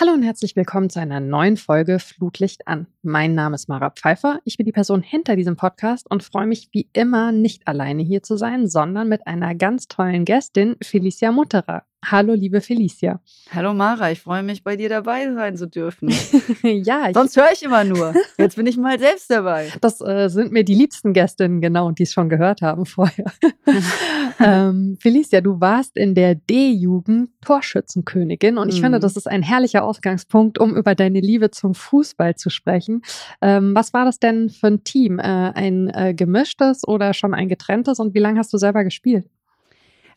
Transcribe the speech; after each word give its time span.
Hallo 0.00 0.12
und 0.12 0.22
herzlich 0.22 0.54
willkommen 0.54 0.90
zu 0.90 1.00
einer 1.00 1.18
neuen 1.18 1.56
Folge 1.56 1.98
Flutlicht 1.98 2.68
an. 2.68 2.86
Mein 3.02 3.34
Name 3.34 3.56
ist 3.56 3.68
Mara 3.68 3.90
Pfeiffer. 3.90 4.38
Ich 4.44 4.56
bin 4.56 4.64
die 4.64 4.70
Person 4.70 5.02
hinter 5.02 5.34
diesem 5.34 5.56
Podcast 5.56 6.08
und 6.08 6.22
freue 6.22 6.46
mich 6.46 6.68
wie 6.70 6.88
immer 6.92 7.32
nicht 7.32 7.66
alleine 7.66 8.04
hier 8.04 8.22
zu 8.22 8.36
sein, 8.36 8.68
sondern 8.68 9.08
mit 9.08 9.26
einer 9.26 9.56
ganz 9.56 9.88
tollen 9.88 10.24
Gästin, 10.24 10.76
Felicia 10.80 11.32
Mutterer. 11.32 11.82
Hallo, 12.04 12.32
liebe 12.32 12.60
Felicia. 12.60 13.20
Hallo 13.52 13.74
Mara, 13.74 14.12
ich 14.12 14.20
freue 14.20 14.42
mich, 14.42 14.62
bei 14.62 14.76
dir 14.76 14.88
dabei 14.88 15.32
sein 15.34 15.56
zu 15.56 15.66
dürfen. 15.66 16.08
ja, 16.62 17.10
sonst 17.12 17.36
höre 17.36 17.50
ich 17.52 17.62
immer 17.62 17.82
nur. 17.82 18.14
Jetzt 18.38 18.56
bin 18.56 18.66
ich 18.66 18.76
mal 18.76 18.98
selbst 18.98 19.30
dabei. 19.30 19.72
Das 19.80 20.00
äh, 20.00 20.28
sind 20.28 20.52
mir 20.52 20.64
die 20.64 20.74
liebsten 20.74 21.12
Gästinnen, 21.12 21.60
genau, 21.60 21.90
die 21.90 22.04
es 22.04 22.12
schon 22.12 22.28
gehört 22.28 22.62
haben 22.62 22.86
vorher. 22.86 23.26
ähm, 24.40 24.96
Felicia, 25.00 25.40
du 25.40 25.60
warst 25.60 25.96
in 25.96 26.14
der 26.14 26.36
D-Jugend 26.36 27.30
Torschützenkönigin 27.44 28.58
und 28.58 28.68
ich 28.68 28.78
mhm. 28.78 28.84
finde, 28.84 29.00
das 29.00 29.16
ist 29.16 29.26
ein 29.26 29.42
herrlicher 29.42 29.82
Ausgangspunkt, 29.84 30.58
um 30.58 30.76
über 30.76 30.94
deine 30.94 31.20
Liebe 31.20 31.50
zum 31.50 31.74
Fußball 31.74 32.36
zu 32.36 32.48
sprechen. 32.48 33.02
Ähm, 33.42 33.74
was 33.74 33.92
war 33.92 34.04
das 34.04 34.20
denn 34.20 34.50
für 34.50 34.68
ein 34.68 34.84
Team? 34.84 35.18
Äh, 35.18 35.22
ein 35.22 35.90
äh, 35.90 36.14
gemischtes 36.14 36.86
oder 36.86 37.12
schon 37.12 37.34
ein 37.34 37.48
getrenntes 37.48 37.98
und 37.98 38.14
wie 38.14 38.20
lange 38.20 38.38
hast 38.38 38.52
du 38.52 38.56
selber 38.58 38.84
gespielt? 38.84 39.26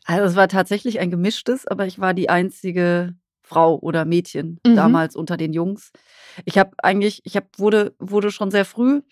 Also 0.04 0.24
es 0.24 0.36
war 0.36 0.48
tatsächlich 0.48 1.00
ein 1.00 1.10
gemischtes, 1.10 1.66
aber 1.66 1.86
ich 1.86 1.98
war 2.00 2.14
die 2.14 2.28
einzige 2.28 3.14
Frau 3.42 3.78
oder 3.78 4.04
Mädchen 4.04 4.58
mhm. 4.66 4.76
damals 4.76 5.16
unter 5.16 5.36
den 5.36 5.52
Jungs. 5.52 5.92
Ich 6.44 6.58
habe 6.58 6.72
eigentlich, 6.82 7.20
ich 7.24 7.36
habe 7.36 7.46
wurde 7.56 7.94
wurde 7.98 8.30
schon 8.30 8.50
sehr 8.50 8.64
früh 8.64 9.02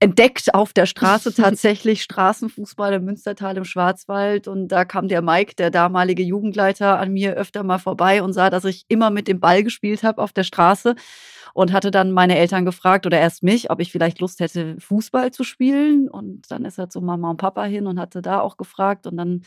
entdeckt 0.00 0.54
auf 0.54 0.72
der 0.72 0.86
Straße 0.86 1.34
tatsächlich 1.36 2.02
Straßenfußball 2.02 2.94
im 2.94 3.04
Münstertal 3.04 3.56
im 3.56 3.64
Schwarzwald 3.64 4.48
und 4.48 4.68
da 4.68 4.84
kam 4.84 5.08
der 5.08 5.22
Mike, 5.22 5.54
der 5.56 5.70
damalige 5.70 6.22
Jugendleiter, 6.22 6.98
an 6.98 7.12
mir 7.12 7.34
öfter 7.34 7.62
mal 7.62 7.78
vorbei 7.78 8.22
und 8.22 8.32
sah, 8.32 8.50
dass 8.50 8.64
ich 8.64 8.86
immer 8.88 9.10
mit 9.10 9.28
dem 9.28 9.40
Ball 9.40 9.62
gespielt 9.62 10.02
habe 10.02 10.22
auf 10.22 10.32
der 10.32 10.44
Straße 10.44 10.94
und 11.52 11.72
hatte 11.72 11.90
dann 11.90 12.12
meine 12.12 12.38
Eltern 12.38 12.64
gefragt 12.64 13.06
oder 13.06 13.20
erst 13.20 13.42
mich, 13.42 13.70
ob 13.70 13.80
ich 13.80 13.92
vielleicht 13.92 14.20
Lust 14.20 14.40
hätte, 14.40 14.76
Fußball 14.80 15.32
zu 15.32 15.44
spielen 15.44 16.08
und 16.08 16.50
dann 16.50 16.64
ist 16.64 16.78
er 16.78 16.88
zu 16.88 17.02
Mama 17.02 17.30
und 17.30 17.36
Papa 17.36 17.64
hin 17.64 17.86
und 17.86 18.00
hatte 18.00 18.22
da 18.22 18.40
auch 18.40 18.56
gefragt 18.56 19.06
und 19.06 19.18
dann 19.18 19.42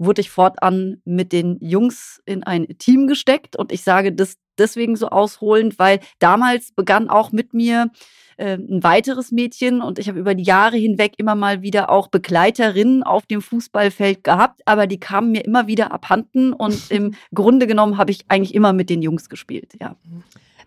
wurde 0.00 0.22
ich 0.22 0.30
fortan 0.30 1.00
mit 1.04 1.32
den 1.32 1.58
Jungs 1.60 2.20
in 2.24 2.42
ein 2.42 2.66
Team 2.78 3.06
gesteckt. 3.06 3.54
Und 3.54 3.70
ich 3.70 3.82
sage 3.82 4.12
das 4.12 4.38
deswegen 4.58 4.96
so 4.96 5.08
ausholend, 5.08 5.78
weil 5.78 6.00
damals 6.18 6.72
begann 6.72 7.08
auch 7.10 7.32
mit 7.32 7.54
mir 7.54 7.90
äh, 8.36 8.54
ein 8.54 8.82
weiteres 8.82 9.30
Mädchen 9.30 9.82
und 9.82 9.98
ich 9.98 10.08
habe 10.08 10.18
über 10.18 10.34
die 10.34 10.44
Jahre 10.44 10.76
hinweg 10.76 11.14
immer 11.18 11.34
mal 11.34 11.62
wieder 11.62 11.90
auch 11.90 12.08
Begleiterinnen 12.08 13.02
auf 13.02 13.26
dem 13.26 13.42
Fußballfeld 13.42 14.24
gehabt, 14.24 14.62
aber 14.64 14.86
die 14.86 14.98
kamen 14.98 15.32
mir 15.32 15.44
immer 15.44 15.66
wieder 15.66 15.92
abhanden 15.92 16.52
und 16.52 16.78
im 16.90 17.14
Grunde 17.34 17.66
genommen 17.66 17.98
habe 17.98 18.10
ich 18.10 18.24
eigentlich 18.28 18.54
immer 18.54 18.72
mit 18.72 18.90
den 18.90 19.02
Jungs 19.02 19.28
gespielt, 19.28 19.74
ja. 19.80 19.96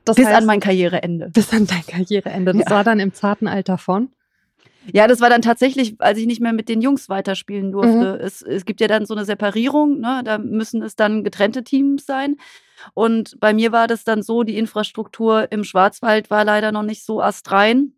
Das 0.05 0.17
bis 0.17 0.27
heißt, 0.27 0.37
an 0.37 0.45
mein 0.45 0.59
Karriereende. 0.59 1.29
Bis 1.29 1.53
an 1.53 1.65
dein 1.65 1.85
Karriereende. 1.85 2.51
Das 2.53 2.65
ja. 2.65 2.69
war 2.69 2.83
dann 2.83 2.99
im 2.99 3.13
zarten 3.13 3.47
Alter 3.47 3.77
von? 3.77 4.09
Ja, 4.91 5.07
das 5.07 5.21
war 5.21 5.29
dann 5.29 5.41
tatsächlich, 5.41 5.95
als 5.99 6.17
ich 6.17 6.25
nicht 6.25 6.41
mehr 6.41 6.53
mit 6.53 6.67
den 6.67 6.81
Jungs 6.81 7.07
weiterspielen 7.07 7.71
durfte. 7.71 8.17
Mhm. 8.19 8.25
Es, 8.25 8.41
es 8.41 8.65
gibt 8.65 8.81
ja 8.81 8.87
dann 8.87 9.05
so 9.05 9.13
eine 9.13 9.25
Separierung, 9.25 9.99
ne? 9.99 10.21
da 10.25 10.37
müssen 10.37 10.81
es 10.81 10.95
dann 10.95 11.23
getrennte 11.23 11.63
Teams 11.63 12.05
sein. 12.05 12.37
Und 12.93 13.39
bei 13.39 13.53
mir 13.53 13.71
war 13.71 13.87
das 13.87 14.03
dann 14.03 14.23
so, 14.23 14.43
die 14.43 14.57
Infrastruktur 14.57 15.51
im 15.51 15.63
Schwarzwald 15.63 16.29
war 16.29 16.43
leider 16.43 16.71
noch 16.71 16.83
nicht 16.83 17.05
so 17.05 17.21
astrein. 17.21 17.93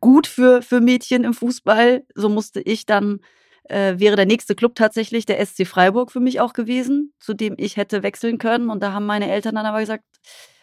Gut 0.00 0.26
für, 0.26 0.60
für 0.60 0.80
Mädchen 0.80 1.24
im 1.24 1.32
Fußball. 1.32 2.04
So 2.14 2.28
musste 2.28 2.60
ich 2.60 2.84
dann, 2.84 3.20
äh, 3.64 3.94
wäre 3.98 4.16
der 4.16 4.26
nächste 4.26 4.54
Club 4.54 4.74
tatsächlich 4.74 5.24
der 5.24 5.44
SC 5.44 5.66
Freiburg 5.66 6.12
für 6.12 6.20
mich 6.20 6.40
auch 6.40 6.52
gewesen, 6.52 7.14
zu 7.18 7.32
dem 7.32 7.54
ich 7.56 7.78
hätte 7.78 8.02
wechseln 8.02 8.36
können. 8.36 8.68
Und 8.68 8.82
da 8.82 8.92
haben 8.92 9.06
meine 9.06 9.30
Eltern 9.30 9.54
dann 9.54 9.64
aber 9.64 9.80
gesagt, 9.80 10.04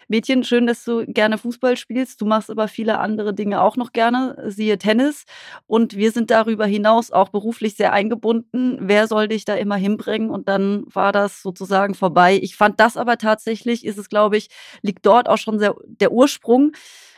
Mädchen, 0.08 0.44
schön, 0.44 0.68
dass 0.68 0.84
du 0.84 1.06
gerne 1.06 1.38
Fußball 1.38 1.78
spielst. 1.78 2.22
Du 2.22 2.25
machst 2.25 2.50
aber 2.50 2.68
viele 2.68 3.00
andere 3.00 3.34
Dinge 3.34 3.62
auch 3.62 3.78
noch 3.78 3.91
gerne, 3.91 4.35
siehe 4.47 4.78
Tennis. 4.78 5.25
Und 5.68 5.96
wir 5.96 6.12
sind 6.12 6.31
darüber 6.31 6.66
hinaus 6.66 7.12
auch 7.12 7.30
beruflich 7.30 7.75
sehr 7.75 7.94
eingebunden. 7.94 8.78
Wer 8.81 9.07
soll 9.07 9.28
dich 9.28 9.46
da 9.46 9.56
immer 9.56 9.75
hinbringen? 9.75 10.30
Und 10.30 10.47
dann 10.50 10.84
war 10.88 11.12
das 11.12 11.41
sozusagen 11.41 11.96
vorbei. 11.96 12.40
Ich 12.41 12.56
fand 12.56 12.80
das 12.80 12.97
aber 12.97 13.18
tatsächlich, 13.18 13.85
ist 13.85 13.97
es, 13.97 14.09
glaube 14.09 14.38
ich, 14.38 14.50
liegt 14.81 15.06
dort 15.06 15.30
auch 15.30 15.38
schon 15.38 15.59
sehr, 15.59 15.75
der 15.85 16.12
Ursprung 16.12 16.74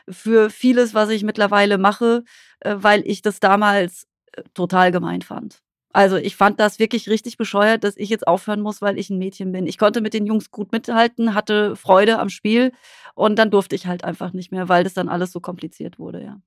für 0.09 0.49
vieles, 0.49 0.93
was 0.93 1.09
ich 1.09 1.23
mittlerweile 1.23 1.77
mache, 1.77 2.23
äh, 2.61 2.75
weil 2.77 3.03
ich 3.05 3.21
das 3.21 3.39
damals 3.39 4.07
äh, 4.33 4.43
total 4.53 4.91
gemein 4.91 5.21
fand. 5.21 5.61
Also 5.93 6.17
ich 6.17 6.35
fand 6.35 6.59
das 6.59 6.79
wirklich 6.79 7.09
richtig 7.09 7.37
bescheuert, 7.37 7.83
dass 7.83 7.97
ich 7.97 8.09
jetzt 8.09 8.27
aufhören 8.27 8.61
muss, 8.61 8.81
weil 8.81 8.97
ich 8.99 9.09
ein 9.09 9.17
Mädchen 9.17 9.51
bin. 9.51 9.65
Ich 9.67 9.77
konnte 9.77 10.01
mit 10.01 10.13
den 10.13 10.25
Jungs 10.25 10.51
gut 10.51 10.71
mithalten, 10.71 11.33
hatte 11.33 11.75
Freude 11.75 12.19
am 12.19 12.29
Spiel 12.29 12.71
und 13.15 13.37
dann 13.37 13.49
durfte 13.51 13.75
ich 13.75 13.87
halt 13.87 14.03
einfach 14.03 14.33
nicht 14.33 14.51
mehr, 14.51 14.69
weil 14.69 14.83
das 14.83 14.93
dann 14.93 15.09
alles 15.09 15.31
so 15.31 15.39
kompliziert 15.39 15.97
wurde, 15.97 16.23
ja. 16.23 16.37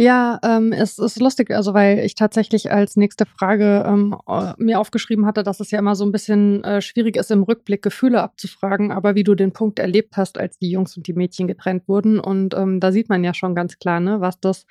Ja, 0.00 0.40
ähm, 0.42 0.72
es 0.72 0.98
ist 0.98 1.20
lustig, 1.20 1.50
also 1.50 1.74
weil 1.74 1.98
ich 1.98 2.14
tatsächlich 2.14 2.72
als 2.72 2.96
nächste 2.96 3.26
Frage 3.26 3.84
ähm, 3.86 4.16
äh, 4.26 4.54
mir 4.56 4.80
aufgeschrieben 4.80 5.26
hatte, 5.26 5.42
dass 5.42 5.60
es 5.60 5.70
ja 5.72 5.78
immer 5.78 5.94
so 5.94 6.06
ein 6.06 6.10
bisschen 6.10 6.64
äh, 6.64 6.80
schwierig 6.80 7.16
ist, 7.18 7.30
im 7.30 7.42
Rückblick 7.42 7.82
Gefühle 7.82 8.22
abzufragen, 8.22 8.92
aber 8.92 9.14
wie 9.14 9.24
du 9.24 9.34
den 9.34 9.52
Punkt 9.52 9.78
erlebt 9.78 10.16
hast, 10.16 10.38
als 10.38 10.56
die 10.56 10.70
Jungs 10.70 10.96
und 10.96 11.06
die 11.06 11.12
Mädchen 11.12 11.46
getrennt 11.48 11.86
wurden. 11.86 12.18
Und 12.18 12.54
ähm, 12.54 12.80
da 12.80 12.92
sieht 12.92 13.10
man 13.10 13.22
ja 13.24 13.34
schon 13.34 13.54
ganz 13.54 13.78
klar, 13.78 14.00
ne, 14.00 14.22
was 14.22 14.40
das 14.40 14.64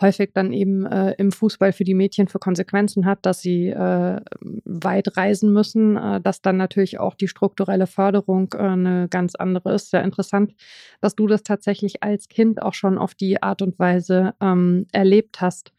häufig 0.00 0.30
dann 0.34 0.52
eben 0.52 0.84
äh, 0.84 1.12
im 1.12 1.30
Fußball 1.30 1.72
für 1.72 1.84
die 1.84 1.94
Mädchen 1.94 2.26
für 2.26 2.40
Konsequenzen 2.40 3.06
hat, 3.06 3.24
dass 3.24 3.40
sie 3.40 3.68
äh, 3.68 4.20
weit 4.64 5.16
reisen 5.16 5.52
müssen, 5.52 5.96
äh, 5.96 6.20
dass 6.20 6.42
dann 6.42 6.56
natürlich 6.56 6.98
auch 6.98 7.14
die 7.14 7.28
strukturelle 7.28 7.86
Förderung 7.86 8.52
äh, 8.54 8.58
eine 8.58 9.06
ganz 9.08 9.36
andere 9.36 9.74
ist. 9.74 9.90
Sehr 9.90 10.02
interessant, 10.02 10.54
dass 11.00 11.14
du 11.14 11.28
das 11.28 11.44
tatsächlich 11.44 12.02
als 12.02 12.28
Kind 12.28 12.60
auch 12.60 12.74
schon 12.74 12.98
auf 12.98 13.14
die 13.14 13.40
Art 13.44 13.62
und 13.62 13.78
Weise 13.78 14.34
ähm, 14.40 14.71
erlebt 14.92 15.40
hast. 15.40 15.72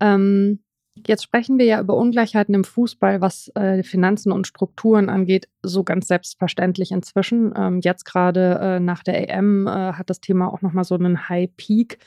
Ähm, 0.00 0.60
jetzt 1.06 1.22
sprechen 1.22 1.58
wir 1.58 1.66
ja 1.66 1.80
über 1.80 1.96
Ungleichheiten 1.96 2.54
im 2.54 2.64
Fußball, 2.64 3.20
was 3.20 3.50
äh, 3.54 3.82
Finanzen 3.82 4.32
und 4.32 4.46
Strukturen 4.46 5.08
angeht, 5.08 5.48
so 5.62 5.84
ganz 5.84 6.08
selbstverständlich 6.08 6.92
inzwischen. 6.92 7.52
Ähm, 7.56 7.80
jetzt 7.80 8.04
gerade 8.04 8.58
äh, 8.60 8.80
nach 8.80 9.02
der 9.02 9.28
EM 9.28 9.66
äh, 9.66 9.70
hat 9.70 10.10
das 10.10 10.20
Thema 10.20 10.52
auch 10.52 10.62
nochmal 10.62 10.84
so 10.84 10.94
einen 10.94 11.28
High 11.28 11.50
Peak. 11.56 11.98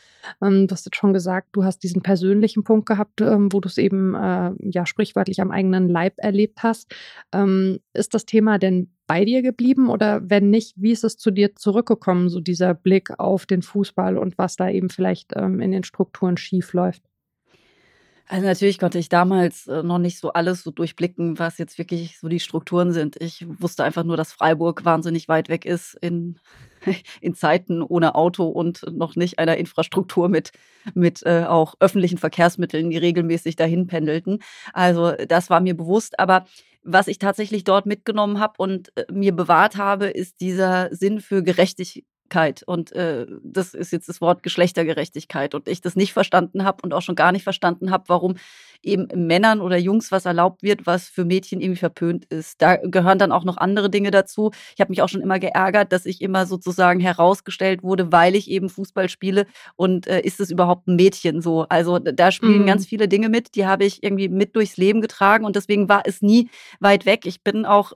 Ähm, 0.41 0.67
du 0.67 0.73
hast 0.73 0.85
jetzt 0.85 0.97
schon 0.97 1.13
gesagt, 1.13 1.49
du 1.53 1.63
hast 1.63 1.79
diesen 1.79 2.01
persönlichen 2.01 2.63
Punkt 2.63 2.87
gehabt, 2.87 3.21
ähm, 3.21 3.51
wo 3.51 3.59
du 3.59 3.67
es 3.67 3.77
eben 3.77 4.15
äh, 4.15 4.51
ja 4.59 4.85
sprichwörtlich 4.85 5.41
am 5.41 5.51
eigenen 5.51 5.89
Leib 5.89 6.13
erlebt 6.17 6.63
hast. 6.63 6.93
Ähm, 7.31 7.79
ist 7.93 8.13
das 8.13 8.25
Thema 8.25 8.59
denn 8.59 8.92
bei 9.07 9.25
dir 9.25 9.41
geblieben 9.41 9.89
oder 9.89 10.21
wenn 10.29 10.49
nicht, 10.49 10.73
wie 10.77 10.91
ist 10.91 11.03
es 11.03 11.17
zu 11.17 11.31
dir 11.31 11.55
zurückgekommen, 11.55 12.29
so 12.29 12.39
dieser 12.39 12.73
Blick 12.73 13.19
auf 13.19 13.45
den 13.45 13.61
Fußball 13.61 14.17
und 14.17 14.37
was 14.37 14.55
da 14.55 14.69
eben 14.69 14.89
vielleicht 14.89 15.33
ähm, 15.35 15.59
in 15.59 15.71
den 15.71 15.83
Strukturen 15.83 16.37
schief 16.37 16.73
läuft? 16.73 17.03
Also 18.27 18.45
natürlich 18.47 18.79
konnte 18.79 18.99
ich 18.99 19.09
damals 19.09 19.67
äh, 19.67 19.83
noch 19.83 19.97
nicht 19.97 20.17
so 20.17 20.31
alles 20.31 20.63
so 20.63 20.71
durchblicken, 20.71 21.39
was 21.39 21.57
jetzt 21.57 21.77
wirklich 21.77 22.19
so 22.19 22.29
die 22.29 22.39
Strukturen 22.39 22.93
sind. 22.93 23.21
Ich 23.21 23.45
wusste 23.59 23.83
einfach 23.83 24.03
nur, 24.03 24.15
dass 24.15 24.31
Freiburg 24.31 24.85
wahnsinnig 24.85 25.27
weit 25.27 25.49
weg 25.49 25.65
ist 25.65 25.95
in, 25.95 26.39
in 27.21 27.35
Zeiten 27.35 27.81
ohne 27.81 28.15
Auto 28.15 28.47
und 28.47 28.85
noch 28.91 29.17
nicht 29.17 29.39
einer 29.39 29.57
Infrastruktur 29.57 30.29
mit, 30.29 30.51
mit 30.93 31.23
äh, 31.25 31.43
auch 31.47 31.75
öffentlichen 31.81 32.17
Verkehrsmitteln, 32.17 32.89
die 32.89 32.97
regelmäßig 32.97 33.57
dahin 33.57 33.87
pendelten. 33.87 34.39
Also 34.71 35.11
das 35.27 35.49
war 35.49 35.59
mir 35.59 35.75
bewusst. 35.75 36.17
Aber 36.17 36.45
was 36.81 37.07
ich 37.07 37.19
tatsächlich 37.19 37.65
dort 37.65 37.85
mitgenommen 37.85 38.39
habe 38.39 38.53
und 38.57 38.95
äh, 38.97 39.05
mir 39.11 39.35
bewahrt 39.35 39.75
habe, 39.77 40.07
ist 40.07 40.39
dieser 40.39 40.95
Sinn 40.95 41.19
für 41.19 41.43
Gerechtigkeit. 42.33 42.63
Und 42.65 42.91
äh, 42.93 43.25
das 43.43 43.73
ist 43.73 43.91
jetzt 43.91 44.09
das 44.09 44.21
Wort 44.21 44.43
Geschlechtergerechtigkeit. 44.43 45.55
Und 45.55 45.67
ich 45.67 45.81
das 45.81 45.95
nicht 45.95 46.13
verstanden 46.13 46.63
habe 46.63 46.79
und 46.83 46.93
auch 46.93 47.01
schon 47.01 47.15
gar 47.15 47.31
nicht 47.31 47.43
verstanden 47.43 47.91
habe, 47.91 48.05
warum 48.07 48.35
eben 48.83 49.07
Männern 49.15 49.61
oder 49.61 49.77
Jungs 49.77 50.11
was 50.11 50.25
erlaubt 50.25 50.61
wird, 50.61 50.85
was 50.85 51.07
für 51.07 51.25
Mädchen 51.25 51.61
irgendwie 51.61 51.79
verpönt 51.79 52.25
ist. 52.25 52.61
Da 52.61 52.75
gehören 52.75 53.17
dann 53.17 53.31
auch 53.31 53.45
noch 53.45 53.57
andere 53.57 53.89
Dinge 53.89 54.11
dazu. 54.11 54.51
Ich 54.75 54.81
habe 54.81 54.91
mich 54.91 55.01
auch 55.01 55.09
schon 55.09 55.21
immer 55.21 55.39
geärgert, 55.39 55.91
dass 55.93 56.05
ich 56.05 56.21
immer 56.21 56.45
sozusagen 56.45 56.99
herausgestellt 56.99 57.81
wurde, 57.83 58.11
weil 58.11 58.35
ich 58.35 58.49
eben 58.49 58.69
Fußball 58.69 59.07
spiele 59.09 59.45
und 59.75 60.07
äh, 60.07 60.19
ist 60.21 60.39
es 60.39 60.51
überhaupt 60.51 60.87
ein 60.87 60.97
Mädchen 60.97 61.41
so. 61.41 61.65
Also 61.69 61.99
da 61.99 62.31
spielen 62.31 62.63
mhm. 62.63 62.67
ganz 62.67 62.85
viele 62.85 63.07
Dinge 63.07 63.29
mit, 63.29 63.55
die 63.55 63.65
habe 63.65 63.85
ich 63.85 64.03
irgendwie 64.03 64.27
mit 64.27 64.55
durchs 64.55 64.77
Leben 64.77 65.01
getragen 65.01 65.45
und 65.45 65.55
deswegen 65.55 65.87
war 65.87 66.03
es 66.05 66.21
nie 66.21 66.49
weit 66.79 67.05
weg. 67.05 67.25
Ich 67.25 67.41
bin 67.41 67.65
auch, 67.65 67.93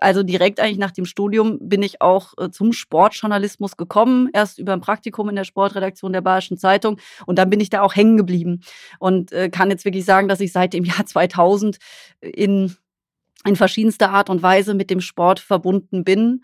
also 0.00 0.22
direkt 0.22 0.60
eigentlich 0.60 0.78
nach 0.78 0.90
dem 0.90 1.06
Studium 1.06 1.58
bin 1.60 1.82
ich 1.82 2.02
auch 2.02 2.34
äh, 2.38 2.50
zum 2.50 2.72
Sportjournalismus 2.72 3.75
gekommen, 3.76 4.30
erst 4.32 4.58
über 4.58 4.72
ein 4.72 4.80
Praktikum 4.80 5.28
in 5.28 5.36
der 5.36 5.44
Sportredaktion 5.44 6.12
der 6.12 6.20
Bayerischen 6.20 6.58
Zeitung 6.58 6.98
und 7.26 7.38
dann 7.38 7.50
bin 7.50 7.60
ich 7.60 7.70
da 7.70 7.82
auch 7.82 7.94
hängen 7.94 8.16
geblieben 8.16 8.62
und 8.98 9.32
äh, 9.32 9.48
kann 9.48 9.70
jetzt 9.70 9.84
wirklich 9.84 10.04
sagen, 10.04 10.28
dass 10.28 10.40
ich 10.40 10.52
seit 10.52 10.72
dem 10.72 10.84
Jahr 10.84 11.06
2000 11.06 11.78
in, 12.20 12.76
in 13.44 13.56
verschiedenster 13.56 14.10
Art 14.10 14.30
und 14.30 14.42
Weise 14.42 14.74
mit 14.74 14.90
dem 14.90 15.00
Sport 15.00 15.40
verbunden 15.40 16.04
bin 16.04 16.42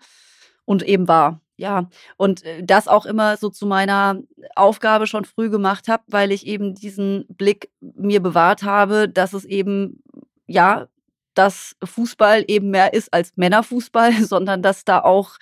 und 0.65 0.83
eben 0.83 1.07
war. 1.07 1.41
Ja, 1.55 1.89
und 2.17 2.43
äh, 2.43 2.63
das 2.63 2.87
auch 2.87 3.05
immer 3.05 3.37
so 3.37 3.49
zu 3.49 3.67
meiner 3.67 4.19
Aufgabe 4.55 5.05
schon 5.05 5.23
früh 5.23 5.49
gemacht 5.49 5.87
habe, 5.87 6.03
weil 6.07 6.31
ich 6.31 6.47
eben 6.47 6.73
diesen 6.73 7.25
Blick 7.29 7.69
mir 7.79 8.21
bewahrt 8.21 8.63
habe, 8.63 9.07
dass 9.07 9.33
es 9.33 9.45
eben, 9.45 10.01
ja, 10.47 10.87
dass 11.35 11.75
Fußball 11.83 12.43
eben 12.47 12.71
mehr 12.71 12.93
ist 12.93 13.13
als 13.13 13.33
Männerfußball, 13.35 14.13
sondern 14.23 14.63
dass 14.63 14.83
da 14.83 14.99
auch 15.01 15.37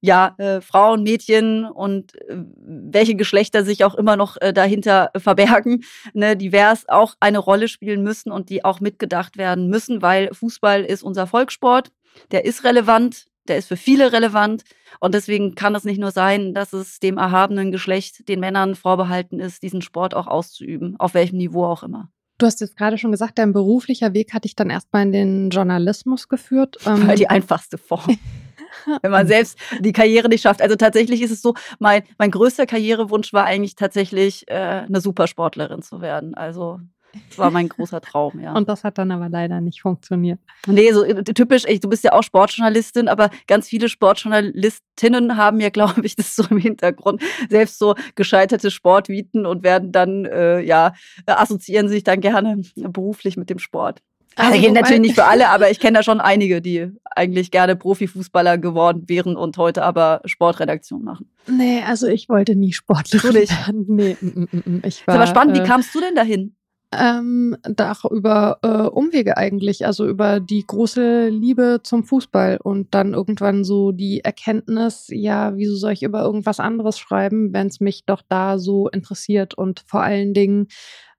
ja, 0.00 0.34
äh, 0.38 0.60
Frauen, 0.60 1.02
Mädchen 1.02 1.64
und 1.64 2.14
äh, 2.16 2.36
welche 2.56 3.14
Geschlechter 3.14 3.64
sich 3.64 3.84
auch 3.84 3.94
immer 3.94 4.16
noch 4.16 4.36
äh, 4.40 4.52
dahinter 4.52 5.10
verbergen, 5.16 5.84
ne, 6.14 6.36
divers 6.36 6.88
auch 6.88 7.14
eine 7.20 7.38
Rolle 7.38 7.68
spielen 7.68 8.02
müssen 8.02 8.32
und 8.32 8.48
die 8.48 8.64
auch 8.64 8.80
mitgedacht 8.80 9.36
werden 9.36 9.68
müssen, 9.68 10.02
weil 10.02 10.32
Fußball 10.32 10.84
ist 10.84 11.02
unser 11.02 11.26
Volkssport, 11.26 11.92
der 12.30 12.44
ist 12.44 12.64
relevant, 12.64 13.26
der 13.48 13.58
ist 13.58 13.68
für 13.68 13.76
viele 13.76 14.12
relevant 14.12 14.64
und 15.00 15.14
deswegen 15.14 15.54
kann 15.54 15.74
es 15.74 15.84
nicht 15.84 16.00
nur 16.00 16.12
sein, 16.12 16.54
dass 16.54 16.72
es 16.72 16.98
dem 17.00 17.18
erhabenen 17.18 17.70
Geschlecht, 17.70 18.28
den 18.28 18.40
Männern 18.40 18.74
vorbehalten 18.74 19.38
ist, 19.38 19.62
diesen 19.62 19.82
Sport 19.82 20.14
auch 20.14 20.26
auszuüben, 20.26 20.96
auf 20.98 21.14
welchem 21.14 21.36
Niveau 21.36 21.64
auch 21.64 21.82
immer. 21.82 22.08
Du 22.38 22.46
hast 22.46 22.62
jetzt 22.62 22.76
gerade 22.76 22.96
schon 22.96 23.10
gesagt, 23.10 23.38
dein 23.38 23.52
beruflicher 23.52 24.14
Weg 24.14 24.32
hat 24.32 24.44
dich 24.44 24.56
dann 24.56 24.70
erstmal 24.70 25.02
in 25.02 25.12
den 25.12 25.50
Journalismus 25.50 26.26
geführt. 26.28 26.78
Ähm 26.86 27.14
die 27.16 27.28
einfachste 27.28 27.76
Form. 27.76 28.18
wenn 29.02 29.10
man 29.10 29.26
selbst 29.26 29.58
die 29.80 29.92
Karriere 29.92 30.28
nicht 30.28 30.42
schafft. 30.42 30.62
Also 30.62 30.76
tatsächlich 30.76 31.22
ist 31.22 31.30
es 31.30 31.42
so, 31.42 31.54
mein, 31.78 32.02
mein 32.18 32.30
größter 32.30 32.66
Karrierewunsch 32.66 33.32
war 33.32 33.44
eigentlich 33.44 33.76
tatsächlich, 33.76 34.48
äh, 34.48 34.54
eine 34.54 35.00
Supersportlerin 35.00 35.82
zu 35.82 36.00
werden. 36.00 36.34
Also 36.34 36.80
das 37.28 37.38
war 37.38 37.50
mein 37.50 37.68
großer 37.68 38.00
Traum, 38.00 38.40
ja. 38.40 38.52
Und 38.54 38.68
das 38.68 38.84
hat 38.84 38.98
dann 38.98 39.10
aber 39.10 39.28
leider 39.28 39.60
nicht 39.60 39.82
funktioniert. 39.82 40.38
Nee, 40.66 40.92
so 40.92 41.04
äh, 41.04 41.22
typisch, 41.24 41.64
ey, 41.64 41.78
du 41.78 41.88
bist 41.88 42.04
ja 42.04 42.12
auch 42.12 42.22
Sportjournalistin, 42.22 43.08
aber 43.08 43.30
ganz 43.46 43.68
viele 43.68 43.88
Sportjournalistinnen 43.88 45.36
haben 45.36 45.60
ja, 45.60 45.70
glaube 45.70 46.04
ich, 46.04 46.16
das 46.16 46.36
so 46.36 46.44
im 46.50 46.58
Hintergrund, 46.58 47.22
selbst 47.48 47.78
so 47.78 47.94
gescheiterte 48.14 48.70
Sportvieten 48.70 49.46
und 49.46 49.62
werden 49.62 49.92
dann, 49.92 50.24
äh, 50.24 50.60
ja, 50.60 50.94
assoziieren 51.26 51.88
sich 51.88 52.04
dann 52.04 52.20
gerne 52.20 52.62
beruflich 52.74 53.36
mit 53.36 53.50
dem 53.50 53.58
Sport. 53.58 54.02
Also, 54.36 54.54
also 54.54 54.72
natürlich 54.72 55.00
nicht 55.00 55.14
für 55.14 55.24
alle, 55.24 55.48
aber 55.48 55.70
ich 55.70 55.80
kenne 55.80 55.98
da 55.98 56.02
schon 56.02 56.20
einige, 56.20 56.62
die 56.62 56.90
eigentlich 57.04 57.50
gerne 57.50 57.76
Profifußballer 57.76 58.58
geworden 58.58 59.04
wären 59.08 59.36
und 59.36 59.56
heute 59.58 59.82
aber 59.82 60.20
Sportredaktion 60.24 61.02
machen. 61.02 61.28
Nee, 61.46 61.82
also 61.86 62.06
ich 62.06 62.28
wollte 62.28 62.54
nie 62.54 62.72
Sportlerin 62.72 63.34
werden. 63.34 63.84
Nee, 63.88 64.16
mm, 64.20 64.26
mm, 64.26 64.62
mm, 64.64 64.82
ich 64.84 65.06
war, 65.06 65.14
ist 65.14 65.20
aber 65.20 65.26
spannend, 65.26 65.56
äh, 65.56 65.62
wie 65.62 65.66
kamst 65.66 65.94
du 65.94 66.00
denn 66.00 66.14
dahin? 66.14 66.54
Ähm, 66.92 67.56
da 67.62 67.92
auch 67.92 68.10
über 68.10 68.58
äh, 68.62 68.68
Umwege 68.68 69.36
eigentlich, 69.36 69.86
also 69.86 70.08
über 70.08 70.40
die 70.40 70.64
große 70.66 71.28
Liebe 71.28 71.80
zum 71.84 72.02
Fußball 72.02 72.58
und 72.60 72.94
dann 72.94 73.14
irgendwann 73.14 73.62
so 73.62 73.92
die 73.92 74.24
Erkenntnis, 74.24 75.06
ja, 75.08 75.56
wieso 75.56 75.76
soll 75.76 75.92
ich 75.92 76.02
über 76.02 76.22
irgendwas 76.22 76.58
anderes 76.58 76.98
schreiben, 76.98 77.52
wenn 77.52 77.68
es 77.68 77.78
mich 77.78 78.06
doch 78.06 78.22
da 78.28 78.58
so 78.58 78.88
interessiert 78.88 79.54
und 79.54 79.84
vor 79.86 80.02
allen 80.02 80.34
Dingen 80.34 80.66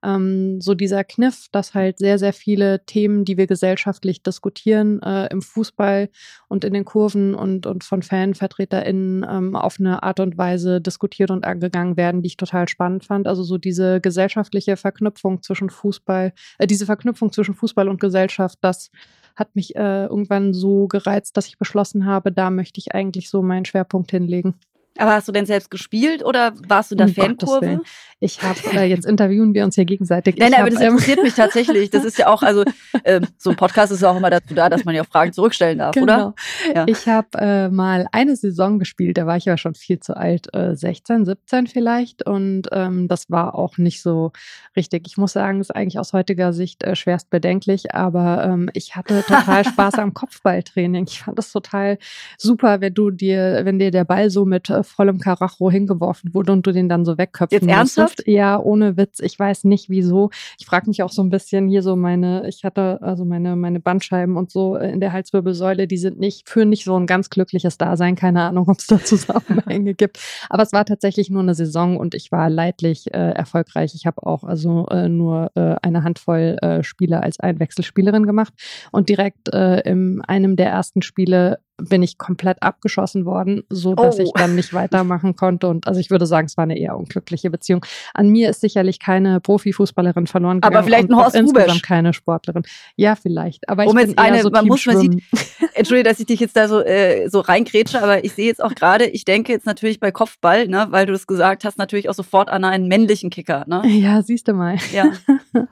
ähm, 0.02 0.60
so 0.60 0.74
dieser 0.74 1.04
Kniff, 1.04 1.46
dass 1.52 1.74
halt 1.74 1.98
sehr, 1.98 2.18
sehr 2.18 2.32
viele 2.32 2.84
Themen, 2.84 3.24
die 3.24 3.36
wir 3.36 3.46
gesellschaftlich 3.46 4.22
diskutieren, 4.22 5.00
äh, 5.02 5.26
im 5.28 5.42
Fußball 5.42 6.08
und 6.48 6.64
in 6.64 6.72
den 6.72 6.84
Kurven 6.84 7.34
und, 7.34 7.66
und 7.66 7.84
von 7.84 8.02
FanvertreterInnen 8.02 9.26
ähm, 9.28 9.56
auf 9.56 9.78
eine 9.78 10.02
Art 10.02 10.20
und 10.20 10.38
Weise 10.38 10.80
diskutiert 10.80 11.30
und 11.30 11.44
angegangen 11.44 11.96
werden, 11.96 12.22
die 12.22 12.28
ich 12.28 12.36
total 12.36 12.68
spannend 12.68 13.04
fand. 13.04 13.26
Also 13.26 13.42
so 13.42 13.58
diese 13.58 14.00
gesellschaftliche 14.00 14.76
Verknüpfung 14.76 15.42
zwischen 15.42 15.70
Fußball, 15.70 16.32
äh, 16.58 16.66
diese 16.66 16.86
Verknüpfung 16.86 17.32
zwischen 17.32 17.54
Fußball 17.54 17.88
und 17.88 18.00
Gesellschaft, 18.00 18.58
das 18.60 18.90
hat 19.36 19.54
mich 19.56 19.76
äh, 19.76 20.04
irgendwann 20.04 20.52
so 20.52 20.86
gereizt, 20.88 21.36
dass 21.36 21.46
ich 21.46 21.58
beschlossen 21.58 22.06
habe, 22.06 22.32
da 22.32 22.50
möchte 22.50 22.78
ich 22.78 22.94
eigentlich 22.94 23.30
so 23.30 23.42
meinen 23.42 23.64
Schwerpunkt 23.64 24.10
hinlegen. 24.10 24.54
Aber 24.98 25.12
hast 25.12 25.28
du 25.28 25.32
denn 25.32 25.46
selbst 25.46 25.70
gespielt 25.70 26.24
oder 26.24 26.52
warst 26.68 26.90
du 26.90 26.94
der 26.94 27.06
um 27.06 27.14
Fankurve? 27.14 27.80
Ich 28.24 28.40
habe, 28.40 28.58
äh, 28.74 28.84
jetzt 28.84 29.04
interviewen 29.04 29.52
wir 29.52 29.64
uns 29.64 29.74
hier 29.74 29.84
gegenseitig. 29.84 30.36
Nein, 30.36 30.52
nein, 30.52 30.60
aber 30.60 30.70
das 30.70 30.80
ähm, 30.80 30.92
interessiert 30.92 31.22
mich 31.24 31.34
tatsächlich. 31.34 31.90
Das 31.90 32.04
ist 32.04 32.18
ja 32.18 32.28
auch, 32.28 32.42
also 32.42 32.62
äh, 33.02 33.20
so 33.36 33.50
ein 33.50 33.56
Podcast 33.56 33.90
ist 33.90 34.02
ja 34.02 34.10
auch 34.10 34.16
immer 34.16 34.30
dazu 34.30 34.54
da, 34.54 34.68
dass 34.68 34.84
man 34.84 34.94
ja 34.94 35.02
Fragen 35.02 35.32
zurückstellen 35.32 35.78
darf, 35.78 35.92
genau. 35.92 36.04
oder? 36.04 36.34
Ja. 36.72 36.84
Ich 36.86 37.08
habe 37.08 37.26
äh, 37.38 37.68
mal 37.68 38.06
eine 38.12 38.36
Saison 38.36 38.78
gespielt, 38.78 39.18
da 39.18 39.26
war 39.26 39.38
ich 39.38 39.46
ja 39.46 39.56
schon 39.56 39.74
viel 39.74 39.98
zu 39.98 40.16
alt, 40.16 40.54
äh, 40.54 40.76
16, 40.76 41.24
17 41.24 41.66
vielleicht. 41.66 42.24
Und 42.24 42.68
ähm, 42.70 43.08
das 43.08 43.28
war 43.28 43.56
auch 43.56 43.76
nicht 43.76 44.02
so 44.02 44.30
richtig. 44.76 45.08
Ich 45.08 45.16
muss 45.16 45.32
sagen, 45.32 45.60
ist 45.60 45.74
eigentlich 45.74 45.98
aus 45.98 46.12
heutiger 46.12 46.52
Sicht 46.52 46.84
äh, 46.84 46.94
schwerst 46.94 47.28
bedenklich, 47.28 47.92
aber 47.92 48.44
ähm, 48.44 48.70
ich 48.72 48.94
hatte 48.94 49.24
total 49.26 49.64
Spaß 49.64 49.94
am 49.94 50.14
Kopfballtraining. 50.14 51.06
Ich 51.08 51.22
fand 51.22 51.38
das 51.38 51.50
total 51.50 51.98
super, 52.38 52.80
wenn 52.80 52.94
du 52.94 53.10
dir, 53.10 53.62
wenn 53.64 53.80
dir 53.80 53.90
der 53.90 54.04
Ball 54.04 54.30
so 54.30 54.44
mit 54.44 54.70
äh, 54.70 54.81
vollem 54.84 55.18
Karacho 55.18 55.70
hingeworfen 55.70 56.34
wurde 56.34 56.52
und 56.52 56.66
du 56.66 56.72
den 56.72 56.88
dann 56.88 57.04
so 57.04 57.18
wegköpfen 57.18 57.68
Jetzt 57.68 57.68
ernsthaft? 57.68 58.26
Ja, 58.26 58.58
ohne 58.58 58.96
Witz. 58.96 59.20
Ich 59.20 59.38
weiß 59.38 59.64
nicht 59.64 59.90
wieso. 59.90 60.30
Ich 60.58 60.66
frage 60.66 60.88
mich 60.88 61.02
auch 61.02 61.10
so 61.10 61.22
ein 61.22 61.30
bisschen 61.30 61.68
hier 61.68 61.82
so 61.82 61.96
meine, 61.96 62.48
ich 62.48 62.64
hatte 62.64 62.98
also 63.02 63.24
meine, 63.24 63.56
meine 63.56 63.80
Bandscheiben 63.80 64.36
und 64.36 64.50
so 64.50 64.76
in 64.76 65.00
der 65.00 65.12
Halswirbelsäule, 65.12 65.86
die 65.86 65.98
sind 65.98 66.18
nicht, 66.18 66.48
führen 66.48 66.68
nicht 66.68 66.84
so 66.84 66.96
ein 66.96 67.06
ganz 67.06 67.30
glückliches 67.30 67.78
Dasein. 67.78 68.14
Keine 68.14 68.42
Ahnung, 68.42 68.68
ob 68.68 68.78
es 68.78 68.86
da 68.86 69.02
Zusammenhänge 69.02 69.94
gibt. 70.02 70.18
Aber 70.48 70.62
es 70.62 70.72
war 70.72 70.84
tatsächlich 70.84 71.30
nur 71.30 71.42
eine 71.42 71.54
Saison 71.54 71.96
und 71.96 72.14
ich 72.14 72.32
war 72.32 72.50
leidlich 72.50 73.12
äh, 73.14 73.30
erfolgreich. 73.30 73.94
Ich 73.94 74.06
habe 74.06 74.26
auch 74.26 74.44
also 74.44 74.86
äh, 74.90 75.08
nur 75.08 75.50
äh, 75.54 75.76
eine 75.82 76.04
Handvoll 76.04 76.56
äh, 76.62 76.82
Spiele 76.82 77.22
als 77.22 77.40
Einwechselspielerin 77.40 78.26
gemacht 78.26 78.52
und 78.90 79.08
direkt 79.08 79.52
äh, 79.52 79.80
in 79.80 80.22
einem 80.22 80.56
der 80.56 80.68
ersten 80.68 81.02
Spiele 81.02 81.58
bin 81.88 82.02
ich 82.02 82.18
komplett 82.18 82.62
abgeschossen 82.62 83.24
worden, 83.24 83.62
so 83.68 83.94
dass 83.94 84.18
oh. 84.18 84.22
ich 84.22 84.32
dann 84.32 84.54
nicht 84.54 84.74
weitermachen 84.74 85.36
konnte. 85.36 85.68
Und 85.68 85.86
also 85.86 86.00
ich 86.00 86.10
würde 86.10 86.26
sagen, 86.26 86.46
es 86.46 86.56
war 86.56 86.64
eine 86.64 86.78
eher 86.78 86.96
unglückliche 86.96 87.50
Beziehung. 87.50 87.84
An 88.14 88.28
mir 88.28 88.50
ist 88.50 88.60
sicherlich 88.60 88.98
keine 88.98 89.40
Profifußballerin 89.40 90.26
verloren 90.26 90.60
gegangen. 90.60 90.76
Aber 90.76 90.84
vielleicht 90.84 91.10
ein 91.10 91.16
Horst 91.16 91.36
insgesamt 91.36 91.82
keine 91.82 92.12
Sportlerin. 92.12 92.62
Ja, 92.96 93.14
vielleicht. 93.16 93.68
Aber 93.68 93.84
ich 93.84 93.90
um 93.90 93.96
bin 93.96 94.16
eine, 94.18 94.42
so 94.42 94.50
man 94.50 94.66
muss, 94.66 94.84
man 94.86 94.98
sieht, 94.98 95.22
Entschuldige, 95.74 96.08
dass 96.08 96.20
ich 96.20 96.26
dich 96.26 96.40
jetzt 96.40 96.56
da 96.56 96.68
so, 96.68 96.80
äh, 96.80 97.28
so 97.28 97.40
reingrätsche, 97.40 98.02
aber 98.02 98.24
ich 98.24 98.32
sehe 98.32 98.46
jetzt 98.46 98.62
auch 98.62 98.74
gerade, 98.74 99.06
ich 99.06 99.24
denke 99.24 99.52
jetzt 99.52 99.66
natürlich 99.66 100.00
bei 100.00 100.10
Kopfball, 100.10 100.68
ne, 100.68 100.86
weil 100.90 101.06
du 101.06 101.12
das 101.12 101.26
gesagt 101.26 101.64
hast, 101.64 101.78
natürlich 101.78 102.08
auch 102.08 102.14
sofort 102.14 102.50
an 102.50 102.64
einen 102.64 102.88
männlichen 102.88 103.30
Kicker. 103.30 103.64
Ne? 103.66 103.82
Ja, 103.86 104.22
siehst 104.22 104.48
du 104.48 104.54
mal. 104.54 104.76
Ja. 104.92 105.12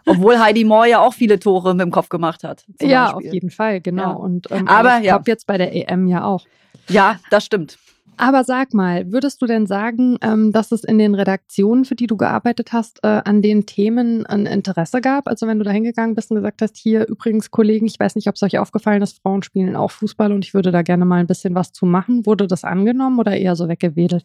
Obwohl 0.06 0.38
Heidi 0.38 0.64
Moore 0.64 0.88
ja 0.88 1.00
auch 1.00 1.14
viele 1.14 1.38
Tore 1.38 1.74
mit 1.74 1.82
dem 1.82 1.90
Kopf 1.90 2.08
gemacht 2.08 2.44
hat. 2.44 2.64
Ja, 2.80 3.12
Beispiel. 3.12 3.28
auf 3.28 3.34
jeden 3.34 3.50
Fall, 3.50 3.80
genau. 3.80 4.02
Ja. 4.02 4.10
Und 4.10 4.50
ähm, 4.50 4.68
aber 4.68 4.98
ich 4.98 5.06
ja. 5.06 5.20
jetzt 5.26 5.46
bei 5.46 5.58
der 5.58 5.74
EM 5.74 5.99
ja 6.06 6.24
auch. 6.24 6.44
Ja, 6.88 7.18
das 7.30 7.44
stimmt. 7.44 7.78
Aber 8.20 8.44
sag 8.44 8.74
mal, 8.74 9.10
würdest 9.10 9.40
du 9.40 9.46
denn 9.46 9.66
sagen, 9.66 10.18
ähm, 10.20 10.52
dass 10.52 10.72
es 10.72 10.84
in 10.84 10.98
den 10.98 11.14
Redaktionen, 11.14 11.86
für 11.86 11.94
die 11.94 12.06
du 12.06 12.18
gearbeitet 12.18 12.70
hast, 12.70 13.02
äh, 13.02 13.22
an 13.24 13.40
den 13.40 13.64
Themen 13.64 14.26
ein 14.26 14.44
Interesse 14.44 15.00
gab? 15.00 15.26
Also 15.26 15.46
wenn 15.46 15.58
du 15.58 15.64
da 15.64 15.70
hingegangen 15.70 16.14
bist 16.14 16.30
und 16.30 16.36
gesagt 16.36 16.60
hast, 16.60 16.76
hier 16.76 17.08
übrigens 17.08 17.50
Kollegen, 17.50 17.86
ich 17.86 17.98
weiß 17.98 18.16
nicht, 18.16 18.28
ob 18.28 18.34
es 18.34 18.42
euch 18.42 18.58
aufgefallen 18.58 19.00
ist, 19.00 19.22
Frauen 19.22 19.42
spielen 19.42 19.74
auch 19.74 19.90
Fußball 19.90 20.32
und 20.32 20.44
ich 20.44 20.52
würde 20.52 20.70
da 20.70 20.82
gerne 20.82 21.06
mal 21.06 21.20
ein 21.20 21.26
bisschen 21.26 21.54
was 21.54 21.72
zu 21.72 21.86
machen. 21.86 22.26
Wurde 22.26 22.46
das 22.46 22.62
angenommen 22.62 23.18
oder 23.18 23.34
eher 23.34 23.56
so 23.56 23.68
weggewedelt? 23.68 24.24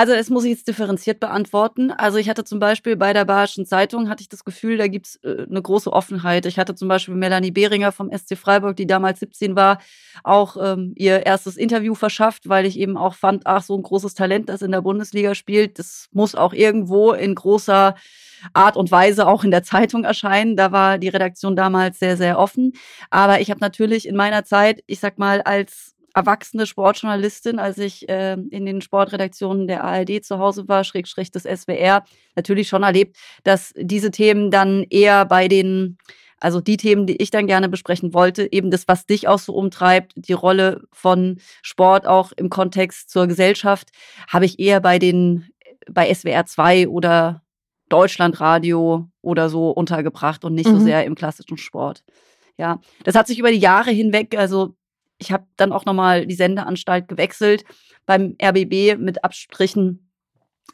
Also 0.00 0.14
das 0.14 0.30
muss 0.30 0.44
ich 0.44 0.52
jetzt 0.52 0.66
differenziert 0.66 1.20
beantworten. 1.20 1.90
Also 1.90 2.16
ich 2.16 2.30
hatte 2.30 2.42
zum 2.42 2.58
Beispiel 2.58 2.96
bei 2.96 3.12
der 3.12 3.26
Bayerischen 3.26 3.66
Zeitung, 3.66 4.08
hatte 4.08 4.22
ich 4.22 4.30
das 4.30 4.46
Gefühl, 4.46 4.78
da 4.78 4.86
gibt's 4.86 5.16
äh, 5.16 5.44
eine 5.46 5.60
große 5.60 5.92
Offenheit. 5.92 6.46
Ich 6.46 6.58
hatte 6.58 6.74
zum 6.74 6.88
Beispiel 6.88 7.14
Melanie 7.14 7.50
Behringer 7.50 7.92
vom 7.92 8.10
SC 8.10 8.38
Freiburg, 8.38 8.76
die 8.76 8.86
damals 8.86 9.20
17 9.20 9.56
war, 9.56 9.78
auch 10.24 10.56
ähm, 10.58 10.94
ihr 10.96 11.26
erstes 11.26 11.58
Interview 11.58 11.94
verschafft, 11.94 12.48
weil 12.48 12.64
ich 12.64 12.78
eben 12.78 12.96
auch 12.96 13.12
fand, 13.12 13.46
ach, 13.46 13.62
so 13.62 13.76
ein 13.76 13.82
großes 13.82 14.14
Talent, 14.14 14.48
das 14.48 14.62
in 14.62 14.72
der 14.72 14.80
Bundesliga 14.80 15.34
spielt, 15.34 15.78
das 15.78 16.08
muss 16.12 16.34
auch 16.34 16.54
irgendwo 16.54 17.12
in 17.12 17.34
großer 17.34 17.94
Art 18.54 18.78
und 18.78 18.90
Weise 18.90 19.26
auch 19.26 19.44
in 19.44 19.50
der 19.50 19.64
Zeitung 19.64 20.04
erscheinen. 20.04 20.56
Da 20.56 20.72
war 20.72 20.96
die 20.96 21.08
Redaktion 21.08 21.56
damals 21.56 21.98
sehr, 21.98 22.16
sehr 22.16 22.38
offen. 22.38 22.72
Aber 23.10 23.42
ich 23.42 23.50
habe 23.50 23.60
natürlich 23.60 24.08
in 24.08 24.16
meiner 24.16 24.44
Zeit, 24.46 24.82
ich 24.86 24.98
sag 24.98 25.18
mal, 25.18 25.42
als 25.42 25.94
erwachsene 26.14 26.66
Sportjournalistin, 26.66 27.58
als 27.58 27.78
ich 27.78 28.08
äh, 28.08 28.32
in 28.32 28.66
den 28.66 28.80
Sportredaktionen 28.80 29.66
der 29.66 29.84
ARD 29.84 30.24
zu 30.24 30.38
Hause 30.38 30.68
war, 30.68 30.84
Schrägstrich 30.84 31.30
des 31.30 31.44
SWR, 31.44 32.04
natürlich 32.36 32.68
schon 32.68 32.82
erlebt, 32.82 33.16
dass 33.44 33.72
diese 33.76 34.10
Themen 34.10 34.50
dann 34.50 34.84
eher 34.90 35.24
bei 35.24 35.48
den 35.48 35.98
also 36.42 36.62
die 36.62 36.78
Themen, 36.78 37.06
die 37.06 37.16
ich 37.16 37.30
dann 37.30 37.46
gerne 37.46 37.68
besprechen 37.68 38.14
wollte, 38.14 38.50
eben 38.50 38.70
das, 38.70 38.88
was 38.88 39.04
dich 39.04 39.28
auch 39.28 39.38
so 39.38 39.52
umtreibt, 39.52 40.12
die 40.16 40.32
Rolle 40.32 40.82
von 40.90 41.38
Sport 41.60 42.06
auch 42.06 42.32
im 42.32 42.48
Kontext 42.48 43.10
zur 43.10 43.26
Gesellschaft, 43.26 43.90
habe 44.26 44.46
ich 44.46 44.58
eher 44.58 44.80
bei 44.80 44.98
den, 44.98 45.50
bei 45.90 46.12
SWR 46.12 46.46
2 46.46 46.88
oder 46.88 47.42
Deutschlandradio 47.90 49.10
oder 49.20 49.50
so 49.50 49.70
untergebracht 49.70 50.44
und 50.44 50.54
nicht 50.54 50.68
mhm. 50.68 50.78
so 50.78 50.84
sehr 50.84 51.04
im 51.04 51.14
klassischen 51.14 51.58
Sport. 51.58 52.04
Ja, 52.56 52.80
das 53.04 53.14
hat 53.14 53.26
sich 53.26 53.38
über 53.38 53.50
die 53.50 53.58
Jahre 53.58 53.90
hinweg, 53.90 54.36
also 54.36 54.74
ich 55.20 55.32
habe 55.32 55.44
dann 55.56 55.72
auch 55.72 55.84
nochmal 55.84 56.26
die 56.26 56.34
Sendeanstalt 56.34 57.06
gewechselt 57.06 57.64
beim 58.06 58.36
RBB 58.42 58.98
mit 58.98 59.22
Abstrichen 59.22 60.10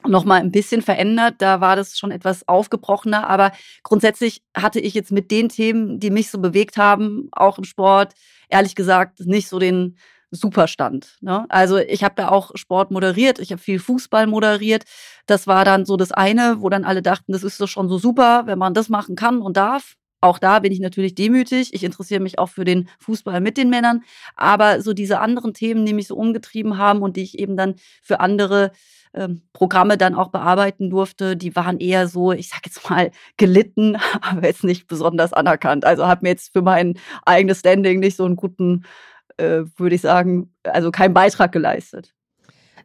nochmal 0.06 0.40
ein 0.40 0.52
bisschen 0.52 0.82
verändert. 0.82 1.36
Da 1.38 1.60
war 1.60 1.76
das 1.76 1.98
schon 1.98 2.10
etwas 2.10 2.46
aufgebrochener. 2.48 3.28
Aber 3.28 3.52
grundsätzlich 3.82 4.42
hatte 4.56 4.80
ich 4.80 4.94
jetzt 4.94 5.12
mit 5.12 5.30
den 5.30 5.48
Themen, 5.48 5.98
die 5.98 6.10
mich 6.10 6.30
so 6.30 6.38
bewegt 6.38 6.76
haben, 6.76 7.28
auch 7.32 7.58
im 7.58 7.64
Sport, 7.64 8.14
ehrlich 8.48 8.74
gesagt, 8.74 9.20
nicht 9.20 9.48
so 9.48 9.58
den 9.58 9.98
Superstand. 10.30 11.18
Ne? 11.20 11.46
Also 11.48 11.78
ich 11.78 12.04
habe 12.04 12.14
da 12.16 12.28
auch 12.28 12.50
Sport 12.54 12.90
moderiert, 12.90 13.38
ich 13.38 13.52
habe 13.52 13.62
viel 13.62 13.78
Fußball 13.78 14.26
moderiert. 14.26 14.84
Das 15.26 15.46
war 15.46 15.64
dann 15.64 15.84
so 15.86 15.96
das 15.96 16.12
eine, 16.12 16.60
wo 16.60 16.68
dann 16.68 16.84
alle 16.84 17.02
dachten, 17.02 17.32
das 17.32 17.42
ist 17.42 17.60
doch 17.60 17.68
schon 17.68 17.88
so 17.88 17.98
super, 17.98 18.42
wenn 18.46 18.58
man 18.58 18.74
das 18.74 18.88
machen 18.88 19.16
kann 19.16 19.40
und 19.40 19.56
darf. 19.56 19.96
Auch 20.20 20.38
da 20.38 20.58
bin 20.60 20.72
ich 20.72 20.80
natürlich 20.80 21.14
demütig. 21.14 21.74
Ich 21.74 21.84
interessiere 21.84 22.20
mich 22.20 22.38
auch 22.38 22.48
für 22.48 22.64
den 22.64 22.88
Fußball 23.00 23.40
mit 23.40 23.56
den 23.56 23.70
Männern. 23.70 24.02
Aber 24.34 24.80
so 24.80 24.92
diese 24.92 25.20
anderen 25.20 25.54
Themen, 25.54 25.86
die 25.86 25.92
mich 25.92 26.08
so 26.08 26.16
umgetrieben 26.16 26.78
haben 26.78 27.02
und 27.02 27.16
die 27.16 27.22
ich 27.22 27.38
eben 27.38 27.56
dann 27.56 27.74
für 28.02 28.20
andere 28.20 28.72
ähm, 29.14 29.42
Programme 29.52 29.98
dann 29.98 30.14
auch 30.14 30.30
bearbeiten 30.30 30.90
durfte, 30.90 31.36
die 31.36 31.54
waren 31.54 31.78
eher 31.78 32.08
so, 32.08 32.32
ich 32.32 32.48
sag 32.48 32.66
jetzt 32.66 32.88
mal, 32.88 33.10
gelitten, 33.36 33.96
aber 34.20 34.46
jetzt 34.46 34.64
nicht 34.64 34.86
besonders 34.88 35.32
anerkannt. 35.32 35.84
Also 35.84 36.06
habe 36.06 36.20
mir 36.22 36.30
jetzt 36.30 36.52
für 36.52 36.62
mein 36.62 36.98
eigenes 37.24 37.60
Standing 37.60 38.00
nicht 38.00 38.16
so 38.16 38.24
einen 38.24 38.36
guten, 38.36 38.84
äh, 39.36 39.62
würde 39.76 39.94
ich 39.94 40.00
sagen, 40.00 40.54
also 40.64 40.90
keinen 40.90 41.14
Beitrag 41.14 41.52
geleistet. 41.52 42.15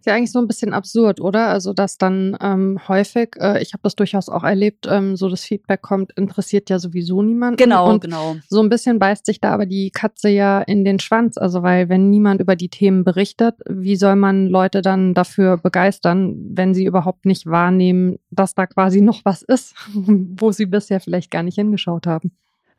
Ist 0.02 0.08
ja 0.08 0.16
eigentlich 0.16 0.32
so 0.32 0.40
ein 0.40 0.48
bisschen 0.48 0.74
absurd, 0.74 1.22
oder? 1.22 1.50
Also, 1.50 1.74
dass 1.74 2.00
dann 2.00 2.36
ähm, 2.42 2.80
häufig, 2.88 3.36
äh, 3.38 3.62
ich 3.62 3.74
habe 3.74 3.82
das 3.84 3.96
durchaus 3.96 4.30
auch 4.30 4.44
erlebt, 4.44 4.88
ähm, 4.90 5.16
so 5.16 5.30
das 5.30 5.44
Feedback 5.44 5.84
kommt, 5.84 6.12
interessiert 6.14 6.72
ja 6.72 6.80
sowieso 6.80 7.22
niemand. 7.22 7.60
Genau, 7.60 7.88
und 7.88 8.02
genau. 8.02 8.36
So 8.50 8.64
ein 8.64 8.70
bisschen 8.70 8.98
beißt 8.98 9.28
sich 9.28 9.40
da 9.40 9.52
aber 9.52 9.68
die 9.68 9.92
Katze 9.92 10.30
ja 10.30 10.60
in 10.64 10.84
den 10.86 10.98
Schwanz. 10.98 11.38
Also, 11.38 11.62
weil 11.62 11.88
wenn 11.88 12.10
niemand 12.10 12.42
über 12.42 12.56
die 12.56 12.70
Themen 12.70 13.04
berichtet, 13.04 13.54
wie 13.70 13.96
soll 13.96 14.16
man 14.16 14.48
Leute 14.48 14.82
dann 14.82 15.14
dafür 15.14 15.58
begeistern, 15.58 16.36
wenn 16.50 16.74
sie 16.74 16.86
überhaupt 16.86 17.28
nicht 17.28 17.46
wahrnehmen, 17.46 18.18
dass 18.32 18.56
da 18.56 18.66
quasi 18.66 19.02
noch 19.02 19.24
was 19.24 19.44
ist, 19.44 19.76
wo 19.94 20.52
sie 20.52 20.66
bisher 20.66 21.00
vielleicht 21.00 21.30
gar 21.30 21.44
nicht 21.44 21.60
hingeschaut 21.60 22.08
haben? 22.08 22.32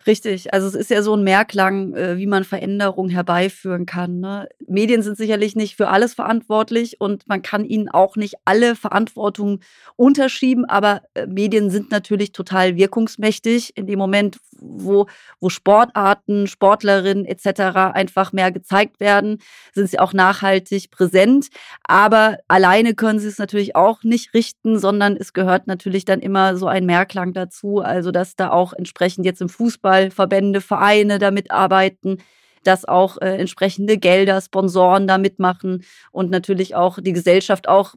Richtig, 0.07 0.53
also 0.53 0.67
es 0.67 0.75
ist 0.75 0.91
ja 0.91 1.01
so 1.03 1.15
ein 1.15 1.23
Mehrklang, 1.23 1.95
äh, 1.95 2.17
wie 2.19 2.27
man 2.27 2.43
Veränderungen 2.43 3.11
herbeiführen 3.11 3.87
kann. 3.87 4.19
Ne? 4.19 4.49
Medien 4.67 5.03
sind 5.03 5.17
sicherlich 5.17 5.55
nicht 5.55 5.77
für 5.77 5.89
alles 5.89 6.15
verantwortlich 6.15 7.01
und 7.01 7.29
man 7.29 7.43
kann 7.43 7.65
ihnen 7.65 7.89
auch 7.89 8.17
nicht 8.17 8.35
alle 8.45 8.75
Verantwortung 8.75 9.61
unterschieben, 9.95 10.65
aber 10.65 11.03
äh, 11.15 11.27
Medien 11.27 11.71
sind 11.71 11.93
natürlich 11.93 12.33
total 12.33 12.77
wirkungsmächtig 12.77 13.77
in 13.77 13.87
dem 13.87 13.99
Moment, 14.01 14.39
wo, 14.61 15.07
wo 15.41 15.49
Sportarten, 15.49 16.49
Sportlerinnen 16.49 17.25
etc. 17.25 17.93
einfach 17.95 18.33
mehr 18.33 18.51
gezeigt 18.51 18.99
werden, 18.99 19.39
sind 19.73 19.89
sie 19.89 19.99
auch 19.99 20.13
nachhaltig 20.13 20.91
präsent. 20.91 21.49
Aber 21.85 22.39
alleine 22.49 22.95
können 22.95 23.19
sie 23.19 23.29
es 23.29 23.39
natürlich 23.39 23.77
auch 23.77 24.03
nicht 24.03 24.35
richten, 24.35 24.79
sondern 24.79 25.17
es 25.17 25.33
gehört 25.33 25.67
natürlich 25.67 26.05
dann 26.05 26.21
immer 26.21 26.57
so 26.57 26.67
ein 26.67 26.87
Mehrklang 26.87 27.33
dazu. 27.33 27.81
Also 27.81 28.11
dass 28.11 28.37
da 28.37 28.51
auch 28.51 28.73
entsprechend 28.73 29.27
jetzt 29.27 29.41
im 29.41 29.49
Fußball 29.49 29.92
Verbände, 30.11 30.61
Vereine 30.61 31.19
da 31.19 31.31
mitarbeiten 31.31 32.19
dass 32.65 32.85
auch 32.85 33.19
äh, 33.21 33.37
entsprechende 33.39 33.99
Gelder, 33.99 34.41
Sponsoren 34.41 35.07
da 35.07 35.19
mitmachen 35.19 35.85
und 36.11 36.31
natürlich 36.31 36.75
auch 36.75 36.99
die 37.01 37.13
Gesellschaft 37.13 37.69
auch 37.69 37.95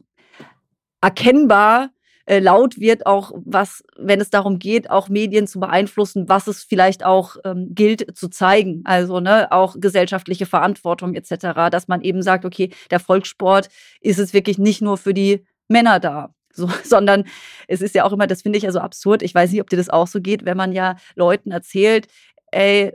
erkennbar 1.00 1.90
äh, 2.26 2.40
laut 2.40 2.80
wird, 2.80 3.06
auch 3.06 3.32
was, 3.44 3.84
wenn 3.96 4.20
es 4.20 4.30
darum 4.30 4.58
geht, 4.58 4.90
auch 4.90 5.08
Medien 5.08 5.46
zu 5.46 5.60
beeinflussen, 5.60 6.28
was 6.28 6.48
es 6.48 6.64
vielleicht 6.64 7.04
auch 7.04 7.36
ähm, 7.44 7.68
gilt 7.70 8.16
zu 8.16 8.28
zeigen. 8.28 8.82
Also 8.84 9.20
ne, 9.20 9.52
auch 9.52 9.76
gesellschaftliche 9.78 10.46
Verantwortung 10.46 11.14
etc., 11.14 11.70
dass 11.70 11.86
man 11.88 12.02
eben 12.02 12.22
sagt, 12.22 12.44
okay, 12.44 12.70
der 12.90 13.00
Volkssport 13.00 13.68
ist 14.00 14.18
es 14.18 14.32
wirklich 14.32 14.58
nicht 14.58 14.82
nur 14.82 14.96
für 14.96 15.14
die 15.14 15.46
Männer 15.68 16.00
da. 16.00 16.34
So, 16.56 16.68
sondern 16.84 17.24
es 17.68 17.82
ist 17.82 17.94
ja 17.94 18.04
auch 18.04 18.12
immer, 18.12 18.26
das 18.26 18.42
finde 18.42 18.58
ich 18.58 18.64
ja 18.64 18.72
so 18.72 18.80
absurd. 18.80 19.22
Ich 19.22 19.34
weiß 19.34 19.52
nicht, 19.52 19.60
ob 19.60 19.70
dir 19.70 19.76
das 19.76 19.90
auch 19.90 20.06
so 20.06 20.20
geht, 20.20 20.44
wenn 20.44 20.56
man 20.56 20.72
ja 20.72 20.96
Leuten 21.14 21.50
erzählt, 21.50 22.08
ey, 22.52 22.92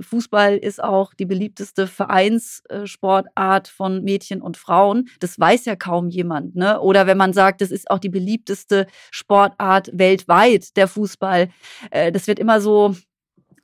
Fußball 0.00 0.56
ist 0.56 0.82
auch 0.82 1.14
die 1.14 1.24
beliebteste 1.24 1.86
Vereinssportart 1.86 3.68
von 3.68 4.04
Mädchen 4.04 4.42
und 4.42 4.56
Frauen. 4.56 5.08
Das 5.20 5.38
weiß 5.38 5.64
ja 5.64 5.76
kaum 5.76 6.08
jemand, 6.08 6.54
ne? 6.54 6.80
Oder 6.80 7.06
wenn 7.06 7.16
man 7.16 7.32
sagt, 7.32 7.60
das 7.62 7.70
ist 7.70 7.90
auch 7.90 7.98
die 7.98 8.10
beliebteste 8.10 8.86
Sportart 9.10 9.90
weltweit, 9.92 10.76
der 10.76 10.88
Fußball. 10.88 11.48
Äh, 11.90 12.12
das 12.12 12.26
wird 12.26 12.38
immer 12.38 12.60
so, 12.60 12.94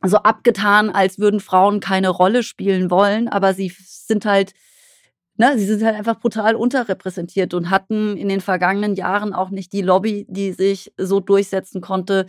so 0.05 0.17
abgetan, 0.19 0.91
als 0.91 1.19
würden 1.19 1.41
Frauen 1.41 1.81
keine 1.81 2.09
Rolle 2.09 2.43
spielen 2.43 2.91
wollen, 2.91 3.29
aber 3.29 3.55
sie 3.55 3.73
sind 3.85 4.25
halt 4.25 4.53
Ne, 5.41 5.57
sie 5.57 5.67
sind 5.67 5.85
halt 5.85 5.95
einfach 5.95 6.19
brutal 6.19 6.57
unterrepräsentiert 6.57 7.55
und 7.55 7.71
hatten 7.71 8.17
in 8.17 8.29
den 8.29 8.41
vergangenen 8.41 8.97
Jahren 8.97 9.33
auch 9.33 9.51
nicht 9.51 9.73
die 9.73 9.83
Lobby, 9.83 10.27
die 10.29 10.51
sich 10.53 10.93
so 10.97 11.21
durchsetzen 11.21 11.81
konnte, 11.81 12.27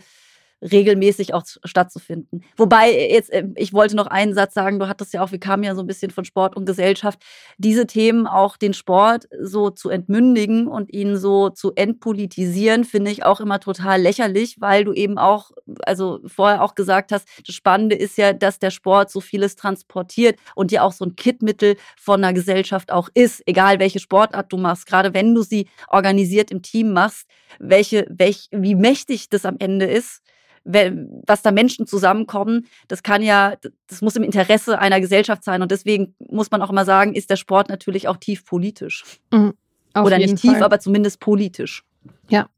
regelmäßig 0.62 1.34
auch 1.34 1.44
stattzufinden. 1.64 2.42
Wobei, 2.56 2.92
jetzt, 2.92 3.30
äh, 3.32 3.46
ich 3.56 3.72
wollte 3.72 3.96
noch 3.96 4.06
einen 4.06 4.34
Satz 4.34 4.54
sagen, 4.54 4.78
du 4.78 4.88
hattest 4.88 5.14
ja 5.14 5.22
auch, 5.22 5.32
wir 5.32 5.40
kamen 5.40 5.62
ja 5.62 5.74
so 5.74 5.80
ein 5.82 5.86
bisschen 5.86 6.10
von 6.10 6.24
Sport 6.24 6.56
und 6.56 6.66
Gesellschaft, 6.66 7.20
diese 7.58 7.86
Themen 7.86 8.26
auch 8.26 8.56
den 8.56 8.74
Sport 8.74 9.28
so 9.40 9.70
zu 9.70 9.90
entmündigen 9.90 10.66
und 10.66 10.92
ihn 10.92 11.16
so 11.16 11.50
zu 11.50 11.72
entpolitisieren, 11.74 12.84
finde 12.84 13.10
ich 13.10 13.24
auch 13.24 13.40
immer 13.40 13.60
total 13.60 14.00
lächerlich, 14.00 14.60
weil 14.60 14.84
du 14.84 14.92
eben 14.92 15.18
auch, 15.18 15.50
also 15.82 16.20
vorher 16.26 16.62
auch 16.62 16.74
gesagt 16.74 17.12
hast, 17.12 17.26
das 17.46 17.54
Spannende 17.54 17.96
ist 17.96 18.18
ja, 18.18 18.32
dass 18.32 18.58
der 18.58 18.70
Sport 18.70 19.10
so 19.10 19.20
vieles 19.20 19.56
transportiert 19.56 20.38
und 20.54 20.72
ja 20.72 20.82
auch 20.82 20.92
so 20.92 21.04
ein 21.04 21.16
Kittmittel 21.16 21.76
von 21.96 22.22
einer 22.22 22.32
Gesellschaft 22.32 22.92
auch 22.92 23.08
ist, 23.14 23.42
egal 23.46 23.78
welche 23.78 23.98
Sportart 23.98 24.52
du 24.52 24.58
machst, 24.58 24.86
gerade 24.86 25.14
wenn 25.14 25.34
du 25.34 25.42
sie 25.42 25.68
organisiert 25.88 26.50
im 26.50 26.62
Team 26.62 26.92
machst, 26.92 27.26
welche, 27.58 28.06
welch, 28.10 28.48
wie 28.50 28.74
mächtig 28.74 29.28
das 29.30 29.44
am 29.44 29.56
Ende 29.58 29.86
ist 29.86 30.22
was 30.64 31.42
da 31.42 31.50
Menschen 31.50 31.86
zusammenkommen, 31.86 32.66
das 32.88 33.02
kann 33.02 33.22
ja, 33.22 33.54
das 33.88 34.02
muss 34.02 34.16
im 34.16 34.22
Interesse 34.22 34.78
einer 34.78 35.00
Gesellschaft 35.00 35.44
sein. 35.44 35.62
Und 35.62 35.70
deswegen 35.70 36.14
muss 36.18 36.50
man 36.50 36.62
auch 36.62 36.70
immer 36.70 36.84
sagen, 36.84 37.14
ist 37.14 37.30
der 37.30 37.36
Sport 37.36 37.68
natürlich 37.68 38.08
auch 38.08 38.16
tief 38.18 38.44
politisch. 38.44 39.04
Mhm, 39.32 39.54
Oder 39.94 40.18
nicht 40.18 40.36
tief, 40.36 40.52
Fall. 40.52 40.62
aber 40.62 40.78
zumindest 40.80 41.20
politisch. 41.20 41.84
Ja, 42.28 42.48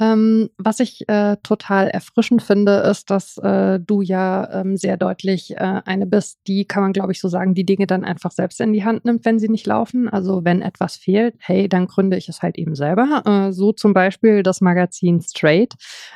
ähm, 0.00 0.50
was 0.58 0.80
ich 0.80 1.08
äh, 1.08 1.36
total 1.44 1.88
erfrischend 1.88 2.42
finde, 2.42 2.78
ist, 2.78 3.10
dass 3.10 3.38
äh, 3.38 3.78
du 3.78 4.02
ja 4.02 4.60
ähm, 4.60 4.76
sehr 4.76 4.96
deutlich 4.96 5.52
äh, 5.56 5.82
eine 5.84 6.06
bist, 6.06 6.40
die, 6.48 6.64
kann 6.64 6.82
man 6.82 6.92
glaube 6.92 7.12
ich 7.12 7.20
so 7.20 7.28
sagen, 7.28 7.54
die 7.54 7.64
Dinge 7.64 7.86
dann 7.86 8.04
einfach 8.04 8.32
selbst 8.32 8.60
in 8.60 8.72
die 8.72 8.84
Hand 8.84 9.04
nimmt, 9.04 9.24
wenn 9.24 9.38
sie 9.38 9.48
nicht 9.48 9.66
laufen. 9.66 10.08
Also 10.08 10.44
wenn 10.44 10.62
etwas 10.62 10.96
fehlt, 10.96 11.36
hey, 11.38 11.68
dann 11.68 11.86
gründe 11.86 12.16
ich 12.16 12.28
es 12.28 12.42
halt 12.42 12.58
eben 12.58 12.74
selber. 12.74 13.22
Äh, 13.24 13.52
so 13.52 13.72
zum 13.72 13.94
Beispiel 13.94 14.42
das 14.42 14.60
Magazin 14.60 15.20
Straight, 15.20 15.74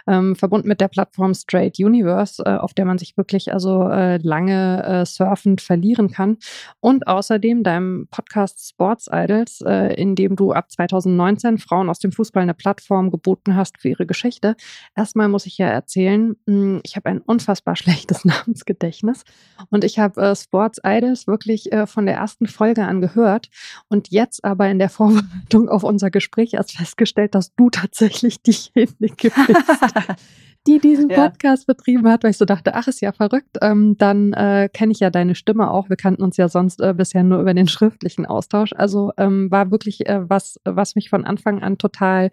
ähm, 0.08 0.35
verbunden 0.35 0.66
mit 0.66 0.80
der 0.80 0.88
Plattform 0.88 1.35
Straight 1.35 1.78
Universe, 1.78 2.42
äh, 2.44 2.56
auf 2.56 2.75
der 2.75 2.85
man 2.85 2.99
sich 2.99 3.16
wirklich 3.16 3.52
also 3.52 3.88
äh, 3.88 4.16
lange 4.16 5.04
surfend 5.06 5.61
verlieren 5.61 6.11
kann. 6.11 6.38
Und 6.80 7.06
außerdem 7.06 7.62
deinem 7.62 8.08
Podcast 8.11 8.68
Sports 8.68 9.08
Idols, 9.12 9.61
in 9.61 10.14
dem 10.14 10.37
du 10.37 10.52
ab 10.52 10.70
2019 10.70 11.58
Frauen 11.58 11.88
aus 11.88 11.99
dem 11.99 12.12
Fußball 12.12 12.42
eine 12.42 12.54
Plattform 12.54 13.11
geboten 13.11 13.54
hast, 13.54 13.67
Podcast 13.68 13.78
für 13.78 13.88
ihre 13.88 14.06
Geschichte. 14.06 14.56
Erstmal 14.96 15.28
muss 15.28 15.46
ich 15.46 15.58
ja 15.58 15.68
erzählen, 15.68 16.37
hm, 16.46 16.80
ich 16.84 16.96
habe 16.96 17.08
ein 17.08 17.20
unfassbar 17.20 17.76
schlechtes 17.76 18.25
Namensgedächtnis 18.25 19.25
und 19.70 19.84
ich 19.84 19.98
habe 19.98 20.20
äh, 20.20 20.37
Sports 20.37 20.80
Idols 20.84 21.26
wirklich 21.26 21.72
äh, 21.72 21.87
von 21.87 22.06
der 22.06 22.16
ersten 22.16 22.46
Folge 22.46 22.84
an 22.84 23.00
gehört 23.00 23.48
und 23.88 24.08
jetzt 24.10 24.44
aber 24.44 24.68
in 24.68 24.78
der 24.78 24.88
Vorbereitung 24.98 25.68
auf 25.68 25.84
unser 25.84 26.10
Gespräch 26.10 26.54
erst 26.54 26.76
festgestellt, 26.76 27.34
dass 27.34 27.54
du 27.54 27.70
tatsächlich 27.70 28.42
diejenige 28.42 29.30
bist. 29.46 29.64
die 30.66 30.78
diesen 30.78 31.08
Podcast 31.08 31.66
ja. 31.66 31.74
betrieben 31.74 32.08
hat, 32.08 32.22
weil 32.22 32.32
ich 32.32 32.36
so 32.36 32.44
dachte, 32.44 32.74
ach, 32.74 32.88
ist 32.88 33.00
ja 33.00 33.12
verrückt. 33.12 33.56
Ähm, 33.62 33.96
dann 33.96 34.32
äh, 34.32 34.68
kenne 34.72 34.92
ich 34.92 35.00
ja 35.00 35.10
deine 35.10 35.34
Stimme 35.34 35.70
auch. 35.70 35.88
Wir 35.88 35.96
kannten 35.96 36.22
uns 36.22 36.36
ja 36.36 36.48
sonst 36.48 36.80
äh, 36.80 36.92
bisher 36.94 37.22
nur 37.22 37.40
über 37.40 37.54
den 37.54 37.68
schriftlichen 37.68 38.26
Austausch. 38.26 38.72
Also 38.74 39.12
ähm, 39.16 39.50
war 39.50 39.70
wirklich 39.70 40.06
äh, 40.06 40.28
was, 40.28 40.60
was 40.64 40.94
mich 40.94 41.08
von 41.08 41.24
Anfang 41.24 41.62
an 41.62 41.78
total 41.78 42.30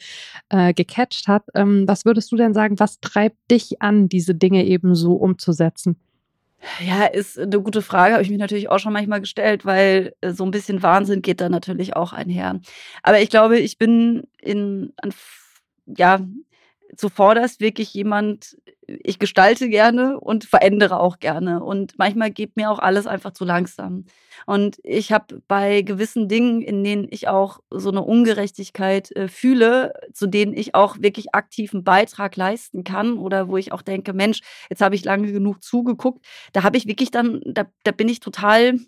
äh, 0.50 0.74
gecatcht 0.74 1.28
hat. 1.28 1.44
Ähm, 1.54 1.86
was 1.88 2.06
würdest 2.06 2.32
du 2.32 2.36
denn 2.36 2.54
sagen, 2.54 2.80
was 2.80 3.00
treibt 3.00 3.38
dich 3.52 3.82
an, 3.82 4.10
diese 4.10 4.36
Dinge 4.36 4.66
eben 4.66 4.96
so 4.96 5.14
umzusetzen? 5.14 5.98
Ja, 6.86 7.06
ist 7.06 7.38
eine 7.40 7.62
gute 7.62 7.82
Frage, 7.82 8.14
habe 8.14 8.24
ich 8.24 8.30
mich 8.30 8.40
natürlich 8.40 8.70
auch 8.70 8.80
schon 8.80 8.94
manchmal 8.94 9.22
gestellt, 9.22 9.66
weil 9.66 10.14
äh, 10.22 10.32
so 10.32 10.44
ein 10.44 10.52
bisschen 10.52 10.82
Wahnsinn 10.84 11.22
geht 11.22 11.42
da 11.42 11.50
natürlich 11.50 11.96
auch 11.96 12.12
einher. 12.12 12.60
Aber 13.04 13.22
ich 13.22 13.30
glaube, 13.30 13.60
ich 13.60 13.78
bin 13.78 14.24
in, 14.42 14.94
an, 15.02 15.14
ja, 15.86 16.20
zuvorderst 16.96 17.60
wirklich 17.60 17.94
jemand, 17.94 18.58
ich 18.88 19.20
gestalte 19.20 19.70
gerne 19.70 20.20
und 20.20 20.46
verändere 20.46 21.00
auch 21.00 21.20
gerne. 21.20 21.64
Und 21.64 21.98
manchmal 21.98 22.32
geht 22.32 22.56
mir 22.56 22.70
auch 22.70 22.80
alles 22.80 23.08
einfach 23.08 23.32
zu 23.32 23.46
langsam. 23.46 24.06
Und 24.46 24.78
ich 24.84 25.12
habe 25.12 25.42
bei 25.48 25.82
gewissen 25.82 26.28
Dingen, 26.28 26.62
in 26.62 26.84
denen 26.84 27.08
ich 27.10 27.28
auch 27.28 27.60
so 27.70 27.90
eine 27.90 28.02
Ungerechtigkeit 28.02 29.12
äh, 29.12 29.28
fühle, 29.28 29.94
zu 30.14 30.28
denen 30.28 30.54
ich 30.54 30.76
auch 30.76 30.98
wirklich 31.00 31.34
aktiven 31.34 31.84
Beitrag 31.84 32.36
leisten 32.36 32.84
kann 32.84 33.18
oder 33.18 33.48
wo 33.50 33.58
ich 33.58 33.72
auch 33.72 33.82
denke, 33.82 34.14
Mensch, 34.14 34.42
jetzt 34.70 34.82
habe 34.82 34.96
ich 34.96 35.04
lange 35.04 35.32
genug 35.32 35.64
zugeguckt, 35.64 36.26
da 36.54 36.64
habe 36.64 36.78
ich 36.78 36.88
wirklich 36.88 37.12
dann, 37.12 37.42
da, 37.46 37.66
da 37.84 37.92
bin 37.92 38.10
ich 38.10 38.20
total 38.20 38.80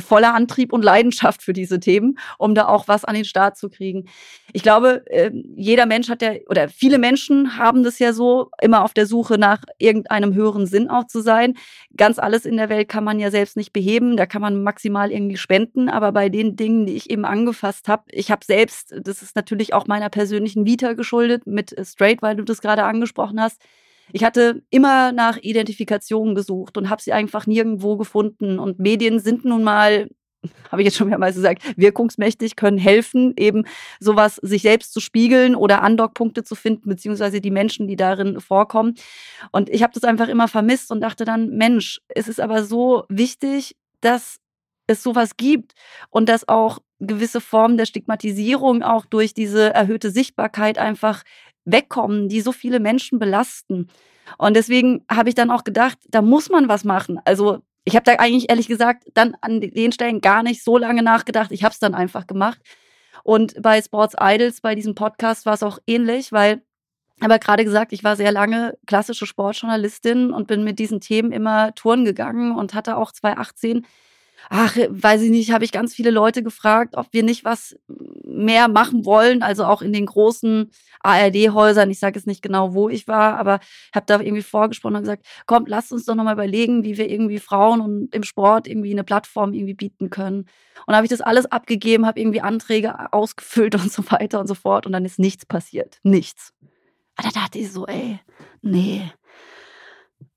voller 0.00 0.34
Antrieb 0.34 0.72
und 0.72 0.82
Leidenschaft 0.82 1.42
für 1.42 1.52
diese 1.52 1.80
Themen, 1.80 2.18
um 2.38 2.54
da 2.54 2.66
auch 2.66 2.88
was 2.88 3.04
an 3.04 3.14
den 3.14 3.24
Start 3.24 3.56
zu 3.56 3.68
kriegen. 3.68 4.06
Ich 4.52 4.62
glaube, 4.62 5.04
ähm, 5.10 5.54
jeder 5.56 5.86
Mensch 5.86 6.08
hat 6.08 6.22
ja, 6.22 6.32
oder 6.48 6.68
viele 6.68 6.98
Menschen 6.98 7.58
haben 7.58 7.82
das 7.82 7.98
ja 7.98 8.12
so, 8.12 8.50
immer 8.60 8.84
auf 8.84 8.94
der 8.94 9.06
Suche 9.06 9.38
nach 9.38 9.62
irgendeinem 9.78 10.34
höheren 10.34 10.66
Sinn 10.66 10.88
auch 10.88 11.06
zu 11.06 11.20
sein. 11.20 11.54
Ganz 11.96 12.18
alles 12.18 12.44
in 12.44 12.56
der 12.56 12.68
Welt 12.68 12.88
kann 12.88 13.04
man 13.04 13.18
ja 13.18 13.30
selbst 13.30 13.56
nicht 13.56 13.72
beheben, 13.72 14.16
da 14.16 14.26
kann 14.26 14.42
man 14.42 14.62
maximal 14.62 15.10
irgendwie 15.10 15.36
spenden, 15.36 15.88
aber 15.88 16.12
bei 16.12 16.28
den 16.28 16.56
Dingen, 16.56 16.86
die 16.86 16.94
ich 16.94 17.10
eben 17.10 17.24
angefasst 17.24 17.88
habe, 17.88 18.04
ich 18.10 18.30
habe 18.30 18.44
selbst, 18.44 18.94
das 19.00 19.22
ist 19.22 19.36
natürlich 19.36 19.74
auch 19.74 19.86
meiner 19.86 20.10
persönlichen 20.10 20.66
Vita 20.66 20.92
geschuldet 20.92 21.46
mit 21.46 21.74
Straight, 21.86 22.22
weil 22.22 22.36
du 22.36 22.44
das 22.44 22.60
gerade 22.60 22.84
angesprochen 22.84 23.40
hast, 23.40 23.60
Ich 24.12 24.24
hatte 24.24 24.62
immer 24.70 25.12
nach 25.12 25.38
Identifikationen 25.38 26.34
gesucht 26.34 26.76
und 26.76 26.90
habe 26.90 27.02
sie 27.02 27.12
einfach 27.12 27.46
nirgendwo 27.46 27.96
gefunden. 27.96 28.58
Und 28.58 28.78
Medien 28.78 29.18
sind 29.18 29.44
nun 29.44 29.62
mal 29.62 30.08
habe 30.70 30.82
ich 30.82 30.86
jetzt 30.86 30.96
schon 30.96 31.08
mehrmals 31.08 31.36
gesagt, 31.36 31.62
wirkungsmächtig, 31.76 32.56
können 32.56 32.78
helfen, 32.78 33.34
eben 33.36 33.64
sowas 34.00 34.36
sich 34.36 34.62
selbst 34.62 34.92
zu 34.92 35.00
spiegeln 35.00 35.54
oder 35.54 35.82
Andockpunkte 35.82 36.44
zu 36.44 36.54
finden, 36.54 36.88
beziehungsweise 36.88 37.40
die 37.40 37.50
Menschen, 37.50 37.88
die 37.88 37.96
darin 37.96 38.40
vorkommen. 38.40 38.94
Und 39.52 39.70
ich 39.70 39.82
habe 39.82 39.92
das 39.94 40.04
einfach 40.04 40.28
immer 40.28 40.48
vermisst 40.48 40.90
und 40.90 41.00
dachte 41.00 41.24
dann, 41.24 41.50
Mensch, 41.50 42.00
es 42.08 42.28
ist 42.28 42.40
aber 42.40 42.64
so 42.64 43.04
wichtig, 43.08 43.76
dass 44.00 44.38
es 44.86 45.02
sowas 45.02 45.36
gibt 45.36 45.72
und 46.10 46.28
dass 46.28 46.46
auch 46.46 46.78
gewisse 47.00 47.40
Formen 47.40 47.76
der 47.76 47.86
Stigmatisierung 47.86 48.82
auch 48.82 49.06
durch 49.06 49.34
diese 49.34 49.72
erhöhte 49.74 50.10
Sichtbarkeit 50.10 50.78
einfach 50.78 51.22
wegkommen, 51.64 52.28
die 52.28 52.40
so 52.40 52.52
viele 52.52 52.80
Menschen 52.80 53.18
belasten. 53.18 53.88
Und 54.38 54.54
deswegen 54.54 55.04
habe 55.10 55.28
ich 55.28 55.34
dann 55.34 55.50
auch 55.50 55.64
gedacht, 55.64 55.98
da 56.08 56.22
muss 56.22 56.50
man 56.50 56.68
was 56.68 56.84
machen. 56.84 57.20
Also 57.24 57.58
ich 57.84 57.96
habe 57.96 58.04
da 58.04 58.12
eigentlich 58.12 58.48
ehrlich 58.48 58.68
gesagt 58.68 59.04
dann 59.14 59.36
an 59.40 59.60
den 59.60 59.92
Stellen 59.92 60.20
gar 60.20 60.42
nicht 60.42 60.64
so 60.64 60.78
lange 60.78 61.02
nachgedacht. 61.02 61.52
Ich 61.52 61.64
habe 61.64 61.72
es 61.72 61.78
dann 61.78 61.94
einfach 61.94 62.26
gemacht. 62.26 62.60
Und 63.22 63.60
bei 63.60 63.80
Sports 63.80 64.16
Idols, 64.20 64.60
bei 64.60 64.74
diesem 64.74 64.94
Podcast 64.94 65.46
war 65.46 65.54
es 65.54 65.62
auch 65.62 65.78
ähnlich, 65.86 66.32
weil 66.32 66.62
aber 67.20 67.38
gerade 67.38 67.64
gesagt, 67.64 67.92
ich 67.92 68.02
war 68.02 68.16
sehr 68.16 68.32
lange 68.32 68.76
klassische 68.86 69.26
Sportjournalistin 69.26 70.32
und 70.32 70.48
bin 70.48 70.64
mit 70.64 70.78
diesen 70.78 71.00
Themen 71.00 71.30
immer 71.30 71.74
Touren 71.74 72.04
gegangen 72.04 72.56
und 72.56 72.74
hatte 72.74 72.96
auch 72.96 73.12
2018 73.12 73.86
ach, 74.50 74.76
weiß 74.76 75.22
ich 75.22 75.30
nicht, 75.30 75.52
habe 75.52 75.64
ich 75.64 75.72
ganz 75.72 75.94
viele 75.94 76.10
Leute 76.10 76.42
gefragt, 76.42 76.96
ob 76.96 77.08
wir 77.12 77.22
nicht 77.22 77.44
was 77.44 77.76
mehr 78.24 78.68
machen 78.68 79.04
wollen, 79.04 79.42
also 79.42 79.64
auch 79.64 79.82
in 79.82 79.92
den 79.92 80.06
großen 80.06 80.70
ARD-Häusern. 81.00 81.90
Ich 81.90 81.98
sage 81.98 82.18
jetzt 82.18 82.26
nicht 82.26 82.42
genau, 82.42 82.74
wo 82.74 82.88
ich 82.88 83.06
war, 83.06 83.38
aber 83.38 83.60
habe 83.94 84.06
da 84.06 84.20
irgendwie 84.20 84.42
vorgesprochen 84.42 84.96
und 84.96 85.02
gesagt, 85.02 85.26
kommt, 85.46 85.68
lasst 85.68 85.92
uns 85.92 86.04
doch 86.04 86.14
nochmal 86.14 86.34
überlegen, 86.34 86.84
wie 86.84 86.96
wir 86.96 87.10
irgendwie 87.10 87.38
Frauen 87.38 87.80
und 87.80 88.14
im 88.14 88.22
Sport 88.22 88.66
irgendwie 88.66 88.92
eine 88.92 89.04
Plattform 89.04 89.52
irgendwie 89.52 89.74
bieten 89.74 90.10
können. 90.10 90.46
Und 90.86 90.94
habe 90.94 91.06
ich 91.06 91.10
das 91.10 91.20
alles 91.20 91.46
abgegeben, 91.46 92.06
habe 92.06 92.20
irgendwie 92.20 92.40
Anträge 92.40 93.12
ausgefüllt 93.12 93.74
und 93.80 93.92
so 93.92 94.02
weiter 94.10 94.40
und 94.40 94.46
so 94.46 94.54
fort 94.54 94.86
und 94.86 94.92
dann 94.92 95.04
ist 95.04 95.18
nichts 95.18 95.46
passiert. 95.46 95.98
Nichts. 96.02 96.52
Aber 97.16 97.28
da 97.28 97.40
dachte 97.40 97.58
ich 97.58 97.70
so, 97.70 97.86
ey, 97.86 98.18
nee, 98.62 99.02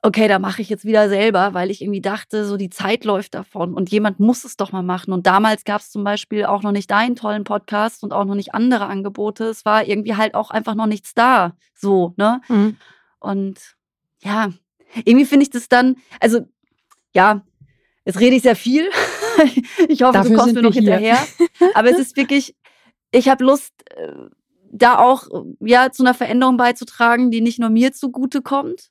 okay, 0.08 0.30
da 0.30 0.40
mache 0.40 0.62
ich 0.62 0.70
jetzt 0.70 0.86
wieder 0.86 1.10
selber, 1.10 1.54
weil 1.54 1.70
ich 1.70 1.82
irgendwie 1.82 2.00
dachte, 2.00 2.46
so 2.46 2.56
die 2.56 2.70
Zeit 2.70 3.04
läuft 3.04 3.34
davon 3.34 3.74
und 3.74 3.92
jemand 3.92 4.22
muss 4.22 4.46
es 4.46 4.56
doch 4.56 4.72
mal 4.72 4.82
machen. 4.82 5.12
Und 5.12 5.28
damals 5.28 5.66
gab 5.66 5.82
es 5.82 5.92
zum 5.92 6.06
Beispiel 6.06 6.46
auch 6.46 6.64
noch 6.64 6.72
nicht 6.72 6.90
deinen 6.90 7.18
tollen 7.18 7.44
Podcast 7.44 8.04
und 8.04 8.14
auch 8.14 8.24
noch 8.24 8.36
nicht 8.36 8.54
andere 8.54 8.86
Angebote. 8.86 9.44
Es 9.44 9.66
war 9.66 9.86
irgendwie 9.86 10.16
halt 10.16 10.34
auch 10.34 10.50
einfach 10.50 10.76
noch 10.76 10.86
nichts 10.86 11.14
da. 11.14 11.58
So, 11.76 12.14
ne? 12.16 12.40
Mhm. 12.48 12.78
Und 13.20 13.76
ja, 14.20 14.54
irgendwie 15.04 15.26
finde 15.26 15.44
ich 15.44 15.50
das 15.50 15.68
dann, 15.68 15.98
also 16.22 16.40
ja, 17.14 17.44
jetzt 18.06 18.22
rede 18.22 18.38
ich 18.38 18.44
sehr 18.44 18.56
viel. 18.56 18.90
ich 19.90 20.04
hoffe, 20.04 20.14
Dafür 20.14 20.32
du 20.32 20.38
kommst 20.38 20.56
mir 20.56 20.62
noch 20.62 20.74
hinterher. 20.74 21.20
Aber 21.74 21.90
es 21.90 22.00
ist 22.00 22.16
wirklich, 22.16 22.56
ich 23.12 23.28
habe 23.28 23.44
Lust, 23.44 23.74
äh, 23.94 24.14
da 24.72 25.00
auch 25.00 25.28
ja 25.60 25.92
zu 25.92 26.04
einer 26.04 26.14
Veränderung 26.14 26.56
beizutragen, 26.56 27.30
die 27.30 27.42
nicht 27.42 27.60
nur 27.60 27.70
mir 27.70 27.92
zugute 27.92 28.42
kommt, 28.42 28.90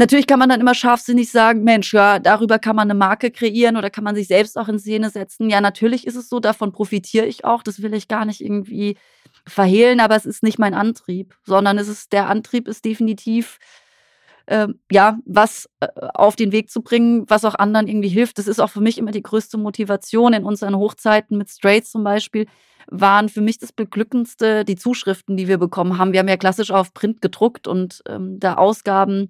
Natürlich 0.00 0.26
kann 0.26 0.38
man 0.38 0.48
dann 0.48 0.62
immer 0.62 0.72
scharfsinnig 0.72 1.30
sagen, 1.30 1.62
Mensch, 1.62 1.92
ja, 1.92 2.18
darüber 2.18 2.58
kann 2.58 2.74
man 2.74 2.90
eine 2.90 2.98
Marke 2.98 3.30
kreieren 3.30 3.76
oder 3.76 3.90
kann 3.90 4.02
man 4.02 4.14
sich 4.14 4.28
selbst 4.28 4.56
auch 4.56 4.66
in 4.66 4.78
Szene 4.78 5.10
setzen. 5.10 5.50
Ja, 5.50 5.60
natürlich 5.60 6.06
ist 6.06 6.16
es 6.16 6.30
so, 6.30 6.40
davon 6.40 6.72
profitiere 6.72 7.26
ich 7.26 7.44
auch. 7.44 7.62
Das 7.62 7.82
will 7.82 7.92
ich 7.92 8.08
gar 8.08 8.24
nicht 8.24 8.40
irgendwie 8.40 8.96
verhehlen, 9.46 10.00
aber 10.00 10.16
es 10.16 10.24
ist 10.24 10.42
nicht 10.42 10.58
mein 10.58 10.72
Antrieb, 10.72 11.36
sondern 11.44 11.76
es 11.76 11.86
ist 11.86 12.14
der 12.14 12.30
Antrieb 12.30 12.66
ist 12.66 12.86
definitiv 12.86 13.58
äh, 14.46 14.68
ja, 14.90 15.18
was 15.26 15.68
äh, 15.80 15.88
auf 16.14 16.34
den 16.34 16.50
Weg 16.50 16.70
zu 16.70 16.80
bringen, 16.80 17.28
was 17.28 17.44
auch 17.44 17.54
anderen 17.54 17.86
irgendwie 17.86 18.08
hilft. 18.08 18.38
Das 18.38 18.48
ist 18.48 18.58
auch 18.58 18.70
für 18.70 18.80
mich 18.80 18.96
immer 18.96 19.10
die 19.10 19.22
größte 19.22 19.58
Motivation 19.58 20.32
in 20.32 20.44
unseren 20.44 20.76
Hochzeiten 20.76 21.36
mit 21.36 21.50
Straits 21.50 21.90
zum 21.90 22.04
Beispiel 22.04 22.46
waren 22.90 23.28
für 23.28 23.42
mich 23.42 23.58
das 23.58 23.70
beglückendste 23.70 24.64
die 24.64 24.76
Zuschriften, 24.76 25.36
die 25.36 25.46
wir 25.46 25.58
bekommen 25.58 25.98
haben. 25.98 26.12
Wir 26.14 26.20
haben 26.20 26.28
ja 26.28 26.38
klassisch 26.38 26.70
auf 26.70 26.94
Print 26.94 27.20
gedruckt 27.20 27.68
und 27.68 28.02
ähm, 28.08 28.40
da 28.40 28.54
Ausgaben 28.54 29.28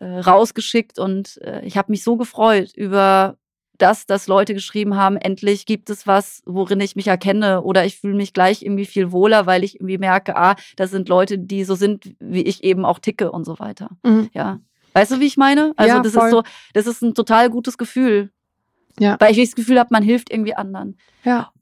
äh, 0.00 0.18
rausgeschickt 0.20 0.98
und 0.98 1.38
äh, 1.42 1.64
ich 1.64 1.76
habe 1.76 1.90
mich 1.92 2.04
so 2.04 2.16
gefreut 2.16 2.72
über 2.76 3.36
das, 3.78 4.06
dass 4.06 4.26
Leute 4.26 4.54
geschrieben 4.54 4.96
haben, 4.96 5.16
endlich 5.16 5.64
gibt 5.64 5.88
es 5.88 6.06
was, 6.06 6.42
worin 6.46 6.80
ich 6.80 6.96
mich 6.96 7.06
erkenne 7.06 7.62
oder 7.62 7.84
ich 7.84 7.98
fühle 7.98 8.16
mich 8.16 8.32
gleich 8.32 8.62
irgendwie 8.62 8.86
viel 8.86 9.12
wohler, 9.12 9.46
weil 9.46 9.64
ich 9.64 9.76
irgendwie 9.76 9.98
merke, 9.98 10.36
ah, 10.36 10.56
das 10.76 10.90
sind 10.90 11.08
Leute, 11.08 11.38
die 11.38 11.64
so 11.64 11.74
sind, 11.74 12.14
wie 12.18 12.42
ich 12.42 12.64
eben 12.64 12.84
auch 12.84 12.98
ticke 12.98 13.30
und 13.30 13.44
so 13.44 13.58
weiter. 13.58 13.90
Mhm. 14.02 14.30
Ja. 14.32 14.60
Weißt 14.94 15.12
du, 15.12 15.20
wie 15.20 15.26
ich 15.26 15.36
meine? 15.36 15.72
Also 15.76 15.96
ja, 15.96 16.02
das 16.02 16.12
voll. 16.12 16.24
ist 16.24 16.30
so, 16.30 16.42
das 16.74 16.86
ist 16.86 17.02
ein 17.02 17.14
total 17.14 17.50
gutes 17.50 17.78
Gefühl. 17.78 18.30
Ja. 18.98 19.16
Weil 19.20 19.30
ich 19.30 19.48
das 19.48 19.54
Gefühl 19.54 19.78
habe, 19.78 19.90
man 19.92 20.02
hilft 20.02 20.32
irgendwie 20.32 20.54
anderen. 20.54 20.98
Ja. 21.24 21.52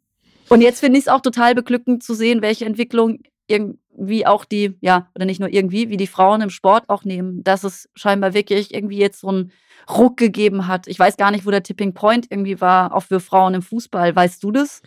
Und 0.48 0.62
jetzt 0.62 0.80
finde 0.80 0.98
ich 0.98 1.04
es 1.04 1.08
auch 1.08 1.20
total 1.20 1.54
beglückend 1.54 2.02
zu 2.02 2.14
sehen, 2.14 2.40
welche 2.40 2.64
Entwicklung 2.64 3.18
irgendwie 3.48 4.26
auch 4.26 4.44
die, 4.44 4.76
ja, 4.80 5.08
oder 5.14 5.24
nicht 5.24 5.40
nur 5.40 5.52
irgendwie, 5.52 5.88
wie 5.88 5.96
die 5.96 6.06
Frauen 6.06 6.40
im 6.40 6.50
Sport 6.50 6.88
auch 6.88 7.04
nehmen, 7.04 7.42
dass 7.44 7.64
es 7.64 7.88
scheinbar 7.94 8.34
wirklich 8.34 8.74
irgendwie 8.74 8.98
jetzt 8.98 9.20
so 9.20 9.28
einen 9.28 9.52
Ruck 9.88 10.16
gegeben 10.16 10.66
hat. 10.66 10.88
Ich 10.88 10.98
weiß 10.98 11.16
gar 11.16 11.30
nicht, 11.30 11.46
wo 11.46 11.50
der 11.50 11.62
Tipping 11.62 11.94
Point 11.94 12.26
irgendwie 12.30 12.60
war, 12.60 12.94
auch 12.94 13.04
für 13.04 13.20
Frauen 13.20 13.54
im 13.54 13.62
Fußball. 13.62 14.14
Weißt 14.14 14.42
du 14.42 14.50
das? 14.50 14.82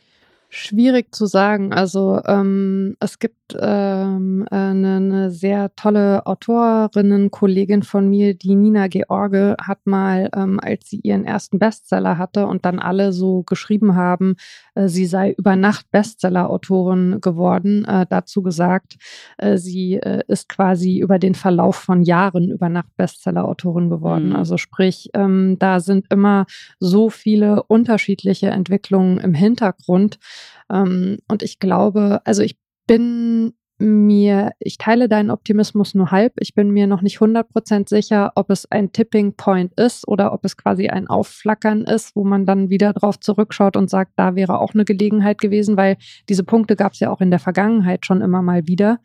Schwierig 0.52 1.14
zu 1.14 1.28
sagen. 1.28 1.74
Also 1.74 2.22
ähm, 2.26 2.96
es 3.00 3.20
gibt 3.20 3.56
ähm, 3.60 4.48
eine, 4.50 4.96
eine 4.96 5.32
sehr 5.32 5.76
tolle 5.76 6.26
Autorinnenkollegin 6.26 7.84
von 7.84 8.10
mir, 8.10 8.34
die 8.34 8.56
Nina 8.56 8.88
George, 8.88 9.56
hat 9.62 9.86
mal, 9.86 10.30
ähm, 10.36 10.60
als 10.60 10.90
sie 10.90 11.02
ihren 11.02 11.26
ersten 11.26 11.60
Bestseller 11.60 12.18
hatte 12.18 12.48
und 12.48 12.66
dann 12.66 12.80
alle 12.80 13.14
so 13.14 13.44
geschrieben 13.44 13.96
haben, 13.96 14.38
äh, 14.74 14.88
sie 14.88 15.06
sei 15.06 15.36
über 15.38 15.56
Nacht 15.56 15.92
Bestseller-Autorin 15.92 17.22
geworden, 17.22 17.86
äh, 17.86 18.08
dazu 18.10 18.42
gesagt, 18.42 18.98
äh, 19.38 19.58
sie 19.58 19.96
äh, 19.96 20.24
ist 20.28 20.50
quasi 20.50 20.98
über 20.98 21.20
den 21.20 21.36
Verlauf 21.36 21.76
von 21.76 22.02
Jahren 22.02 22.50
über 22.50 22.70
Nacht 22.70 22.98
Bestseller-Autorin 22.98 23.92
geworden. 23.92 24.30
Mhm. 24.30 24.36
Also 24.36 24.58
sprich, 24.58 25.12
ähm, 25.14 25.58
da 25.60 25.80
sind 25.80 26.08
immer 26.12 26.48
so 26.80 27.12
viele 27.12 27.62
unterschiedliche 27.64 28.50
Entwicklungen 28.50 29.20
im 29.20 29.36
Hintergrund 29.36 30.18
und 31.28 31.44
ich 31.44 31.60
glaube, 31.60 32.22
also 32.26 32.42
ich 32.44 32.58
bin 32.88 33.54
mir, 33.80 34.52
ich 34.60 34.78
teile 34.78 35.08
deinen 35.08 35.32
Optimismus 35.32 35.96
nur 35.96 36.12
halb. 36.12 36.34
Ich 36.40 36.54
bin 36.54 36.72
mir 36.72 36.86
noch 36.86 37.02
nicht 37.02 37.20
100% 37.20 37.88
sicher, 37.88 38.34
ob 38.36 38.50
es 38.50 38.70
ein 38.70 38.92
Tipping 38.92 39.34
Point 39.34 39.74
ist 39.80 40.08
oder 40.08 40.34
ob 40.34 40.44
es 40.44 40.58
quasi 40.58 40.90
ein 40.90 41.08
Aufflackern 41.08 41.84
ist, 41.84 42.16
wo 42.16 42.26
man 42.26 42.46
dann 42.46 42.70
wieder 42.70 42.92
drauf 42.92 43.20
zurückschaut 43.20 43.78
und 43.78 43.90
sagt, 43.90 44.12
da 44.18 44.36
wäre 44.36 44.60
auch 44.60 44.74
eine 44.74 44.84
Gelegenheit 44.84 45.40
gewesen, 45.40 45.78
weil 45.78 45.98
diese 46.28 46.44
Punkte 46.44 46.76
gab 46.76 46.92
es 46.92 47.00
ja 47.00 47.10
auch 47.10 47.22
in 47.22 47.32
der 47.32 47.40
Vergangenheit 47.40 48.06
schon 48.06 48.22
immer 48.22 48.42
mal 48.42 48.68
wieder. 48.68 49.00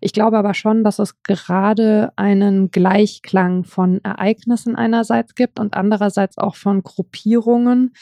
Ich 0.00 0.12
glaube 0.12 0.38
aber 0.38 0.54
schon, 0.54 0.82
dass 0.82 0.98
es 0.98 1.22
gerade 1.22 2.12
einen 2.16 2.72
Gleichklang 2.72 3.62
von 3.62 4.00
Ereignissen 4.02 4.74
einerseits 4.74 5.36
gibt 5.36 5.60
und 5.60 5.74
andererseits 5.74 6.36
auch 6.36 6.56
von 6.56 6.82
Gruppierungen 6.82 7.92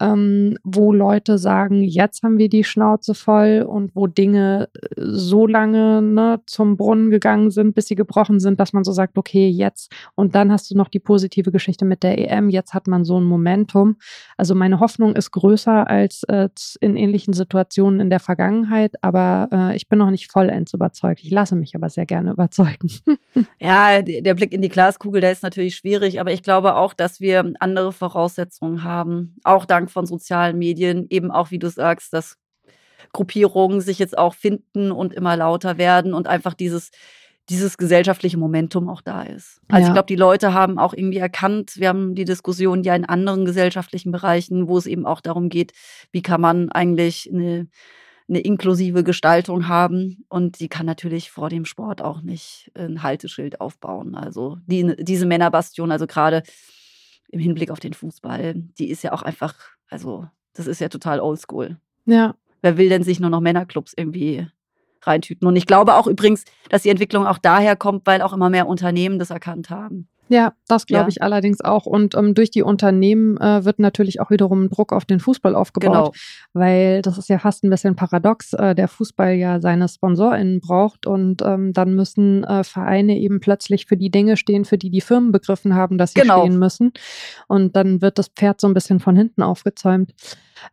ähm, 0.00 0.58
wo 0.62 0.92
Leute 0.92 1.38
sagen, 1.38 1.82
jetzt 1.82 2.22
haben 2.22 2.38
wir 2.38 2.48
die 2.48 2.64
Schnauze 2.64 3.14
voll 3.14 3.64
und 3.66 3.94
wo 3.94 4.06
Dinge 4.06 4.68
so 4.96 5.46
lange 5.46 5.65
ne, 5.72 6.40
zum 6.46 6.76
Brunnen 6.76 7.10
gegangen 7.10 7.50
sind, 7.50 7.74
bis 7.74 7.86
sie 7.86 7.94
gebrochen 7.94 8.40
sind, 8.40 8.60
dass 8.60 8.72
man 8.72 8.84
so 8.84 8.92
sagt, 8.92 9.18
okay, 9.18 9.48
jetzt. 9.48 9.92
Und 10.14 10.34
dann 10.34 10.52
hast 10.52 10.70
du 10.70 10.76
noch 10.76 10.88
die 10.88 10.98
positive 10.98 11.52
Geschichte 11.52 11.84
mit 11.84 12.02
der 12.02 12.18
EM, 12.18 12.50
jetzt 12.50 12.74
hat 12.74 12.86
man 12.86 13.04
so 13.04 13.18
ein 13.18 13.24
Momentum. 13.24 13.96
Also 14.36 14.54
meine 14.54 14.80
Hoffnung 14.80 15.14
ist 15.16 15.30
größer 15.30 15.88
als 15.88 16.22
äh, 16.24 16.48
in 16.80 16.96
ähnlichen 16.96 17.34
Situationen 17.34 18.00
in 18.00 18.10
der 18.10 18.20
Vergangenheit, 18.20 18.94
aber 19.02 19.48
äh, 19.52 19.76
ich 19.76 19.88
bin 19.88 19.98
noch 19.98 20.10
nicht 20.10 20.30
vollends 20.30 20.74
überzeugt. 20.74 21.20
Ich 21.22 21.30
lasse 21.30 21.56
mich 21.56 21.74
aber 21.74 21.90
sehr 21.90 22.06
gerne 22.06 22.32
überzeugen. 22.32 22.90
ja, 23.60 24.02
der 24.02 24.34
Blick 24.34 24.52
in 24.52 24.62
die 24.62 24.68
Glaskugel, 24.68 25.20
der 25.20 25.32
ist 25.32 25.42
natürlich 25.42 25.76
schwierig, 25.76 26.20
aber 26.20 26.32
ich 26.32 26.42
glaube 26.42 26.76
auch, 26.76 26.94
dass 26.94 27.20
wir 27.20 27.52
andere 27.60 27.92
Voraussetzungen 27.92 28.84
haben. 28.84 29.36
Auch 29.44 29.64
dank 29.64 29.90
von 29.90 30.06
sozialen 30.06 30.58
Medien 30.58 31.06
eben 31.10 31.30
auch, 31.30 31.50
wie 31.50 31.58
du 31.58 31.68
sagst, 31.68 32.12
dass 32.12 32.38
Gruppierungen 33.12 33.80
sich 33.80 33.98
jetzt 33.98 34.16
auch 34.16 34.34
finden 34.34 34.92
und 34.92 35.12
immer 35.12 35.36
lauter 35.36 35.78
werden 35.78 36.14
und 36.14 36.26
einfach 36.26 36.54
dieses 36.54 36.90
dieses 37.48 37.76
gesellschaftliche 37.76 38.38
Momentum 38.38 38.88
auch 38.88 39.00
da 39.00 39.22
ist. 39.22 39.60
Also 39.68 39.82
ja. 39.82 39.88
ich 39.88 39.92
glaube, 39.92 40.06
die 40.06 40.16
Leute 40.16 40.52
haben 40.52 40.78
auch 40.78 40.92
irgendwie 40.94 41.18
erkannt, 41.18 41.74
wir 41.76 41.88
haben 41.88 42.14
die 42.14 42.24
Diskussion 42.24 42.82
ja 42.82 42.94
in 42.96 43.04
anderen 43.04 43.44
gesellschaftlichen 43.44 44.10
Bereichen, 44.10 44.66
wo 44.68 44.78
es 44.78 44.86
eben 44.86 45.06
auch 45.06 45.20
darum 45.20 45.48
geht, 45.48 45.72
wie 46.10 46.22
kann 46.22 46.40
man 46.40 46.70
eigentlich 46.72 47.30
eine, 47.32 47.68
eine 48.28 48.40
inklusive 48.40 49.04
Gestaltung 49.04 49.68
haben. 49.68 50.24
Und 50.28 50.58
die 50.58 50.68
kann 50.68 50.86
natürlich 50.86 51.30
vor 51.30 51.48
dem 51.48 51.64
Sport 51.64 52.02
auch 52.02 52.20
nicht 52.20 52.72
ein 52.74 53.04
Halteschild 53.04 53.60
aufbauen. 53.60 54.16
Also 54.16 54.58
die, 54.66 54.96
diese 54.98 55.26
Männerbastion, 55.26 55.92
also 55.92 56.08
gerade 56.08 56.42
im 57.28 57.38
Hinblick 57.38 57.70
auf 57.70 57.80
den 57.80 57.94
Fußball, 57.94 58.54
die 58.78 58.90
ist 58.90 59.02
ja 59.02 59.12
auch 59.12 59.22
einfach, 59.22 59.54
also 59.88 60.26
das 60.52 60.66
ist 60.66 60.80
ja 60.80 60.88
total 60.88 61.20
oldschool. 61.20 61.76
Ja. 62.06 62.34
Wer 62.66 62.78
will 62.78 62.88
denn 62.88 63.04
sich 63.04 63.20
nur 63.20 63.30
noch 63.30 63.40
Männerclubs 63.40 63.94
irgendwie 63.96 64.44
reintüten. 65.06 65.46
Und 65.46 65.54
ich 65.54 65.66
glaube 65.66 65.94
auch 65.94 66.08
übrigens, 66.08 66.44
dass 66.68 66.82
die 66.82 66.88
Entwicklung 66.88 67.28
auch 67.28 67.38
daher 67.38 67.76
kommt, 67.76 68.06
weil 68.06 68.22
auch 68.22 68.32
immer 68.32 68.50
mehr 68.50 68.66
Unternehmen 68.66 69.20
das 69.20 69.30
erkannt 69.30 69.70
haben. 69.70 70.08
Ja, 70.28 70.54
das 70.66 70.86
glaube 70.86 71.08
ich 71.08 71.22
allerdings 71.22 71.60
auch. 71.60 71.86
Und 71.86 72.16
ähm, 72.16 72.34
durch 72.34 72.50
die 72.50 72.64
Unternehmen 72.64 73.36
äh, 73.36 73.64
wird 73.64 73.78
natürlich 73.78 74.20
auch 74.20 74.28
wiederum 74.28 74.68
Druck 74.70 74.92
auf 74.92 75.04
den 75.04 75.20
Fußball 75.20 75.54
aufgebaut, 75.54 75.92
genau. 75.92 76.12
weil 76.52 77.00
das 77.02 77.16
ist 77.16 77.28
ja 77.28 77.38
fast 77.38 77.62
ein 77.62 77.70
bisschen 77.70 77.94
paradox. 77.94 78.52
Äh, 78.54 78.74
der 78.74 78.88
Fußball 78.88 79.34
ja 79.34 79.60
seine 79.60 79.88
SponsorInnen 79.88 80.58
braucht 80.58 81.06
und 81.06 81.42
ähm, 81.42 81.72
dann 81.72 81.94
müssen 81.94 82.42
äh, 82.42 82.64
Vereine 82.64 83.16
eben 83.16 83.38
plötzlich 83.38 83.86
für 83.86 83.96
die 83.96 84.10
Dinge 84.10 84.36
stehen, 84.36 84.64
für 84.64 84.78
die 84.78 84.90
die 84.90 85.00
Firmen 85.00 85.30
begriffen 85.30 85.76
haben, 85.76 85.96
dass 85.96 86.12
sie 86.12 86.22
genau. 86.22 86.40
stehen 86.40 86.58
müssen. 86.58 86.92
Und 87.46 87.76
dann 87.76 88.02
wird 88.02 88.18
das 88.18 88.26
Pferd 88.26 88.60
so 88.60 88.66
ein 88.66 88.74
bisschen 88.74 88.98
von 88.98 89.14
hinten 89.14 89.42
aufgezäumt. 89.42 90.12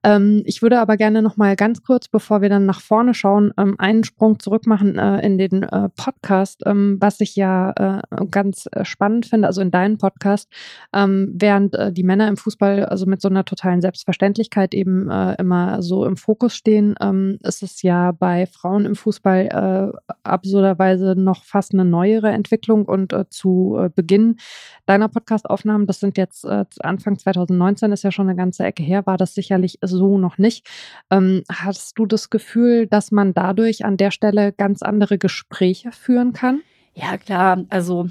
Ähm, 0.03 0.43
ich 0.45 0.61
würde 0.61 0.79
aber 0.79 0.97
gerne 0.97 1.21
noch 1.21 1.37
mal 1.37 1.55
ganz 1.55 1.83
kurz, 1.83 2.07
bevor 2.07 2.41
wir 2.41 2.49
dann 2.49 2.65
nach 2.65 2.81
vorne 2.81 3.13
schauen, 3.13 3.53
ähm, 3.57 3.75
einen 3.77 4.03
Sprung 4.03 4.39
zurück 4.39 4.67
machen 4.67 4.97
äh, 4.97 5.19
in 5.25 5.37
den 5.37 5.63
äh, 5.63 5.89
Podcast, 5.89 6.63
ähm, 6.65 6.97
was 6.99 7.19
ich 7.19 7.35
ja 7.35 7.71
äh, 7.71 8.25
ganz 8.29 8.67
äh, 8.71 8.85
spannend 8.85 9.25
finde, 9.25 9.47
also 9.47 9.61
in 9.61 9.71
deinem 9.71 9.97
Podcast, 9.97 10.49
ähm, 10.93 11.31
während 11.33 11.75
äh, 11.75 11.91
die 11.91 12.03
Männer 12.03 12.27
im 12.27 12.37
Fußball 12.37 12.85
also 12.85 13.05
mit 13.05 13.21
so 13.21 13.29
einer 13.29 13.45
totalen 13.45 13.81
Selbstverständlichkeit 13.81 14.73
eben 14.73 15.09
äh, 15.09 15.35
immer 15.39 15.81
so 15.81 16.05
im 16.05 16.17
Fokus 16.17 16.55
stehen, 16.55 16.95
ähm, 17.01 17.37
ist 17.43 17.63
es 17.63 17.81
ja 17.81 18.11
bei 18.11 18.45
Frauen 18.45 18.85
im 18.85 18.95
Fußball 18.95 19.93
absurderweise 20.23 21.15
noch 21.15 21.43
fast 21.43 21.73
eine 21.73 21.85
neuere 21.85 22.29
Entwicklung 22.29 22.85
und 22.85 23.15
zu 23.29 23.89
Beginn 23.95 24.37
deiner 24.85 25.09
Podcastaufnahmen, 25.09 25.87
das 25.87 25.99
sind 25.99 26.17
jetzt 26.17 26.45
Anfang 26.45 27.17
2019, 27.17 27.91
ist 27.91 28.03
ja 28.03 28.11
schon 28.11 28.27
eine 28.29 28.37
ganze 28.37 28.63
Ecke 28.63 28.83
her, 28.83 29.05
war 29.05 29.17
das 29.17 29.33
sicherlich 29.33 29.72
ich 29.81 29.89
so 29.89 30.17
noch 30.17 30.37
nicht. 30.37 30.67
Ähm, 31.09 31.43
hast 31.51 31.97
du 31.97 32.05
das 32.05 32.29
Gefühl, 32.29 32.87
dass 32.87 33.11
man 33.11 33.33
dadurch 33.33 33.85
an 33.85 33.97
der 33.97 34.11
Stelle 34.11 34.53
ganz 34.53 34.81
andere 34.81 35.17
Gespräche 35.17 35.91
führen 35.91 36.33
kann? 36.33 36.61
Ja, 36.93 37.17
klar. 37.17 37.65
Also 37.69 38.07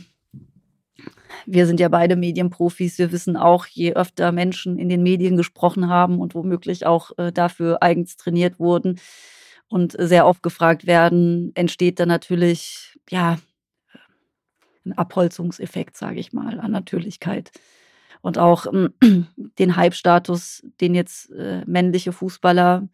wir 1.47 1.67
sind 1.67 1.81
ja 1.81 1.89
beide 1.89 2.17
Medienprofis. 2.17 2.99
Wir 2.99 3.13
wissen 3.13 3.37
auch, 3.37 3.67
je 3.67 3.95
öfter 3.95 4.33
Menschen 4.33 4.79
in 4.79 4.89
den 4.89 5.03
Medien 5.03 5.37
gesprochen 5.37 5.89
haben 5.89 6.21
und 6.21 6.35
womöglich 6.35 6.87
auch 6.87 7.13
äh, 7.19 7.33
dafür 7.33 7.83
eigens 7.83 8.17
trainiert 8.17 8.59
wurden 8.59 9.01
und 9.69 9.97
sehr 9.99 10.27
oft 10.27 10.43
gefragt 10.43 10.87
werden, 10.87 11.53
entsteht 11.55 11.99
dann 11.99 12.09
natürlich, 12.09 12.99
ja, 13.09 13.39
ein 14.85 14.93
Abholzungseffekt, 14.93 15.97
sage 15.97 16.19
ich 16.19 16.33
mal, 16.33 16.61
an 16.61 16.73
Natürlichkeit 16.73 17.53
und 18.23 18.39
auch 18.39 18.67
ähm, 18.73 18.95
den 19.59 19.77
Hype-Status, 19.77 20.63
den 20.81 20.95
jetzt 20.95 21.31
äh, 21.33 21.63
männliche 21.67 22.13
Fußballer 22.13 22.89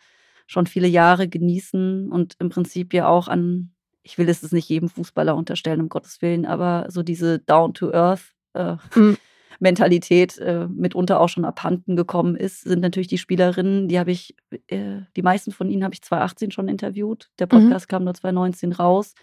schon 0.47 0.67
viele 0.67 0.89
Jahre 0.89 1.29
genießen 1.29 2.11
und 2.11 2.35
im 2.41 2.49
Prinzip 2.49 2.93
ja 2.95 3.07
auch 3.07 3.29
an, 3.29 3.71
ich 4.03 4.19
will 4.19 4.29
es 4.29 4.51
nicht 4.51 4.69
jedem 4.69 4.89
Fußballer 4.89 5.37
unterstellen, 5.37 5.83
um 5.83 5.91
Gottes 5.91 6.23
Willen, 6.23 6.47
aber 6.47 6.87
so 6.89 7.03
diese 7.03 7.39
Down-to-Earth 7.39 8.35
äh, 8.55 8.77
mhm. 8.95 9.19
Mentalität 9.61 10.39
äh, 10.39 10.67
mitunter 10.69 11.21
auch 11.21 11.29
schon 11.29 11.45
abhanden 11.45 11.97
gekommen 11.97 12.37
ist, 12.37 12.63
sind 12.63 12.81
natürlich 12.81 13.09
die 13.09 13.19
Spielerinnen, 13.19 13.89
die 13.89 13.99
habe 13.99 14.13
ich, 14.13 14.37
äh, 14.69 15.01
die 15.17 15.23
meisten 15.23 15.53
von 15.53 15.69
ihnen 15.69 15.85
habe 15.85 15.95
ich 15.95 16.03
2018 16.03 16.53
schon 16.53 16.69
interviewt. 16.69 17.29
Der 17.39 17.47
mhm. 17.47 17.51
Podcast 17.51 17.87
mhm. 17.87 17.91
kam 17.91 18.05
nur 18.05 18.15
2019 18.15 18.73
raus 18.73 19.15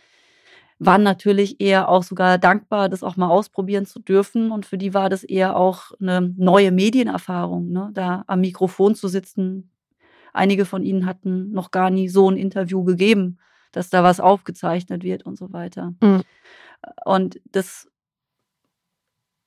waren 0.79 1.03
natürlich 1.03 1.61
eher 1.61 1.89
auch 1.89 2.03
sogar 2.03 2.37
dankbar, 2.37 2.89
das 2.89 3.03
auch 3.03 3.15
mal 3.15 3.29
ausprobieren 3.29 3.85
zu 3.85 3.99
dürfen. 3.99 4.51
Und 4.51 4.65
für 4.65 4.77
die 4.77 4.93
war 4.93 5.09
das 5.09 5.23
eher 5.23 5.55
auch 5.55 5.91
eine 5.99 6.33
neue 6.37 6.71
Medienerfahrung, 6.71 7.71
ne? 7.71 7.91
da 7.93 8.23
am 8.27 8.41
Mikrofon 8.41 8.95
zu 8.95 9.07
sitzen. 9.07 9.71
Einige 10.33 10.65
von 10.65 10.83
ihnen 10.83 11.05
hatten 11.05 11.51
noch 11.51 11.71
gar 11.71 11.89
nie 11.89 12.09
so 12.09 12.29
ein 12.29 12.35
Interview 12.35 12.83
gegeben, 12.83 13.37
dass 13.71 13.89
da 13.89 14.03
was 14.03 14.19
aufgezeichnet 14.19 15.03
wird 15.03 15.25
und 15.25 15.37
so 15.37 15.53
weiter. 15.53 15.93
Mhm. 16.01 16.23
Und 17.05 17.39
das, 17.45 17.89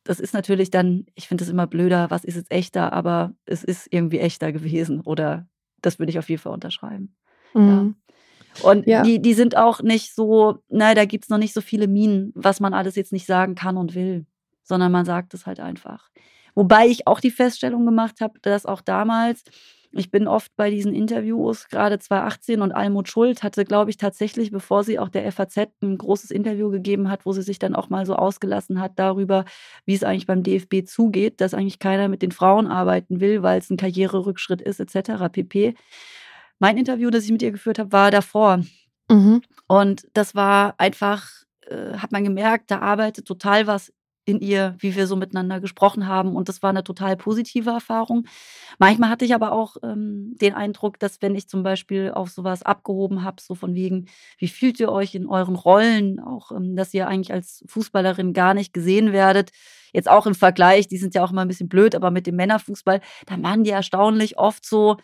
das 0.04 0.20
ist 0.20 0.32
natürlich 0.32 0.70
dann, 0.70 1.04
ich 1.14 1.28
finde 1.28 1.44
es 1.44 1.50
immer 1.50 1.66
blöder, 1.66 2.10
was 2.10 2.24
ist 2.24 2.36
jetzt 2.36 2.50
echter, 2.50 2.94
aber 2.94 3.34
es 3.44 3.64
ist 3.64 3.86
irgendwie 3.90 4.20
echter 4.20 4.50
gewesen. 4.50 5.02
Oder 5.02 5.46
das 5.82 5.98
würde 5.98 6.10
ich 6.10 6.18
auf 6.18 6.30
jeden 6.30 6.40
Fall 6.40 6.54
unterschreiben. 6.54 7.14
Mhm. 7.52 7.68
Ja. 7.68 8.07
Und 8.62 8.86
ja. 8.86 9.02
die, 9.02 9.20
die 9.20 9.34
sind 9.34 9.56
auch 9.56 9.82
nicht 9.82 10.14
so, 10.14 10.58
na, 10.68 10.94
da 10.94 11.04
gibt 11.04 11.24
es 11.24 11.30
noch 11.30 11.38
nicht 11.38 11.54
so 11.54 11.60
viele 11.60 11.86
Minen, 11.86 12.32
was 12.34 12.60
man 12.60 12.74
alles 12.74 12.96
jetzt 12.96 13.12
nicht 13.12 13.26
sagen 13.26 13.54
kann 13.54 13.76
und 13.76 13.94
will, 13.94 14.26
sondern 14.62 14.92
man 14.92 15.04
sagt 15.04 15.34
es 15.34 15.46
halt 15.46 15.60
einfach. 15.60 16.08
Wobei 16.54 16.88
ich 16.88 17.06
auch 17.06 17.20
die 17.20 17.30
Feststellung 17.30 17.86
gemacht 17.86 18.20
habe, 18.20 18.40
dass 18.42 18.66
auch 18.66 18.80
damals, 18.80 19.44
ich 19.92 20.10
bin 20.10 20.26
oft 20.26 20.50
bei 20.56 20.70
diesen 20.70 20.92
Interviews, 20.92 21.68
gerade 21.68 22.00
2018 22.00 22.60
und 22.60 22.72
Almut 22.72 23.08
Schuld 23.08 23.44
hatte, 23.44 23.64
glaube 23.64 23.90
ich, 23.90 23.96
tatsächlich, 23.96 24.50
bevor 24.50 24.82
sie 24.82 24.98
auch 24.98 25.08
der 25.08 25.30
FAZ 25.30 25.56
ein 25.80 25.96
großes 25.96 26.32
Interview 26.32 26.70
gegeben 26.70 27.08
hat, 27.10 27.24
wo 27.26 27.32
sie 27.32 27.42
sich 27.42 27.60
dann 27.60 27.76
auch 27.76 27.90
mal 27.90 28.06
so 28.06 28.16
ausgelassen 28.16 28.80
hat 28.80 28.92
darüber, 28.96 29.44
wie 29.86 29.94
es 29.94 30.02
eigentlich 30.02 30.26
beim 30.26 30.42
DFB 30.42 30.84
zugeht, 30.84 31.40
dass 31.40 31.54
eigentlich 31.54 31.78
keiner 31.78 32.08
mit 32.08 32.22
den 32.22 32.32
Frauen 32.32 32.66
arbeiten 32.66 33.20
will, 33.20 33.42
weil 33.44 33.60
es 33.60 33.70
ein 33.70 33.76
Karriererückschritt 33.76 34.60
ist, 34.60 34.80
etc. 34.80 35.30
pp. 35.30 35.74
Mein 36.58 36.76
Interview, 36.76 37.10
das 37.10 37.24
ich 37.24 37.32
mit 37.32 37.42
ihr 37.42 37.52
geführt 37.52 37.78
habe, 37.78 37.92
war 37.92 38.10
davor. 38.10 38.62
Mhm. 39.10 39.42
Und 39.66 40.06
das 40.14 40.34
war 40.34 40.74
einfach, 40.78 41.28
äh, 41.66 41.94
hat 41.98 42.12
man 42.12 42.24
gemerkt, 42.24 42.70
da 42.70 42.80
arbeitet 42.80 43.26
total 43.26 43.66
was 43.66 43.92
in 44.28 44.40
ihr, 44.40 44.76
wie 44.78 44.94
wir 44.94 45.06
so 45.06 45.16
miteinander 45.16 45.58
gesprochen 45.58 46.06
haben. 46.06 46.36
Und 46.36 46.50
das 46.50 46.62
war 46.62 46.70
eine 46.70 46.84
total 46.84 47.16
positive 47.16 47.70
Erfahrung. 47.70 48.26
Manchmal 48.78 49.08
hatte 49.08 49.24
ich 49.24 49.34
aber 49.34 49.52
auch 49.52 49.76
ähm, 49.82 50.36
den 50.38 50.54
Eindruck, 50.54 50.98
dass 50.98 51.22
wenn 51.22 51.34
ich 51.34 51.48
zum 51.48 51.62
Beispiel 51.62 52.12
auf 52.14 52.28
sowas 52.28 52.62
abgehoben 52.62 53.24
habe, 53.24 53.40
so 53.40 53.54
von 53.54 53.74
wegen, 53.74 54.06
wie 54.36 54.48
fühlt 54.48 54.78
ihr 54.80 54.92
euch 54.92 55.14
in 55.14 55.26
euren 55.26 55.56
Rollen, 55.56 56.20
auch 56.20 56.52
ähm, 56.52 56.76
dass 56.76 56.92
ihr 56.92 57.08
eigentlich 57.08 57.32
als 57.32 57.64
Fußballerin 57.68 58.34
gar 58.34 58.52
nicht 58.52 58.74
gesehen 58.74 59.12
werdet, 59.12 59.50
jetzt 59.94 60.10
auch 60.10 60.26
im 60.26 60.34
Vergleich, 60.34 60.88
die 60.88 60.98
sind 60.98 61.14
ja 61.14 61.24
auch 61.24 61.30
immer 61.30 61.42
ein 61.42 61.48
bisschen 61.48 61.70
blöd, 61.70 61.94
aber 61.94 62.10
mit 62.10 62.26
dem 62.26 62.36
Männerfußball, 62.36 63.00
da 63.26 63.42
waren 63.42 63.64
die 63.64 63.70
erstaunlich 63.70 64.38
oft 64.38 64.66
so, 64.66 64.98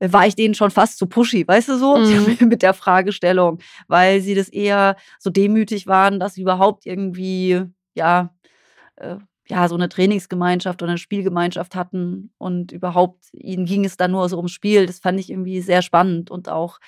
war 0.00 0.26
ich 0.26 0.34
denen 0.34 0.54
schon 0.54 0.70
fast 0.70 0.98
zu 0.98 1.06
pushy, 1.06 1.46
weißt 1.46 1.68
du 1.68 1.78
so, 1.78 1.96
mhm. 1.98 2.48
mit 2.48 2.62
der 2.62 2.74
Fragestellung, 2.74 3.58
weil 3.86 4.20
sie 4.20 4.34
das 4.34 4.48
eher 4.48 4.96
so 5.18 5.30
demütig 5.30 5.86
waren, 5.86 6.18
dass 6.18 6.34
sie 6.34 6.42
überhaupt 6.42 6.86
irgendwie, 6.86 7.62
ja, 7.94 8.34
äh, 8.96 9.16
ja, 9.50 9.68
so 9.68 9.74
eine 9.74 9.88
Trainingsgemeinschaft 9.88 10.80
oder 10.80 10.92
eine 10.92 10.98
Spielgemeinschaft 10.98 11.74
hatten 11.74 12.32
und 12.38 12.72
überhaupt, 12.72 13.24
ihnen 13.32 13.66
ging 13.66 13.84
es 13.84 13.96
dann 13.96 14.12
nur 14.12 14.28
so 14.28 14.36
ums 14.36 14.52
Spiel. 14.52 14.86
Das 14.86 15.00
fand 15.00 15.18
ich 15.18 15.28
irgendwie 15.28 15.60
sehr 15.60 15.82
spannend 15.82 16.30
und 16.30 16.48
auch, 16.48 16.78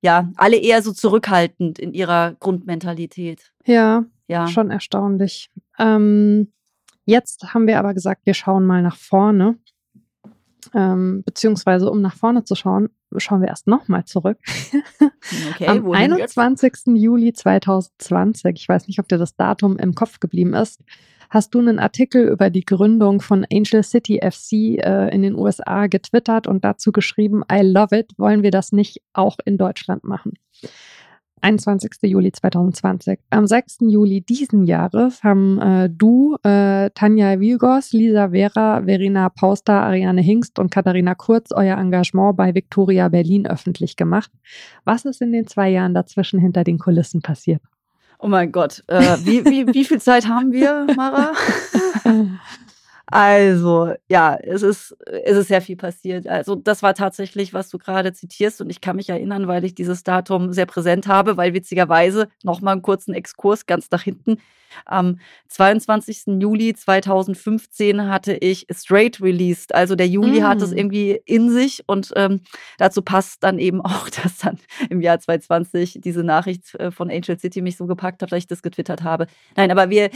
ja, 0.00 0.30
alle 0.36 0.56
eher 0.56 0.82
so 0.82 0.92
zurückhaltend 0.92 1.78
in 1.78 1.94
ihrer 1.94 2.34
Grundmentalität. 2.40 3.52
Ja, 3.64 4.04
ja. 4.26 4.48
schon 4.48 4.70
erstaunlich. 4.70 5.50
Ähm, 5.78 6.52
jetzt 7.04 7.54
haben 7.54 7.66
wir 7.66 7.78
aber 7.78 7.94
gesagt, 7.94 8.26
wir 8.26 8.34
schauen 8.34 8.66
mal 8.66 8.82
nach 8.82 8.96
vorne. 8.96 9.56
Ähm, 10.74 11.22
beziehungsweise 11.24 11.90
um 11.90 12.00
nach 12.00 12.16
vorne 12.16 12.44
zu 12.44 12.54
schauen, 12.54 12.90
schauen 13.16 13.40
wir 13.40 13.48
erst 13.48 13.66
nochmal 13.66 14.04
zurück. 14.04 14.38
Okay, 15.54 15.66
Am 15.66 15.90
21. 15.90 16.94
Juli 16.94 17.32
2020, 17.34 18.54
ich 18.56 18.68
weiß 18.68 18.86
nicht, 18.86 18.98
ob 18.98 19.08
dir 19.08 19.18
das 19.18 19.36
Datum 19.36 19.76
im 19.76 19.94
Kopf 19.94 20.20
geblieben 20.20 20.54
ist, 20.54 20.82
hast 21.28 21.54
du 21.54 21.58
einen 21.58 21.78
Artikel 21.78 22.28
über 22.28 22.50
die 22.50 22.64
Gründung 22.64 23.20
von 23.20 23.46
Angel 23.52 23.82
City 23.82 24.20
FC 24.22 24.82
äh, 24.82 25.14
in 25.14 25.22
den 25.22 25.34
USA 25.34 25.86
getwittert 25.86 26.46
und 26.46 26.64
dazu 26.64 26.92
geschrieben, 26.92 27.42
I 27.52 27.60
love 27.60 27.96
it, 27.96 28.12
wollen 28.16 28.42
wir 28.42 28.50
das 28.50 28.72
nicht 28.72 29.02
auch 29.12 29.36
in 29.44 29.58
Deutschland 29.58 30.04
machen? 30.04 30.34
21. 31.40 31.90
Juli 32.02 32.32
2020. 32.32 33.18
Am 33.30 33.46
6. 33.46 33.78
Juli 33.80 34.20
diesen 34.20 34.64
Jahres 34.64 35.22
haben 35.22 35.60
äh, 35.60 35.90
du, 35.90 36.36
äh, 36.42 36.90
Tanja 36.90 37.40
Wilgos, 37.40 37.92
Lisa 37.92 38.30
Vera, 38.30 38.82
Verena 38.84 39.28
Pauster, 39.28 39.82
Ariane 39.82 40.20
Hingst 40.20 40.58
und 40.58 40.70
Katharina 40.70 41.14
Kurz 41.14 41.52
euer 41.52 41.78
Engagement 41.78 42.36
bei 42.36 42.54
Victoria 42.54 43.08
Berlin 43.08 43.46
öffentlich 43.46 43.96
gemacht. 43.96 44.30
Was 44.84 45.04
ist 45.04 45.20
in 45.20 45.32
den 45.32 45.46
zwei 45.46 45.70
Jahren 45.70 45.94
dazwischen 45.94 46.38
hinter 46.38 46.64
den 46.64 46.78
Kulissen 46.78 47.22
passiert? 47.22 47.62
Oh 48.18 48.28
mein 48.28 48.50
Gott, 48.50 48.82
äh, 48.88 49.16
wie, 49.24 49.44
wie, 49.44 49.66
wie 49.72 49.84
viel 49.84 50.00
Zeit 50.00 50.26
haben 50.26 50.52
wir, 50.52 50.86
Mara? 50.96 51.32
Also, 53.10 53.94
ja, 54.10 54.36
es 54.36 54.62
ist, 54.62 54.94
es 55.06 55.36
ist 55.38 55.48
sehr 55.48 55.62
viel 55.62 55.76
passiert. 55.76 56.26
Also, 56.26 56.54
das 56.56 56.82
war 56.82 56.92
tatsächlich, 56.94 57.54
was 57.54 57.70
du 57.70 57.78
gerade 57.78 58.12
zitierst. 58.12 58.60
Und 58.60 58.68
ich 58.68 58.82
kann 58.82 58.96
mich 58.96 59.08
erinnern, 59.08 59.48
weil 59.48 59.64
ich 59.64 59.74
dieses 59.74 60.02
Datum 60.02 60.52
sehr 60.52 60.66
präsent 60.66 61.06
habe, 61.06 61.38
weil 61.38 61.54
witzigerweise, 61.54 62.28
nochmal 62.42 62.72
einen 62.72 62.82
kurzen 62.82 63.14
Exkurs 63.14 63.64
ganz 63.64 63.90
nach 63.90 64.02
hinten, 64.02 64.38
Am 64.84 65.18
22. 65.48 66.40
Juli 66.40 66.74
2015 66.74 68.08
hatte 68.08 68.34
ich 68.34 68.66
Straight 68.70 69.20
released. 69.20 69.74
Also 69.74 69.94
der 69.94 70.08
Juli 70.08 70.40
mm. 70.40 70.44
hat 70.44 70.62
es 70.62 70.70
mm. 70.72 70.76
irgendwie 70.76 71.20
in 71.24 71.50
sich 71.50 71.82
und 71.86 72.12
ähm, 72.16 72.40
dazu 72.78 73.02
passt 73.02 73.42
dann 73.42 73.58
eben 73.58 73.80
auch, 73.84 74.08
dass 74.08 74.38
dann 74.38 74.58
im 74.90 75.00
Jahr 75.00 75.18
2020 75.18 75.98
diese 76.02 76.22
Nachricht 76.22 76.74
äh, 76.74 76.90
von 76.90 77.10
Angel 77.10 77.38
City 77.38 77.60
mich 77.62 77.76
so 77.76 77.86
gepackt 77.86 78.22
hat, 78.22 78.32
dass 78.32 78.38
ich 78.38 78.46
das 78.46 78.62
getwittert 78.62 79.02
habe. 79.02 79.26
Nein, 79.56 79.70
aber 79.70 79.90
wir, 79.90 80.10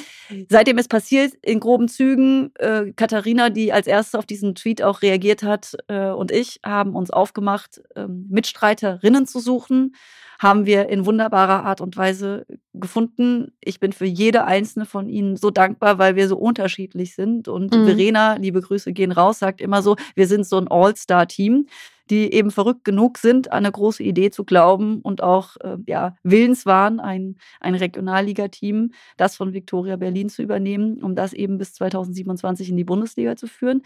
seitdem 0.49 0.79
es 0.79 0.89
passiert, 0.89 1.35
in 1.43 1.61
groben 1.61 1.89
Zügen, 1.89 2.53
äh, 2.59 2.93
Katharina, 2.95 3.51
die 3.51 3.73
als 3.73 3.87
erste 3.87 4.19
auf 4.19 4.27
diesen 4.27 4.55
Tweet 4.55 4.83
auch 4.83 5.03
reagiert 5.03 5.43
hat, 5.43 5.77
äh, 5.89 6.11
und 6.11 6.31
ich 6.31 6.61
haben 6.65 6.95
uns 6.95 7.11
aufgemacht, 7.11 7.81
äh, 7.95 8.07
Mitstreiterinnen 8.07 9.27
zu 9.27 9.41
suchen 9.41 9.95
haben 10.43 10.67
wir 10.67 10.89
in 10.89 11.07
wunderbarer 11.07 11.65
Art 11.65 11.81
und 11.81 11.97
Weise 11.97 12.47
gefunden. 12.75 13.53
Ich 13.61 13.79
bin 13.79 13.93
für 13.93 14.07
jede 14.07 14.42
einzelne 14.47 14.87
von 14.87 15.09
ihnen 15.09 15.37
so 15.37 15.51
dankbar, 15.51 15.99
weil 15.99 16.17
wir 16.17 16.29
so 16.29 16.37
unterschiedlich 16.37 17.15
sind. 17.15 17.49
Und 17.49 17.75
mhm. 17.75 17.87
Verena, 17.87 18.35
liebe 18.35 18.61
Grüße 18.61 18.93
gehen 18.93 19.13
raus, 19.13 19.39
sagt 19.39 19.61
immer 19.61 19.83
so, 19.83 19.97
wir 20.15 20.27
sind 20.27 20.47
so 20.47 20.59
ein 20.59 20.69
All-Star-Team, 20.69 21.67
die 22.11 22.33
eben 22.33 22.51
verrückt 22.51 22.85
genug 22.85 23.19
sind, 23.19 23.51
an 23.53 23.59
eine 23.59 23.73
große 23.73 24.03
Idee 24.03 24.31
zu 24.31 24.45
glauben 24.45 25.01
und 25.01 25.23
auch 25.23 25.57
äh, 25.61 25.79
ja, 25.87 26.15
willens 26.23 26.67
waren, 26.67 27.01
ein, 27.01 27.37
ein 27.61 27.75
Regionalliga-Team, 27.75 28.93
das 29.17 29.37
von 29.37 29.53
Victoria 29.53 29.97
Berlin 29.97 30.29
zu 30.29 30.43
übernehmen, 30.43 31.03
um 31.03 31.15
das 31.15 31.33
eben 31.33 31.59
bis 31.59 31.75
2027 31.75 32.69
in 32.69 32.77
die 32.77 32.85
Bundesliga 32.85 33.37
zu 33.37 33.47
führen. 33.47 33.83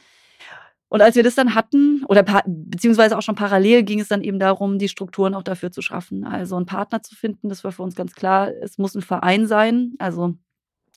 Und 0.88 1.02
als 1.02 1.16
wir 1.16 1.22
das 1.22 1.34
dann 1.34 1.54
hatten, 1.54 2.04
oder 2.08 2.24
beziehungsweise 2.46 3.18
auch 3.18 3.22
schon 3.22 3.34
parallel, 3.34 3.82
ging 3.82 4.00
es 4.00 4.08
dann 4.08 4.22
eben 4.22 4.38
darum, 4.38 4.78
die 4.78 4.88
Strukturen 4.88 5.34
auch 5.34 5.42
dafür 5.42 5.72
zu 5.72 5.82
schaffen. 5.82 6.24
Also 6.24 6.56
einen 6.56 6.66
Partner 6.66 7.02
zu 7.02 7.16
finden, 7.16 7.48
das 7.48 7.64
war 7.64 7.72
für 7.72 7.82
uns 7.82 7.96
ganz 7.96 8.14
klar. 8.14 8.52
Es 8.62 8.78
muss 8.78 8.94
ein 8.94 9.02
Verein 9.02 9.46
sein. 9.46 9.94
Also 9.98 10.36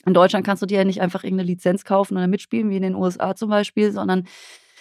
in 0.05 0.13
Deutschland 0.13 0.45
kannst 0.45 0.61
du 0.61 0.65
dir 0.65 0.79
ja 0.79 0.85
nicht 0.85 1.01
einfach 1.01 1.23
irgendeine 1.23 1.47
Lizenz 1.47 1.83
kaufen 1.83 2.17
oder 2.17 2.27
mitspielen, 2.27 2.69
wie 2.69 2.77
in 2.77 2.83
den 2.83 2.95
USA 2.95 3.35
zum 3.35 3.49
Beispiel, 3.49 3.91
sondern 3.91 4.25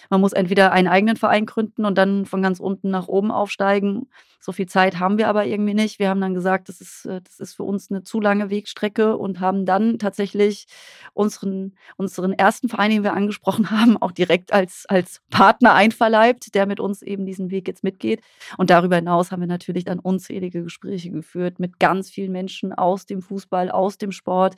man 0.09 0.21
muss 0.21 0.33
entweder 0.33 0.71
einen 0.71 0.87
eigenen 0.87 1.17
Verein 1.17 1.45
gründen 1.45 1.85
und 1.85 1.97
dann 1.97 2.25
von 2.25 2.41
ganz 2.41 2.59
unten 2.59 2.89
nach 2.89 3.07
oben 3.07 3.31
aufsteigen. 3.31 4.09
So 4.39 4.53
viel 4.53 4.67
Zeit 4.67 4.99
haben 4.99 5.17
wir 5.17 5.27
aber 5.27 5.45
irgendwie 5.45 5.73
nicht. 5.73 5.99
Wir 5.99 6.09
haben 6.09 6.21
dann 6.21 6.33
gesagt, 6.33 6.69
das 6.69 6.81
ist, 6.81 7.05
äh, 7.05 7.21
das 7.21 7.39
ist 7.39 7.53
für 7.55 7.63
uns 7.63 7.91
eine 7.91 8.03
zu 8.03 8.19
lange 8.21 8.49
Wegstrecke 8.49 9.17
und 9.17 9.39
haben 9.39 9.65
dann 9.65 9.99
tatsächlich 9.99 10.65
unseren, 11.13 11.75
unseren 11.97 12.33
ersten 12.33 12.69
Verein, 12.69 12.89
den 12.89 13.03
wir 13.03 13.13
angesprochen 13.13 13.69
haben, 13.71 13.97
auch 13.97 14.11
direkt 14.11 14.53
als, 14.53 14.85
als 14.87 15.21
Partner 15.29 15.73
einverleibt, 15.73 16.55
der 16.55 16.65
mit 16.65 16.79
uns 16.79 17.01
eben 17.01 17.25
diesen 17.25 17.51
Weg 17.51 17.67
jetzt 17.67 17.83
mitgeht. 17.83 18.21
Und 18.57 18.69
darüber 18.69 18.95
hinaus 18.95 19.31
haben 19.31 19.41
wir 19.41 19.47
natürlich 19.47 19.83
dann 19.83 19.99
unzählige 19.99 20.63
Gespräche 20.63 21.11
geführt 21.11 21.59
mit 21.59 21.77
ganz 21.79 22.09
vielen 22.09 22.31
Menschen 22.31 22.73
aus 22.73 23.05
dem 23.05 23.21
Fußball, 23.21 23.69
aus 23.69 23.97
dem 23.97 24.11
Sport 24.11 24.55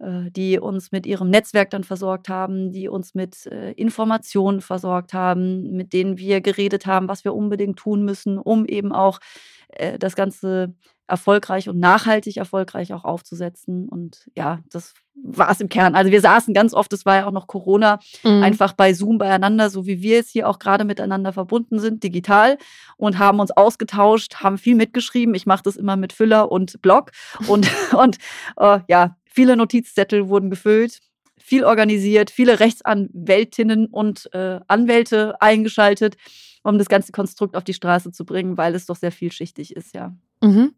die 0.00 0.58
uns 0.58 0.92
mit 0.92 1.06
ihrem 1.06 1.30
Netzwerk 1.30 1.70
dann 1.70 1.84
versorgt 1.84 2.28
haben, 2.28 2.72
die 2.72 2.88
uns 2.88 3.14
mit 3.14 3.46
äh, 3.46 3.72
Informationen 3.72 4.60
versorgt 4.60 5.14
haben, 5.14 5.70
mit 5.72 5.92
denen 5.92 6.18
wir 6.18 6.40
geredet 6.40 6.86
haben, 6.86 7.08
was 7.08 7.24
wir 7.24 7.34
unbedingt 7.34 7.78
tun 7.78 8.04
müssen, 8.04 8.38
um 8.38 8.66
eben 8.66 8.92
auch 8.92 9.20
äh, 9.68 9.98
das 9.98 10.16
Ganze 10.16 10.74
erfolgreich 11.06 11.68
und 11.68 11.78
nachhaltig 11.78 12.38
erfolgreich 12.38 12.92
auch 12.92 13.04
aufzusetzen. 13.04 13.88
Und 13.88 14.30
ja, 14.36 14.60
das 14.70 14.94
war 15.22 15.50
es 15.50 15.60
im 15.60 15.68
Kern. 15.68 15.94
Also 15.94 16.10
wir 16.10 16.20
saßen 16.20 16.54
ganz 16.54 16.74
oft, 16.74 16.92
das 16.92 17.04
war 17.04 17.16
ja 17.16 17.26
auch 17.26 17.32
noch 17.32 17.46
Corona, 17.46 17.98
mhm. 18.22 18.42
einfach 18.42 18.72
bei 18.72 18.94
Zoom 18.94 19.18
beieinander, 19.18 19.70
so 19.70 19.86
wie 19.86 20.02
wir 20.02 20.16
jetzt 20.16 20.30
hier 20.30 20.48
auch 20.48 20.58
gerade 20.58 20.84
miteinander 20.84 21.32
verbunden 21.32 21.78
sind, 21.78 22.02
digital 22.02 22.58
und 22.96 23.18
haben 23.18 23.38
uns 23.38 23.50
ausgetauscht, 23.50 24.36
haben 24.36 24.58
viel 24.58 24.74
mitgeschrieben. 24.74 25.34
Ich 25.34 25.46
mache 25.46 25.62
das 25.62 25.76
immer 25.76 25.96
mit 25.96 26.12
Füller 26.12 26.50
und 26.50 26.80
Blog 26.82 27.12
und, 27.48 27.70
und 27.92 28.18
äh, 28.56 28.80
ja, 28.88 29.16
Viele 29.34 29.56
Notizzettel 29.56 30.28
wurden 30.28 30.48
gefüllt, 30.48 31.00
viel 31.36 31.64
organisiert, 31.64 32.30
viele 32.30 32.60
Rechtsanwältinnen 32.60 33.86
und 33.86 34.32
äh, 34.32 34.60
Anwälte 34.68 35.34
eingeschaltet, 35.42 36.16
um 36.62 36.78
das 36.78 36.88
ganze 36.88 37.10
Konstrukt 37.10 37.56
auf 37.56 37.64
die 37.64 37.74
Straße 37.74 38.12
zu 38.12 38.24
bringen, 38.24 38.56
weil 38.56 38.76
es 38.76 38.86
doch 38.86 38.94
sehr 38.94 39.10
vielschichtig 39.10 39.74
ist, 39.74 39.92
ja. 39.92 40.16
Mhm. 40.40 40.74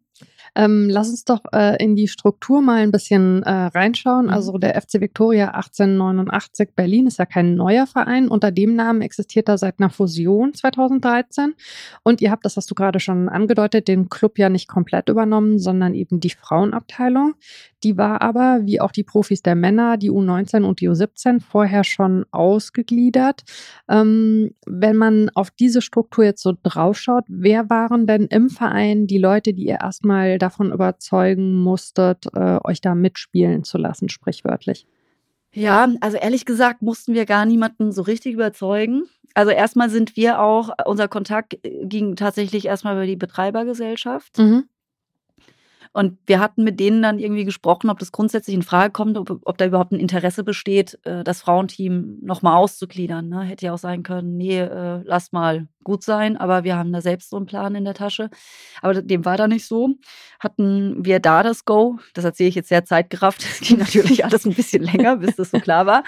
Ähm, 0.55 0.89
lass 0.89 1.09
uns 1.09 1.23
doch 1.23 1.41
äh, 1.53 1.81
in 1.83 1.95
die 1.95 2.07
Struktur 2.07 2.61
mal 2.61 2.81
ein 2.81 2.91
bisschen 2.91 3.43
äh, 3.43 3.51
reinschauen. 3.51 4.25
Mhm. 4.25 4.31
Also 4.31 4.57
der 4.57 4.81
FC 4.81 4.99
Victoria 5.01 5.49
1889 5.49 6.69
Berlin 6.75 7.07
ist 7.07 7.19
ja 7.19 7.25
kein 7.25 7.55
neuer 7.55 7.85
Verein. 7.85 8.27
Unter 8.27 8.51
dem 8.51 8.75
Namen 8.75 9.01
existiert 9.01 9.49
er 9.49 9.57
seit 9.57 9.79
einer 9.79 9.89
Fusion 9.89 10.53
2013. 10.53 11.53
Und 12.03 12.21
ihr 12.21 12.31
habt, 12.31 12.45
das 12.45 12.57
hast 12.57 12.71
du 12.71 12.75
gerade 12.75 12.99
schon 12.99 13.29
angedeutet, 13.29 13.87
den 13.87 14.09
Club 14.09 14.39
ja 14.39 14.49
nicht 14.49 14.67
komplett 14.67 15.09
übernommen, 15.09 15.59
sondern 15.59 15.93
eben 15.93 16.19
die 16.19 16.31
Frauenabteilung. 16.31 17.35
Die 17.83 17.97
war 17.97 18.23
aber, 18.23 18.61
wie 18.63 18.81
auch 18.81 18.91
die 18.91 19.03
Profis 19.03 19.43
der 19.43 19.53
Männer, 19.53 19.97
die 19.97 20.09
U19 20.09 20.63
und 20.63 20.81
die 20.81 20.89
U17, 20.89 21.39
vorher 21.41 21.83
schon 21.83 22.25
ausgegliedert. 22.31 23.43
Ähm, 23.87 24.55
wenn 24.65 24.95
man 24.95 25.29
auf 25.35 25.51
diese 25.51 25.83
Struktur 25.83 26.25
jetzt 26.25 26.41
so 26.41 26.53
draufschaut, 26.63 27.25
wer 27.27 27.69
waren 27.69 28.07
denn 28.07 28.25
im 28.25 28.49
Verein 28.49 29.05
die 29.05 29.19
Leute, 29.19 29.53
die 29.53 29.67
ihr 29.67 29.79
erstmal 29.81 30.06
davon 30.37 30.71
überzeugen 30.71 31.53
musstet, 31.55 32.25
äh, 32.33 32.59
euch 32.63 32.81
da 32.81 32.95
mitspielen 32.95 33.63
zu 33.63 33.77
lassen, 33.77 34.09
sprichwörtlich? 34.09 34.87
Ja, 35.53 35.87
also 36.01 36.17
ehrlich 36.17 36.45
gesagt 36.45 36.81
mussten 36.81 37.13
wir 37.13 37.25
gar 37.25 37.45
niemanden 37.45 37.91
so 37.91 38.01
richtig 38.01 38.33
überzeugen. 38.33 39.03
Also 39.33 39.51
erstmal 39.51 39.89
sind 39.89 40.15
wir 40.15 40.39
auch, 40.41 40.69
unser 40.85 41.07
Kontakt 41.07 41.57
äh, 41.63 41.85
ging 41.85 42.15
tatsächlich 42.15 42.65
erstmal 42.65 42.95
über 42.95 43.05
die 43.05 43.15
Betreibergesellschaft. 43.15 44.37
Mhm. 44.37 44.65
Und 45.97 46.19
wir 46.27 46.39
hatten 46.39 46.63
mit 46.63 46.79
denen 46.79 47.01
dann 47.01 47.17
irgendwie 47.17 47.43
gesprochen, 47.43 47.89
ob 47.89 47.97
das 47.97 48.11
grundsätzlich 48.11 48.55
in 48.55 48.61
Frage 48.61 48.91
kommt, 48.91 49.17
ob, 49.17 49.39
ob 49.43 49.57
da 49.57 49.65
überhaupt 49.65 49.91
ein 49.91 49.99
Interesse 49.99 50.43
besteht, 50.43 50.99
äh, 51.05 51.23
das 51.23 51.41
Frauenteam 51.41 52.19
nochmal 52.21 52.55
auszugliedern. 52.57 53.27
Ne? 53.27 53.41
Hätte 53.41 53.65
ja 53.65 53.73
auch 53.73 53.79
sein 53.79 54.03
können, 54.03 54.37
nee, 54.37 54.59
äh, 54.59 55.01
lass 55.03 55.31
mal 55.31 55.67
gut 55.83 56.03
sein, 56.03 56.37
aber 56.37 56.63
wir 56.63 56.77
haben 56.77 56.93
da 56.93 57.01
selbst 57.01 57.31
so 57.31 57.37
einen 57.37 57.47
Plan 57.47 57.73
in 57.73 57.83
der 57.83 57.95
Tasche. 57.95 58.29
Aber 58.83 59.01
dem 59.01 59.25
war 59.25 59.37
da 59.37 59.47
nicht 59.47 59.65
so. 59.65 59.95
Hatten 60.39 61.03
wir 61.03 61.19
da 61.19 61.41
das 61.41 61.65
Go, 61.65 61.97
das 62.13 62.25
erzähle 62.25 62.49
ich 62.49 62.55
jetzt 62.55 62.69
sehr 62.69 62.85
zeitgerafft, 62.85 63.43
das 63.43 63.59
ging 63.67 63.79
natürlich 63.79 64.23
alles 64.23 64.45
ein 64.45 64.53
bisschen 64.53 64.83
länger, 64.83 65.15
bis 65.17 65.35
das 65.35 65.49
so 65.49 65.59
klar 65.59 65.87
war. 65.87 66.03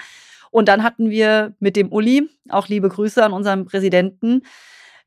Und 0.52 0.68
dann 0.68 0.84
hatten 0.84 1.10
wir 1.10 1.56
mit 1.58 1.74
dem 1.74 1.90
Uli, 1.90 2.30
auch 2.48 2.68
liebe 2.68 2.88
Grüße 2.88 3.24
an 3.24 3.32
unseren 3.32 3.64
Präsidenten, 3.64 4.42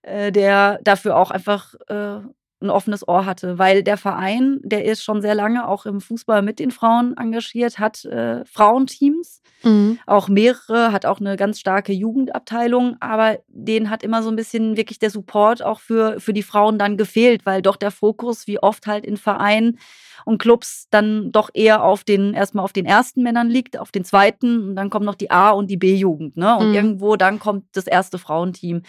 äh, 0.02 0.34
der 0.34 0.82
dafür 0.84 1.16
auch 1.16 1.32
einfach 1.32 1.74
äh, 1.88 2.20
ein 2.64 2.70
offenes 2.70 3.08
Ohr 3.08 3.26
hatte, 3.26 3.60
weil 3.60 3.84
der 3.84 3.98
Verein, 3.98 4.60
der 4.64 4.86
ist 4.86 5.04
schon 5.04 5.22
sehr 5.22 5.36
lange 5.36 5.68
auch 5.68 5.86
im 5.86 6.02
Fußball 6.02 6.42
mit 6.42 6.60
den 6.60 6.72
Frauen 6.72 7.16
engagiert, 7.18 7.80
hat 7.80 8.06
äh, 8.06 8.44
Frauenteams, 8.46 9.42
mhm. 9.64 10.00
auch 10.08 10.30
mehrere, 10.30 10.92
hat 10.92 11.06
auch 11.06 11.20
eine 11.20 11.36
ganz 11.36 11.60
starke 11.60 11.94
Jugendabteilung, 11.94 12.98
aber 13.00 13.40
denen 13.48 13.90
hat 13.90 14.04
immer 14.04 14.24
so 14.24 14.30
ein 14.30 14.36
bisschen 14.36 14.78
wirklich 14.78 15.00
der 15.00 15.10
Support 15.10 15.64
auch 15.64 15.80
für, 15.80 16.20
für 16.20 16.34
die 16.34 16.44
Frauen 16.44 16.80
dann 16.80 16.98
gefehlt, 16.98 17.46
weil 17.46 17.62
doch 17.62 17.76
der 17.76 17.92
Fokus, 17.92 18.48
wie 18.48 18.60
oft 18.60 18.88
halt 18.88 19.06
in 19.06 19.18
Vereinen 19.18 19.80
und 20.26 20.38
Clubs 20.38 20.88
dann 20.90 21.32
doch 21.32 21.50
eher 21.54 21.84
auf 21.84 22.04
den, 22.04 22.34
erstmal 22.34 22.64
auf 22.64 22.74
den 22.74 22.86
ersten 22.86 23.24
Männern 23.24 23.50
liegt, 23.50 23.78
auf 23.78 23.92
den 23.92 24.06
zweiten 24.06 24.70
und 24.70 24.76
dann 24.76 24.90
kommt 24.90 25.06
noch 25.06 25.16
die 25.16 25.32
A- 25.32 25.52
und 25.52 25.70
die 25.70 25.78
B-Jugend, 25.78 26.38
ne? 26.38 26.56
Und 26.58 26.70
mhm. 26.70 26.76
irgendwo 26.76 27.16
dann 27.16 27.40
kommt 27.40 27.66
das 27.74 27.88
erste 27.88 28.18
Frauenteam. 28.18 28.84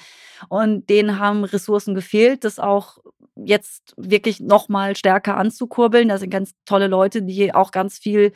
Und 0.49 0.89
denen 0.91 1.19
haben 1.19 1.45
Ressourcen 1.45 1.95
gefehlt, 1.95 2.45
das 2.45 2.59
auch 2.59 2.99
jetzt 3.37 3.95
wirklich 3.97 4.41
noch 4.41 4.69
mal 4.69 4.97
stärker 4.97 5.37
anzukurbeln. 5.37 6.09
Da 6.09 6.19
sind 6.19 6.31
ganz 6.31 6.55
tolle 6.65 6.87
Leute, 6.87 7.23
die 7.23 7.53
auch 7.55 7.73
ganz 7.73 7.99
viel, 7.99 8.33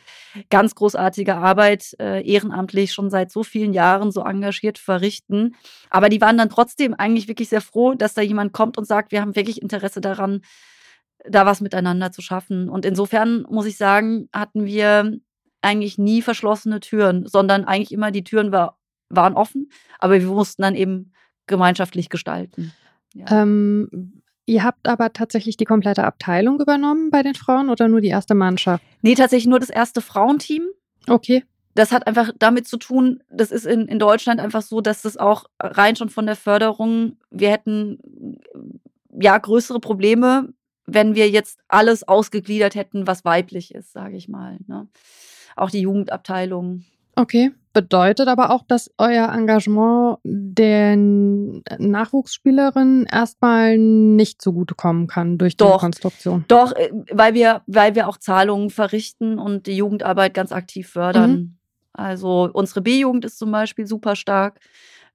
ganz 0.51 0.75
großartige 0.75 1.37
Arbeit 1.37 1.95
äh, 2.01 2.23
ehrenamtlich 2.29 2.93
schon 2.93 3.11
seit 3.11 3.31
so 3.31 3.45
vielen 3.45 3.73
Jahren 3.73 4.11
so 4.11 4.23
engagiert 4.23 4.79
verrichten. 4.79 5.55
Aber 5.91 6.09
die 6.09 6.21
waren 6.21 6.37
dann 6.37 6.51
trotzdem 6.51 6.95
eigentlich 6.95 7.29
wirklich 7.29 7.49
sehr 7.49 7.61
froh, 7.61 7.95
dass 7.95 8.15
da 8.15 8.23
jemand 8.23 8.53
kommt 8.53 8.77
und 8.77 8.87
sagt, 8.87 9.13
wir 9.13 9.21
haben 9.21 9.37
wirklich 9.37 9.63
Interesse 9.63 10.01
daran, 10.01 10.43
da 11.29 11.47
was 11.47 11.61
miteinander 11.61 12.11
zu 12.13 12.23
schaffen. 12.23 12.69
Und 12.69 12.85
insofern 12.85 13.43
muss 13.49 13.67
ich 13.67 13.77
sagen, 13.77 14.29
hatten 14.33 14.65
wir 14.65 15.19
eigentlich 15.63 15.99
nie 15.99 16.23
verschlossene 16.23 16.81
Türen, 16.81 17.27
sondern 17.27 17.65
eigentlich 17.65 17.93
immer 17.93 18.11
die 18.11 18.25
Türen 18.25 18.53
war, 18.53 18.79
waren 19.11 19.35
offen, 19.35 19.71
aber 19.99 20.15
wir 20.15 20.27
mussten 20.27 20.63
dann 20.63 20.75
eben 20.75 21.13
gemeinschaftlich 21.47 22.11
gestalten. 22.11 22.73
Ja. 23.15 23.43
Ähm, 23.43 24.23
Ihr 24.49 24.65
habt 24.65 24.89
aber 24.89 25.13
tatsächlich 25.13 25.59
die 25.59 25.67
komplette 25.67 26.05
Abteilung 26.05 26.59
übernommen 26.59 27.11
bei 27.11 27.23
den 27.23 27.35
Frauen 27.35 27.69
oder 27.69 27.87
nur 27.87 28.01
die 28.01 28.09
erste 28.09 28.35
Mannschaft? 28.35 28.83
Nee, 29.03 29.15
tatsächlich 29.15 29.47
nur 29.47 29.61
das 29.61 29.69
erste 29.69 30.01
Frauenteam. 30.01 30.63
Okay. 31.07 31.45
Das 31.75 31.93
hat 31.93 32.07
einfach 32.07 32.33
damit 32.39 32.67
zu 32.67 32.79
tun, 32.79 33.23
das 33.29 33.51
ist 33.51 33.67
in, 33.67 33.87
in 33.89 33.99
Deutschland 33.99 34.41
einfach 34.41 34.63
so, 34.63 34.81
dass 34.81 35.03
das 35.03 35.19
auch 35.19 35.45
rein 35.61 35.97
schon 35.97 36.09
von 36.09 36.25
der 36.25 36.35
Förderung, 36.35 37.19
wir 37.31 37.51
hätten 37.51 38.39
ja 39.21 39.37
größere 39.37 39.81
Probleme, 39.81 40.49
wenn 40.87 41.15
wir 41.15 41.29
jetzt 41.29 41.61
alles 41.69 42.09
ausgegliedert 42.09 42.75
hätten, 42.75 43.07
was 43.07 43.27
weiblich 43.27 43.75
ist, 43.75 43.93
sage 43.93 44.17
ich 44.17 44.29
mal. 44.29 44.57
Ne? 44.67 44.89
Auch 45.57 45.69
die 45.69 45.83
Jugendabteilung. 45.83 46.87
Okay. 47.19 47.53
bedeutet 47.73 48.29
aber 48.29 48.51
auch, 48.51 48.63
dass 48.67 48.91
euer 48.99 49.29
Engagement 49.33 50.19
den 50.25 51.63
Nachwuchsspielerinnen 51.79 53.07
erstmal 53.07 53.77
nicht 53.77 54.43
zugutekommen 54.43 55.07
kann 55.07 55.39
durch 55.39 55.57
die 55.57 55.65
Doch, 55.65 55.81
Konstruktion. 55.81 56.45
Doch, 56.49 56.73
äh, 56.73 56.91
weil 57.13 57.35
wir, 57.35 57.63
weil 57.67 57.95
wir 57.95 58.09
auch 58.09 58.17
Zahlungen 58.17 58.71
verrichten 58.71 59.39
und 59.39 59.67
die 59.67 59.77
Jugendarbeit 59.77 60.35
ganz 60.35 60.51
aktiv 60.51 60.89
fördern. 60.89 61.31
Mhm. 61.31 61.59
Also 61.93 62.49
unsere 62.53 62.81
B-Jugend 62.81 63.25
ist 63.25 63.39
zum 63.39 63.51
Beispiel 63.51 63.87
super 63.87 64.17
stark. 64.17 64.61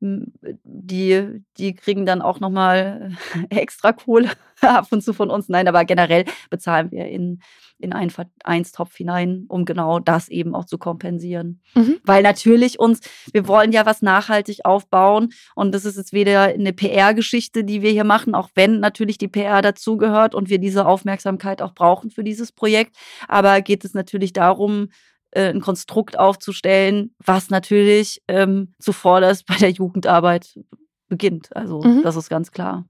M, 0.04 0.34
Die, 0.64 1.42
die 1.58 1.74
kriegen 1.74 2.06
dann 2.06 2.22
auch 2.22 2.40
nochmal 2.40 3.12
extra 3.50 3.94
Kohle 3.94 4.30
ab 4.62 4.88
und 4.92 5.04
zu 5.04 5.14
von 5.14 5.30
uns. 5.30 5.50
Nein, 5.50 5.68
aber 5.68 5.86
generell 5.86 6.26
bezahlen 6.50 6.92
wir 6.92 7.08
in, 7.08 7.40
in 7.80 7.94
einen 7.94 8.12
Vereinstopf 8.12 8.96
hinein, 8.96 9.46
um 9.48 9.66
genau 9.66 10.00
das 10.00 10.30
eben 10.30 10.56
auch 10.56 10.66
zu 10.66 10.78
kompensieren. 10.78 11.62
Mhm. 11.76 12.00
Weil 12.04 12.24
natürlich 12.24 12.80
uns, 12.80 13.02
wir 13.32 13.48
wollen 13.48 13.72
ja 13.72 13.86
was 13.86 14.02
nachhaltig 14.02 14.66
aufbauen 14.66 15.34
und 15.56 15.74
das 15.74 15.86
ist 15.86 15.98
jetzt 15.98 16.14
wieder 16.14 16.44
eine 16.44 16.74
PR-Geschichte, 16.74 17.64
die 17.64 17.82
wir 17.82 17.92
hier 17.92 18.04
machen, 18.04 18.36
auch 18.36 18.50
wenn 18.56 18.80
natürlich 18.80 19.18
die 19.18 19.28
PR 19.28 19.62
dazugehört 19.62 20.36
und 20.36 20.50
wir 20.50 20.60
diese 20.60 20.86
Aufmerksamkeit 20.86 21.62
auch 21.62 21.74
brauchen 21.74 22.12
für 22.12 22.24
dieses 22.24 22.52
Projekt. 22.52 22.96
Aber 23.28 23.62
geht 23.62 23.84
es 23.86 23.94
natürlich 23.94 24.34
darum, 24.34 24.90
äh, 25.36 25.50
ein 25.50 25.62
Konstrukt 25.62 26.18
aufzustellen, 26.18 27.14
was 27.24 27.50
natürlich 27.50 28.22
ähm, 28.28 28.74
zuvorderst 28.80 29.46
bei 29.46 29.56
der 29.56 29.70
Jugendarbeit 29.70 30.60
beginnt. 31.08 31.56
Also 31.56 31.82
Mhm. 31.82 32.02
das 32.04 32.16
ist 32.16 32.30
ganz 32.30 32.52
klar. 32.52 32.86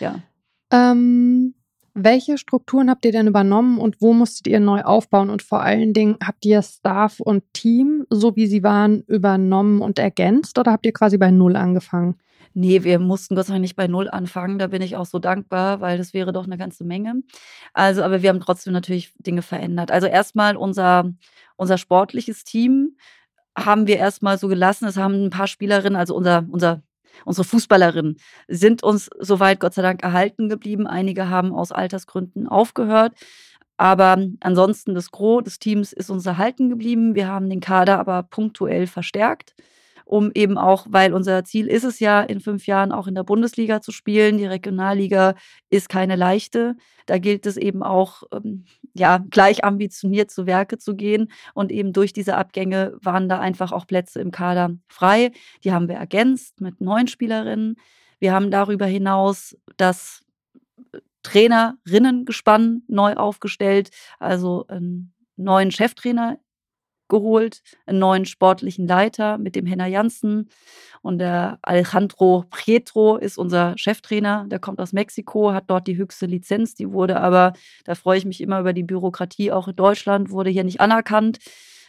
Ja. 0.00 0.20
Ähm, 0.72 1.54
welche 1.94 2.38
Strukturen 2.38 2.90
habt 2.90 3.04
ihr 3.04 3.12
denn 3.12 3.26
übernommen 3.26 3.78
und 3.78 4.00
wo 4.00 4.12
musstet 4.12 4.46
ihr 4.46 4.60
neu 4.60 4.82
aufbauen? 4.82 5.30
Und 5.30 5.42
vor 5.42 5.62
allen 5.62 5.92
Dingen, 5.92 6.16
habt 6.22 6.44
ihr 6.44 6.62
Staff 6.62 7.18
und 7.18 7.42
Team, 7.52 8.06
so 8.08 8.36
wie 8.36 8.46
sie 8.46 8.62
waren, 8.62 9.02
übernommen 9.08 9.80
und 9.80 9.98
ergänzt 9.98 10.58
oder 10.58 10.70
habt 10.70 10.86
ihr 10.86 10.92
quasi 10.92 11.18
bei 11.18 11.32
Null 11.32 11.56
angefangen? 11.56 12.14
Nee, 12.60 12.82
wir 12.82 12.98
mussten 12.98 13.36
Gott 13.36 13.46
sei 13.46 13.52
Dank 13.52 13.60
nicht 13.62 13.76
bei 13.76 13.86
Null 13.86 14.10
anfangen. 14.10 14.58
Da 14.58 14.66
bin 14.66 14.82
ich 14.82 14.96
auch 14.96 15.06
so 15.06 15.20
dankbar, 15.20 15.80
weil 15.80 15.96
das 15.96 16.12
wäre 16.12 16.32
doch 16.32 16.44
eine 16.44 16.58
ganze 16.58 16.82
Menge. 16.82 17.22
Also, 17.72 18.02
aber 18.02 18.20
wir 18.22 18.30
haben 18.30 18.40
trotzdem 18.40 18.72
natürlich 18.72 19.14
Dinge 19.18 19.42
verändert. 19.42 19.92
Also 19.92 20.08
erstmal 20.08 20.56
unser, 20.56 21.08
unser 21.54 21.78
sportliches 21.78 22.42
Team 22.42 22.96
haben 23.56 23.86
wir 23.86 23.98
erstmal 23.98 24.38
so 24.38 24.48
gelassen. 24.48 24.86
Es 24.88 24.96
haben 24.96 25.26
ein 25.26 25.30
paar 25.30 25.46
Spielerinnen, 25.46 25.94
also 25.94 26.16
unser, 26.16 26.46
unser, 26.50 26.82
unsere 27.24 27.44
Fußballerinnen, 27.44 28.16
sind 28.48 28.82
uns 28.82 29.08
soweit 29.20 29.60
Gott 29.60 29.74
sei 29.74 29.82
Dank 29.82 30.02
erhalten 30.02 30.48
geblieben. 30.48 30.88
Einige 30.88 31.28
haben 31.28 31.52
aus 31.52 31.70
Altersgründen 31.70 32.48
aufgehört. 32.48 33.14
Aber 33.76 34.18
ansonsten 34.40 34.96
das 34.96 35.12
Gros 35.12 35.44
des 35.44 35.60
Teams 35.60 35.92
ist 35.92 36.10
uns 36.10 36.26
erhalten 36.26 36.70
geblieben. 36.70 37.14
Wir 37.14 37.28
haben 37.28 37.48
den 37.48 37.60
Kader 37.60 38.00
aber 38.00 38.24
punktuell 38.24 38.88
verstärkt 38.88 39.54
um 40.08 40.30
eben 40.34 40.56
auch, 40.56 40.86
weil 40.88 41.12
unser 41.12 41.44
Ziel 41.44 41.66
ist 41.66 41.84
es 41.84 42.00
ja, 42.00 42.22
in 42.22 42.40
fünf 42.40 42.66
Jahren 42.66 42.92
auch 42.92 43.06
in 43.06 43.14
der 43.14 43.24
Bundesliga 43.24 43.82
zu 43.82 43.92
spielen. 43.92 44.38
Die 44.38 44.46
Regionalliga 44.46 45.34
ist 45.68 45.90
keine 45.90 46.16
leichte. 46.16 46.76
Da 47.04 47.18
gilt 47.18 47.44
es 47.44 47.58
eben 47.58 47.82
auch, 47.82 48.22
ähm, 48.32 48.64
ja, 48.94 49.18
gleich 49.28 49.64
ambitioniert 49.64 50.30
zu 50.30 50.46
Werke 50.46 50.78
zu 50.78 50.96
gehen. 50.96 51.30
Und 51.52 51.70
eben 51.70 51.92
durch 51.92 52.14
diese 52.14 52.36
Abgänge 52.36 52.96
waren 53.02 53.28
da 53.28 53.38
einfach 53.38 53.70
auch 53.70 53.86
Plätze 53.86 54.20
im 54.20 54.30
Kader 54.30 54.70
frei. 54.88 55.30
Die 55.62 55.72
haben 55.72 55.88
wir 55.88 55.96
ergänzt 55.96 56.62
mit 56.62 56.80
neuen 56.80 57.06
Spielerinnen. 57.06 57.76
Wir 58.18 58.32
haben 58.32 58.50
darüber 58.50 58.86
hinaus 58.86 59.58
das 59.76 60.24
Trainerinnengespann 61.22 62.82
neu 62.88 63.12
aufgestellt, 63.12 63.90
also 64.18 64.66
einen 64.68 65.12
neuen 65.36 65.70
Cheftrainer 65.70 66.38
geholt, 67.08 67.62
einen 67.86 67.98
neuen 67.98 68.26
sportlichen 68.26 68.86
Leiter 68.86 69.38
mit 69.38 69.56
dem 69.56 69.66
Henna 69.66 69.86
Janssen 69.86 70.48
und 71.02 71.18
der 71.18 71.58
Alejandro 71.62 72.44
Pietro 72.54 73.16
ist 73.16 73.38
unser 73.38 73.76
Cheftrainer, 73.76 74.46
der 74.48 74.58
kommt 74.58 74.80
aus 74.80 74.92
Mexiko, 74.92 75.52
hat 75.52 75.64
dort 75.68 75.86
die 75.86 75.96
höchste 75.96 76.26
Lizenz, 76.26 76.74
die 76.74 76.90
wurde 76.92 77.20
aber, 77.20 77.52
da 77.84 77.94
freue 77.94 78.18
ich 78.18 78.24
mich 78.24 78.40
immer 78.40 78.60
über 78.60 78.72
die 78.72 78.82
Bürokratie, 78.82 79.52
auch 79.52 79.68
in 79.68 79.76
Deutschland 79.76 80.30
wurde 80.30 80.50
hier 80.50 80.64
nicht 80.64 80.80
anerkannt. 80.80 81.38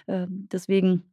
Ähm, 0.08 0.48
deswegen 0.52 1.04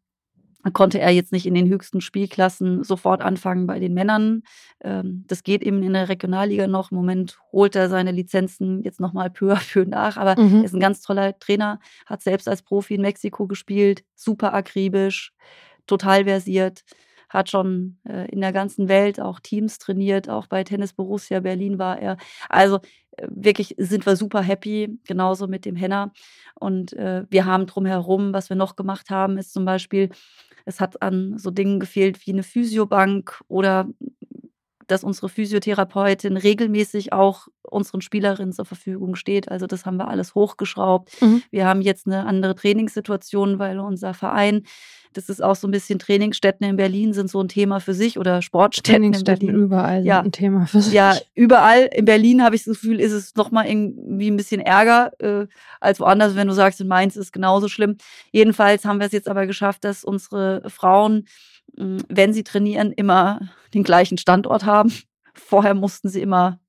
konnte 0.73 0.99
er 1.01 1.11
jetzt 1.11 1.33
nicht 1.33 1.47
in 1.47 1.55
den 1.55 1.69
höchsten 1.69 2.01
Spielklassen 2.01 2.83
sofort 2.85 3.23
anfangen 3.23 3.67
bei 3.67 3.79
den 3.79 3.95
Männern. 3.95 4.43
Ähm, 4.83 5.25
das 5.29 5.43
geht 5.43 5.63
eben 5.63 5.83
in 5.83 5.93
der 5.93 6.09
Regionalliga 6.09 6.67
noch. 6.67 6.91
Im 6.91 6.97
Moment 6.97 7.39
holt 7.53 7.77
er 7.77 7.89
seine 7.89 8.13
Lizenzen 8.13 8.83
jetzt 8.83 9.01
nochmal 9.01 9.31
peu 9.31 9.53
à 9.55 9.61
peu 9.73 9.85
nach. 9.85 10.17
Aber 10.17 10.41
Mhm. 10.41 10.59
er 10.59 10.65
ist 10.65 10.75
ein 10.75 10.81
ganz 10.81 11.03
toller 11.03 11.39
Trainer, 11.39 11.79
hat 12.07 12.23
selbst 12.23 12.49
als 12.49 12.63
Profi 12.63 12.95
in 12.95 13.03
Mexiko 13.03 13.47
gespielt, 13.47 14.03
super 14.15 14.55
akribisch, 14.55 15.33
total 15.87 16.25
versiert, 16.25 16.83
hat 17.29 17.51
schon 17.51 17.99
äh, 18.09 18.29
in 18.31 18.41
der 18.41 18.53
ganzen 18.53 18.89
Welt 18.89 19.21
auch 19.21 19.41
Teams 19.41 19.79
trainiert, 19.79 20.29
auch 20.29 20.47
bei 20.47 20.63
Tennis 20.65 20.93
Borussia 20.93 21.41
Berlin 21.41 21.79
war 21.79 21.99
er. 22.01 22.17
Also 22.49 22.77
äh, 23.17 23.27
wirklich 23.31 23.75
sind 23.79 24.07
wir 24.07 24.17
super 24.17 24.43
happy, 24.43 24.99
genauso 25.07 25.47
mit 25.49 25.65
dem 25.65 25.75
Henner. 25.77 26.13
Und 26.59 26.93
äh, 26.95 27.25
wir 27.29 27.45
haben 27.45 27.67
drumherum, 27.67 28.33
was 28.33 28.49
wir 28.49 28.57
noch 28.57 28.77
gemacht 28.77 29.11
haben, 29.11 29.39
ist 29.39 29.53
zum 29.53 29.65
Beispiel, 29.65 30.11
es 30.67 30.81
hat 30.81 31.01
an 31.03 31.39
so 31.39 31.51
Dingen 31.51 31.81
gefehlt 31.81 32.27
wie 32.27 32.33
eine 32.33 32.43
Physiobank 32.43 33.41
oder 33.49 33.89
dass 34.87 35.03
unsere 35.05 35.29
Physiotherapeutin 35.29 36.37
regelmäßig 36.37 37.13
auch 37.13 37.49
unseren 37.63 38.01
Spielerinnen 38.01 38.53
zur 38.53 38.65
Verfügung 38.65 39.17
steht. 39.17 39.51
Also 39.51 39.67
das 39.67 39.85
haben 39.87 39.97
wir 39.97 40.09
alles 40.09 40.35
hochgeschraubt. 40.35 41.11
Mhm. 41.21 41.43
Wir 41.51 41.67
haben 41.67 41.81
jetzt 41.83 42.07
eine 42.07 42.25
andere 42.27 42.55
Trainingssituation, 42.55 43.59
weil 43.59 43.79
unser 43.81 44.15
Verein, 44.15 44.63
das 45.13 45.29
ist 45.29 45.43
auch 45.43 45.57
so 45.57 45.67
ein 45.67 45.71
bisschen 45.73 45.99
Trainingsstätten 45.99 46.65
in 46.69 46.77
Berlin 46.77 47.13
sind 47.13 47.29
so 47.31 47.41
ein 47.41 47.49
Thema 47.49 47.81
für 47.81 47.95
sich 47.95 48.19
oder 48.19 48.43
Sportstätten 48.43 49.03
in 49.03 49.13
Trainingsstätten 49.13 49.47
Berlin. 49.49 49.63
überall 49.65 49.97
sind 50.03 50.07
Ja. 50.07 50.21
ein 50.21 50.33
Thema 50.33 50.67
für 50.67 50.81
sich. 50.81 50.93
Ja, 50.93 51.17
überall 51.35 51.89
in 51.93 52.05
Berlin 52.05 52.43
habe 52.45 52.55
ich 52.55 52.65
das 52.65 52.75
Gefühl, 52.81 53.01
ist 53.01 53.13
es 53.13 53.35
nochmal 53.35 53.67
irgendwie 53.67 54.31
ein 54.31 54.37
bisschen 54.37 54.61
ärger 54.61 55.11
äh, 55.19 55.47
als 55.81 55.99
woanders, 56.01 56.37
wenn 56.37 56.47
du 56.47 56.55
sagst, 56.55 56.81
in 56.81 56.87
Mainz 56.87 57.17
ist 57.17 57.25
es 57.27 57.33
genauso 57.33 57.67
schlimm. 57.69 57.97
Jedenfalls 58.31 58.85
haben 58.85 59.01
wir 59.01 59.07
es 59.07 59.13
jetzt 59.13 59.29
aber 59.29 59.47
geschafft, 59.47 59.85
dass 59.85 60.05
unsere 60.05 60.63
Frauen, 60.69 61.27
wenn 61.77 62.33
sie 62.33 62.45
trainieren, 62.45 62.93
immer 62.93 63.41
den 63.75 63.83
gleichen 63.83 64.19
Standort 64.19 64.65
haben. 64.65 64.93
Vorher 65.35 65.75
mussten 65.75 66.09
sie 66.09 66.23
immer 66.23 66.61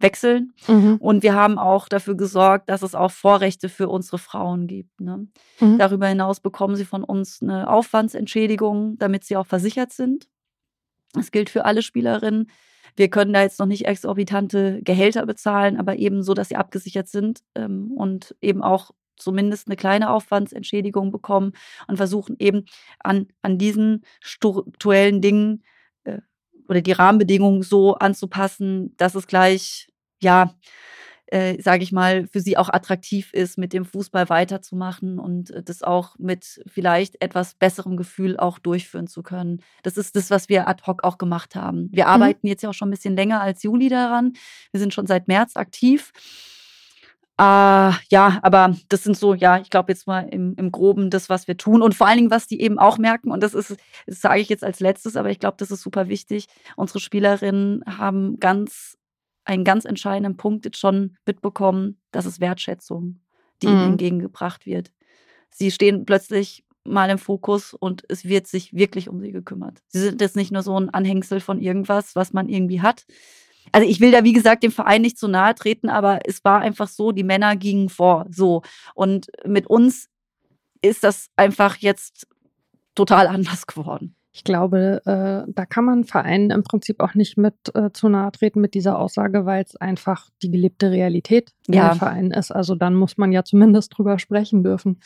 wechseln. 0.00 0.52
Mhm. 0.66 0.96
Und 0.96 1.22
wir 1.22 1.34
haben 1.34 1.58
auch 1.58 1.88
dafür 1.88 2.16
gesorgt, 2.16 2.70
dass 2.70 2.82
es 2.82 2.94
auch 2.94 3.10
Vorrechte 3.10 3.68
für 3.68 3.88
unsere 3.88 4.18
Frauen 4.18 4.66
gibt. 4.66 5.00
Ne? 5.00 5.28
Mhm. 5.60 5.78
Darüber 5.78 6.06
hinaus 6.08 6.40
bekommen 6.40 6.76
sie 6.76 6.84
von 6.84 7.04
uns 7.04 7.42
eine 7.42 7.68
Aufwandsentschädigung, 7.70 8.98
damit 8.98 9.24
sie 9.24 9.36
auch 9.36 9.46
versichert 9.46 9.92
sind. 9.92 10.28
Das 11.12 11.30
gilt 11.30 11.50
für 11.50 11.64
alle 11.64 11.82
Spielerinnen. 11.82 12.50
Wir 12.96 13.08
können 13.08 13.32
da 13.32 13.42
jetzt 13.42 13.58
noch 13.58 13.66
nicht 13.66 13.86
exorbitante 13.86 14.80
Gehälter 14.82 15.26
bezahlen, 15.26 15.76
aber 15.78 15.96
eben 15.96 16.22
so, 16.22 16.34
dass 16.34 16.48
sie 16.48 16.56
abgesichert 16.56 17.08
sind 17.08 17.42
ähm, 17.54 17.92
und 17.96 18.34
eben 18.40 18.62
auch 18.62 18.90
zumindest 19.20 19.68
eine 19.68 19.76
kleine 19.76 20.10
Aufwandsentschädigung 20.10 21.10
bekommen 21.10 21.52
und 21.86 21.96
versuchen 21.96 22.36
eben 22.38 22.64
an, 22.98 23.28
an 23.42 23.58
diesen 23.58 24.04
strukturellen 24.20 25.20
Dingen 25.20 25.62
äh, 26.04 26.18
oder 26.68 26.80
die 26.80 26.92
Rahmenbedingungen 26.92 27.62
so 27.62 27.94
anzupassen, 27.94 28.96
dass 28.96 29.14
es 29.14 29.26
gleich, 29.26 29.88
ja, 30.22 30.54
äh, 31.30 31.60
sage 31.62 31.84
ich 31.84 31.92
mal, 31.92 32.26
für 32.26 32.40
sie 32.40 32.56
auch 32.56 32.68
attraktiv 32.68 33.32
ist, 33.32 33.56
mit 33.56 33.72
dem 33.72 33.84
Fußball 33.84 34.28
weiterzumachen 34.28 35.18
und 35.18 35.50
äh, 35.50 35.62
das 35.62 35.82
auch 35.82 36.16
mit 36.18 36.60
vielleicht 36.66 37.22
etwas 37.22 37.54
besserem 37.54 37.96
Gefühl 37.96 38.36
auch 38.36 38.58
durchführen 38.58 39.06
zu 39.06 39.22
können. 39.22 39.62
Das 39.82 39.96
ist 39.96 40.16
das, 40.16 40.30
was 40.30 40.48
wir 40.48 40.66
ad 40.66 40.82
hoc 40.86 41.04
auch 41.04 41.18
gemacht 41.18 41.54
haben. 41.54 41.88
Wir 41.92 42.08
arbeiten 42.08 42.46
jetzt 42.46 42.62
ja 42.62 42.70
auch 42.70 42.74
schon 42.74 42.88
ein 42.88 42.92
bisschen 42.92 43.14
länger 43.14 43.40
als 43.40 43.62
Juli 43.62 43.88
daran. 43.88 44.32
Wir 44.72 44.80
sind 44.80 44.92
schon 44.92 45.06
seit 45.06 45.28
März 45.28 45.56
aktiv. 45.56 46.12
Äh, 47.40 47.42
ja, 48.10 48.38
aber 48.42 48.76
das 48.90 49.02
sind 49.04 49.16
so, 49.16 49.32
ja, 49.34 49.58
ich 49.60 49.70
glaube 49.70 49.92
jetzt 49.92 50.06
mal 50.06 50.28
im, 50.28 50.54
im 50.56 50.70
Groben 50.70 51.08
das, 51.08 51.30
was 51.30 51.48
wir 51.48 51.56
tun. 51.56 51.80
Und 51.82 51.94
vor 51.94 52.06
allen 52.06 52.18
Dingen, 52.18 52.30
was 52.30 52.46
die 52.46 52.60
eben 52.60 52.78
auch 52.78 52.98
merken, 52.98 53.30
und 53.30 53.42
das 53.42 53.54
ist, 53.54 53.76
das 54.06 54.20
sage 54.20 54.40
ich 54.40 54.50
jetzt 54.50 54.64
als 54.64 54.80
letztes, 54.80 55.16
aber 55.16 55.30
ich 55.30 55.38
glaube, 55.40 55.56
das 55.58 55.70
ist 55.70 55.80
super 55.82 56.08
wichtig. 56.08 56.48
Unsere 56.76 57.00
Spielerinnen 57.00 57.82
haben 57.86 58.38
ganz 58.40 58.98
einen 59.44 59.64
ganz 59.64 59.86
entscheidenden 59.86 60.36
Punkt 60.36 60.66
jetzt 60.66 60.78
schon 60.78 61.16
mitbekommen, 61.26 61.98
das 62.12 62.26
ist 62.26 62.40
Wertschätzung, 62.40 63.20
die 63.62 63.72
ihnen 63.72 63.80
Mhm. 63.80 63.92
entgegengebracht 63.92 64.66
wird. 64.66 64.92
Sie 65.50 65.70
stehen 65.70 66.04
plötzlich 66.06 66.64
mal 66.84 67.10
im 67.10 67.18
Fokus 67.18 67.74
und 67.74 68.04
es 68.08 68.24
wird 68.26 68.46
sich 68.48 68.74
wirklich 68.74 69.08
um 69.08 69.20
sie 69.20 69.32
gekümmert. 69.32 69.80
Sie 69.88 70.00
sind 70.00 70.20
jetzt 70.20 70.36
nicht 70.36 70.52
nur 70.52 70.62
so 70.62 70.78
ein 70.78 70.90
Anhängsel 70.90 71.40
von 71.40 71.60
irgendwas, 71.60 72.16
was 72.16 72.32
man 72.34 72.48
irgendwie 72.48 72.82
hat. 72.82 73.06
Also 73.72 73.88
ich 73.88 74.00
will 74.00 74.10
da, 74.10 74.24
wie 74.24 74.32
gesagt, 74.32 74.62
dem 74.62 74.72
Verein 74.72 75.02
nicht 75.02 75.18
zu 75.18 75.28
nahe 75.28 75.54
treten, 75.54 75.88
aber 75.88 76.20
es 76.24 76.44
war 76.44 76.60
einfach 76.60 76.88
so, 76.88 77.12
die 77.12 77.24
Männer 77.24 77.56
gingen 77.56 77.88
vor, 77.88 78.26
so. 78.30 78.62
Und 78.94 79.30
mit 79.44 79.68
uns 79.68 80.08
ist 80.82 81.04
das 81.04 81.28
einfach 81.36 81.76
jetzt 81.76 82.26
total 82.94 83.26
anders 83.28 83.66
geworden. 83.66 84.16
Ich 84.32 84.44
glaube, 84.44 85.02
äh, 85.06 85.50
da 85.52 85.66
kann 85.66 85.84
man 85.84 86.04
Vereinen 86.04 86.50
im 86.50 86.62
Prinzip 86.62 87.00
auch 87.00 87.14
nicht 87.14 87.36
mit 87.36 87.54
äh, 87.74 87.90
zu 87.92 88.08
nahe 88.08 88.30
treten 88.30 88.60
mit 88.60 88.74
dieser 88.74 88.96
Aussage, 88.96 89.44
weil 89.44 89.64
es 89.64 89.74
einfach 89.74 90.28
die 90.40 90.52
gelebte 90.52 90.92
Realität 90.92 91.50
ja. 91.66 91.88
der 91.88 91.94
Verein 91.96 92.30
ist. 92.30 92.52
Also 92.52 92.76
dann 92.76 92.94
muss 92.94 93.18
man 93.18 93.32
ja 93.32 93.42
zumindest 93.42 93.98
drüber 93.98 94.20
sprechen 94.20 94.62
dürfen. 94.62 95.00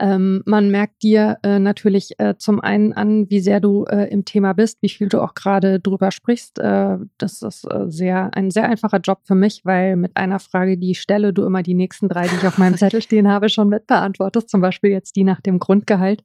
Ähm, 0.00 0.42
man 0.46 0.72
merkt 0.72 1.04
dir 1.04 1.38
äh, 1.44 1.60
natürlich 1.60 2.18
äh, 2.18 2.34
zum 2.38 2.60
einen 2.60 2.92
an, 2.92 3.30
wie 3.30 3.38
sehr 3.38 3.60
du 3.60 3.84
äh, 3.84 4.08
im 4.10 4.24
Thema 4.24 4.52
bist, 4.52 4.78
wie 4.82 4.88
viel 4.88 5.08
du 5.08 5.20
auch 5.20 5.34
gerade 5.34 5.78
drüber 5.78 6.10
sprichst. 6.10 6.58
Äh, 6.58 6.98
das 7.18 7.42
ist 7.42 7.68
sehr 7.86 8.34
ein 8.34 8.50
sehr 8.50 8.68
einfacher 8.68 8.98
Job 8.98 9.20
für 9.22 9.36
mich, 9.36 9.64
weil 9.64 9.94
mit 9.94 10.16
einer 10.16 10.40
Frage, 10.40 10.76
die 10.76 10.90
ich 10.90 11.00
stelle, 11.00 11.32
du 11.32 11.44
immer 11.44 11.62
die 11.62 11.74
nächsten 11.74 12.08
drei, 12.08 12.26
die 12.26 12.34
ich 12.34 12.46
auf 12.46 12.58
meinem 12.58 12.74
Zettel 12.78 13.00
stehen 13.00 13.28
habe, 13.28 13.48
schon 13.48 13.68
mit 13.68 13.86
beantwortest. 13.86 14.50
Zum 14.50 14.60
Beispiel 14.60 14.90
jetzt 14.90 15.14
die 15.14 15.24
nach 15.24 15.40
dem 15.40 15.60
Grundgehalt. 15.60 16.24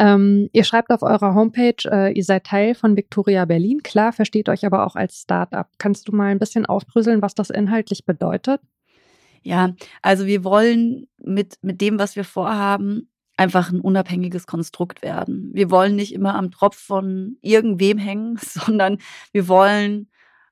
Ähm, 0.00 0.48
ihr 0.52 0.64
schreibt 0.64 0.90
auf 0.90 1.02
eurer 1.02 1.34
Homepage 1.34 1.67
Homepage, 1.68 1.90
äh, 1.90 2.12
ihr 2.12 2.24
seid 2.24 2.44
Teil 2.44 2.74
von 2.74 2.96
Victoria 2.96 3.44
Berlin. 3.44 3.82
Klar, 3.82 4.12
versteht 4.12 4.48
euch 4.48 4.64
aber 4.64 4.86
auch 4.86 4.96
als 4.96 5.20
Startup. 5.20 5.66
Kannst 5.78 6.08
du 6.08 6.14
mal 6.14 6.26
ein 6.26 6.38
bisschen 6.38 6.66
aufdröseln, 6.66 7.22
was 7.22 7.34
das 7.34 7.50
inhaltlich 7.50 8.04
bedeutet? 8.04 8.60
Ja, 9.42 9.74
also 10.02 10.26
wir 10.26 10.44
wollen 10.44 11.06
mit, 11.18 11.56
mit 11.62 11.80
dem, 11.80 11.98
was 11.98 12.16
wir 12.16 12.24
vorhaben, 12.24 13.10
einfach 13.36 13.70
ein 13.70 13.80
unabhängiges 13.80 14.46
Konstrukt 14.46 15.02
werden. 15.02 15.50
Wir 15.52 15.70
wollen 15.70 15.94
nicht 15.94 16.12
immer 16.12 16.34
am 16.34 16.50
Tropf 16.50 16.76
von 16.76 17.36
irgendwem 17.40 17.98
hängen, 17.98 18.36
sondern 18.42 18.98
wir 19.32 19.48
wollen 19.48 20.10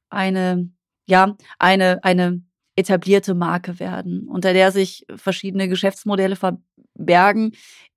eine, 0.08 0.70
ja, 1.06 1.36
eine, 1.58 2.04
eine 2.04 2.42
etablierte 2.76 3.34
Marke 3.34 3.80
werden, 3.80 4.28
unter 4.28 4.52
der 4.52 4.70
sich 4.70 5.06
verschiedene 5.16 5.68
Geschäftsmodelle 5.68 6.36
verbergen, 6.96 7.52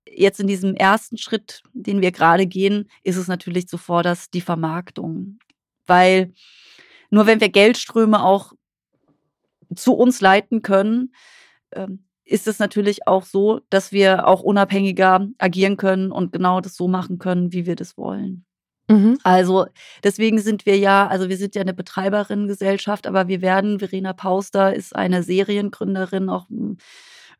jetzt 0.06 0.40
in 0.40 0.46
diesem 0.46 0.74
ersten 0.74 1.16
Schritt, 1.18 1.62
den 1.72 2.00
wir 2.00 2.12
gerade 2.12 2.46
gehen, 2.46 2.88
ist 3.02 3.16
es 3.16 3.28
natürlich 3.28 3.68
zuvor 3.68 4.02
das 4.02 4.30
die 4.30 4.40
Vermarktung. 4.40 5.38
Weil 5.86 6.32
nur 7.10 7.26
wenn 7.26 7.40
wir 7.40 7.48
Geldströme 7.48 8.22
auch 8.22 8.52
zu 9.74 9.94
uns 9.94 10.20
leiten 10.20 10.62
können, 10.62 11.12
ähm, 11.72 12.04
ist 12.24 12.46
es 12.46 12.60
natürlich 12.60 13.08
auch 13.08 13.24
so, 13.24 13.60
dass 13.70 13.90
wir 13.90 14.28
auch 14.28 14.42
unabhängiger 14.42 15.26
agieren 15.38 15.76
können 15.76 16.12
und 16.12 16.32
genau 16.32 16.60
das 16.60 16.76
so 16.76 16.86
machen 16.86 17.18
können, 17.18 17.52
wie 17.52 17.66
wir 17.66 17.74
das 17.74 17.96
wollen. 17.96 18.44
Mhm. 18.88 19.18
Also 19.24 19.66
deswegen 20.04 20.38
sind 20.38 20.64
wir 20.64 20.78
ja, 20.78 21.08
also 21.08 21.28
wir 21.28 21.36
sind 21.36 21.56
ja 21.56 21.62
eine 21.62 21.74
Betreiberinnengesellschaft, 21.74 23.08
aber 23.08 23.26
wir 23.26 23.40
werden, 23.40 23.80
Verena 23.80 24.12
Pauster 24.12 24.74
ist 24.74 24.94
eine 24.94 25.24
Seriengründerin, 25.24 26.28
auch 26.28 26.46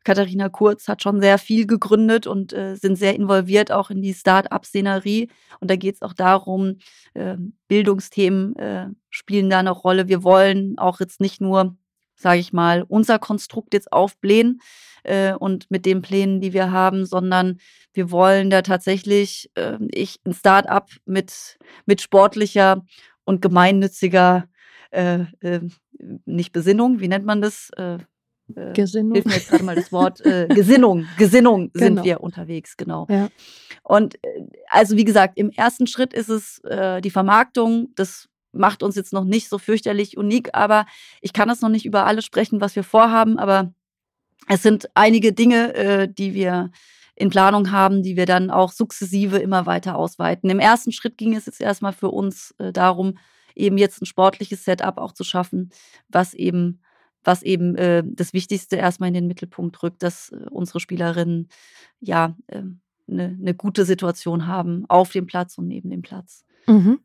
Katharina 0.03 0.49
Kurz 0.49 0.87
hat 0.87 1.03
schon 1.03 1.21
sehr 1.21 1.37
viel 1.37 1.67
gegründet 1.67 2.27
und 2.27 2.53
äh, 2.53 2.75
sind 2.75 2.95
sehr 2.95 3.15
involviert 3.15 3.71
auch 3.71 3.89
in 3.89 4.01
die 4.01 4.13
Start-up-Szenerie. 4.13 5.29
Und 5.59 5.69
da 5.69 5.75
geht 5.75 5.95
es 5.95 6.01
auch 6.01 6.13
darum, 6.13 6.77
äh, 7.13 7.37
Bildungsthemen 7.67 8.55
äh, 8.55 8.87
spielen 9.09 9.49
da 9.49 9.59
eine 9.59 9.71
Rolle. 9.71 10.07
Wir 10.07 10.23
wollen 10.23 10.77
auch 10.77 10.99
jetzt 10.99 11.21
nicht 11.21 11.41
nur, 11.41 11.75
sage 12.15 12.39
ich 12.39 12.53
mal, 12.53 12.83
unser 12.87 13.19
Konstrukt 13.19 13.73
jetzt 13.73 13.91
aufblähen 13.91 14.61
äh, 15.03 15.33
und 15.33 15.69
mit 15.69 15.85
den 15.85 16.01
Plänen, 16.01 16.41
die 16.41 16.53
wir 16.53 16.71
haben, 16.71 17.05
sondern 17.05 17.59
wir 17.93 18.11
wollen 18.11 18.49
da 18.49 18.61
tatsächlich 18.61 19.51
äh, 19.55 19.77
ich 19.91 20.19
ein 20.25 20.33
Start-up 20.33 20.89
mit, 21.05 21.59
mit 21.85 22.01
sportlicher 22.01 22.83
und 23.23 23.41
gemeinnütziger 23.41 24.45
äh, 24.91 25.25
äh, 25.41 25.61
nicht 26.25 26.51
Besinnung, 26.51 26.99
wie 26.99 27.07
nennt 27.07 27.25
man 27.25 27.41
das? 27.41 27.69
Äh, 27.77 27.99
äh, 28.55 28.73
Gesinnung. 28.73 29.13
Hilft 29.13 29.27
mir 29.27 29.33
jetzt 29.35 29.49
gerade 29.49 29.63
mal 29.63 29.75
das 29.75 29.91
Wort. 29.91 30.21
Äh, 30.25 30.47
Gesinnung, 30.47 31.05
Gesinnung 31.17 31.71
genau. 31.73 31.85
sind 31.85 32.03
wir 32.03 32.21
unterwegs, 32.21 32.77
genau. 32.77 33.07
Ja. 33.09 33.29
Und 33.83 34.15
äh, 34.23 34.47
also 34.69 34.97
wie 34.97 35.05
gesagt, 35.05 35.37
im 35.37 35.49
ersten 35.49 35.87
Schritt 35.87 36.13
ist 36.13 36.29
es 36.29 36.59
äh, 36.63 37.01
die 37.01 37.11
Vermarktung. 37.11 37.89
Das 37.95 38.29
macht 38.51 38.83
uns 38.83 38.95
jetzt 38.95 39.13
noch 39.13 39.23
nicht 39.23 39.49
so 39.49 39.57
fürchterlich 39.57 40.17
unik, 40.17 40.49
aber 40.53 40.85
ich 41.21 41.33
kann 41.33 41.47
das 41.47 41.61
noch 41.61 41.69
nicht 41.69 41.85
über 41.85 42.05
alles 42.05 42.25
sprechen, 42.25 42.61
was 42.61 42.75
wir 42.75 42.83
vorhaben, 42.83 43.39
aber 43.39 43.73
es 44.47 44.61
sind 44.61 44.89
einige 44.93 45.33
Dinge, 45.33 45.73
äh, 45.73 46.07
die 46.11 46.33
wir 46.33 46.71
in 47.15 47.29
Planung 47.29 47.71
haben, 47.71 48.03
die 48.03 48.15
wir 48.15 48.25
dann 48.25 48.49
auch 48.49 48.71
sukzessive 48.71 49.37
immer 49.37 49.65
weiter 49.65 49.95
ausweiten. 49.95 50.49
Im 50.49 50.59
ersten 50.59 50.91
Schritt 50.91 51.17
ging 51.17 51.35
es 51.35 51.45
jetzt 51.45 51.61
erstmal 51.61 51.93
für 51.93 52.09
uns 52.09 52.55
äh, 52.57 52.71
darum, 52.71 53.17
eben 53.55 53.77
jetzt 53.77 54.01
ein 54.01 54.05
sportliches 54.05 54.65
Setup 54.65 54.97
auch 54.97 55.11
zu 55.11 55.23
schaffen, 55.23 55.71
was 56.09 56.33
eben 56.33 56.81
was 57.23 57.43
eben 57.43 57.75
äh, 57.75 58.03
das 58.05 58.33
Wichtigste 58.33 58.75
erstmal 58.75 59.07
in 59.09 59.13
den 59.13 59.27
Mittelpunkt 59.27 59.81
rückt, 59.83 60.03
dass 60.03 60.29
äh, 60.29 60.45
unsere 60.49 60.79
Spielerinnen 60.79 61.49
ja 61.99 62.35
eine 62.47 62.59
äh, 62.59 62.63
ne, 63.07 63.37
ne 63.39 63.53
gute 63.53 63.85
Situation 63.85 64.47
haben 64.47 64.85
auf 64.87 65.11
dem 65.11 65.27
Platz 65.27 65.57
und 65.57 65.67
neben 65.67 65.89
dem 65.89 66.01
Platz. 66.01 66.45
Mhm. 66.67 66.99